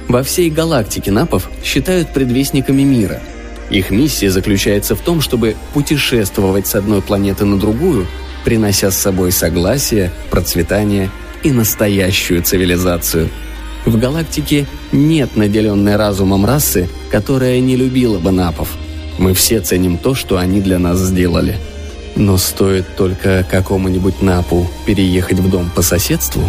Во 0.09 0.22
всей 0.22 0.51
галактике 0.51 1.11
напов 1.11 1.48
считают 1.62 2.12
предвестниками 2.12 2.82
мира. 2.82 3.20
Их 3.70 3.90
миссия 3.90 4.30
заключается 4.30 4.96
в 4.96 5.01
том, 5.01 5.20
чтобы 5.20 5.55
путешествовать 5.74 6.66
с 6.66 6.74
одной 6.74 7.03
планеты 7.03 7.44
на 7.44 7.59
другую, 7.59 8.07
принося 8.45 8.91
с 8.91 8.99
собой 8.99 9.32
согласие, 9.32 10.12
процветание 10.30 11.11
и 11.43 11.51
настоящую 11.53 12.43
цивилизацию. 12.43 13.28
В 13.86 13.99
галактике 13.99 14.66
нет 14.93 15.36
наделенной 15.36 15.97
разумом 15.97 16.45
расы, 16.45 16.88
которая 17.11 17.61
не 17.61 17.76
любила 17.76 18.18
бы 18.18 18.30
напов. 18.30 18.68
Мы 19.18 19.34
все 19.34 19.61
ценим 19.61 19.99
то, 19.99 20.14
что 20.14 20.38
они 20.38 20.61
для 20.61 20.78
нас 20.78 20.99
сделали– 20.99 21.57
но 22.16 22.36
стоит 22.36 22.97
только 22.97 23.47
какому-нибудь 23.51 24.22
Напу 24.22 24.68
переехать 24.86 25.38
в 25.38 25.51
дом 25.51 25.70
по 25.74 25.82
соседству, 25.82 26.43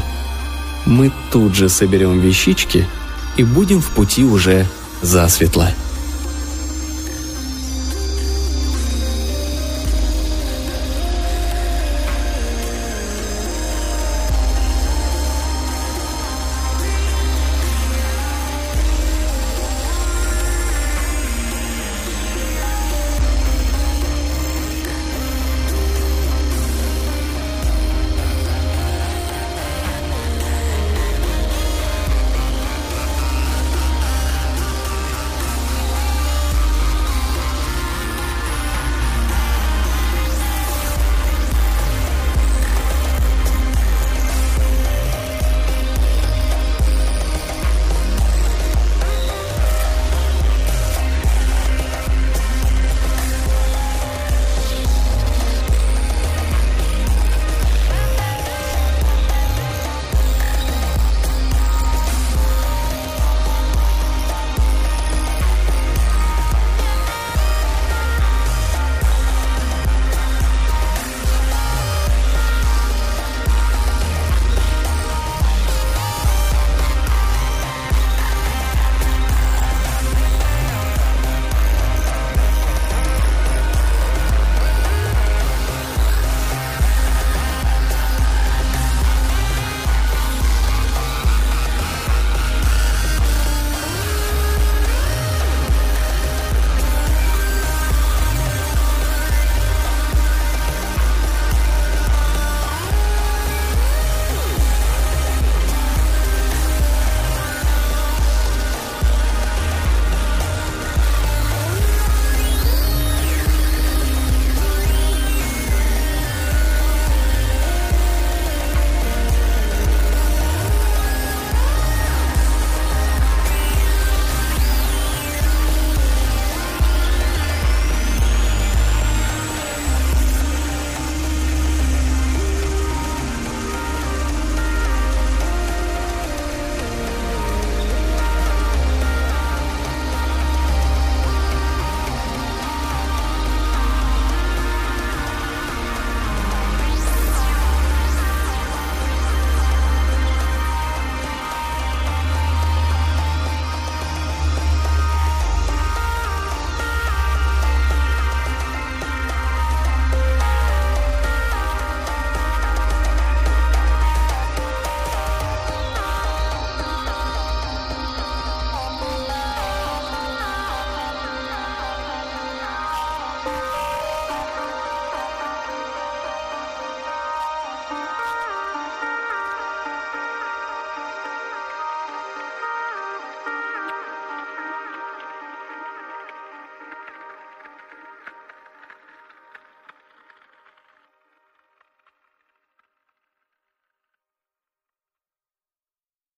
мы 0.86 1.12
тут 1.32 1.56
же 1.56 1.70
соберем 1.70 2.20
вещички 2.20 2.86
и 3.38 3.44
будем 3.44 3.82
в 3.82 3.90
пути 3.92 4.24
уже 4.24 4.66
засветло. 5.02 5.70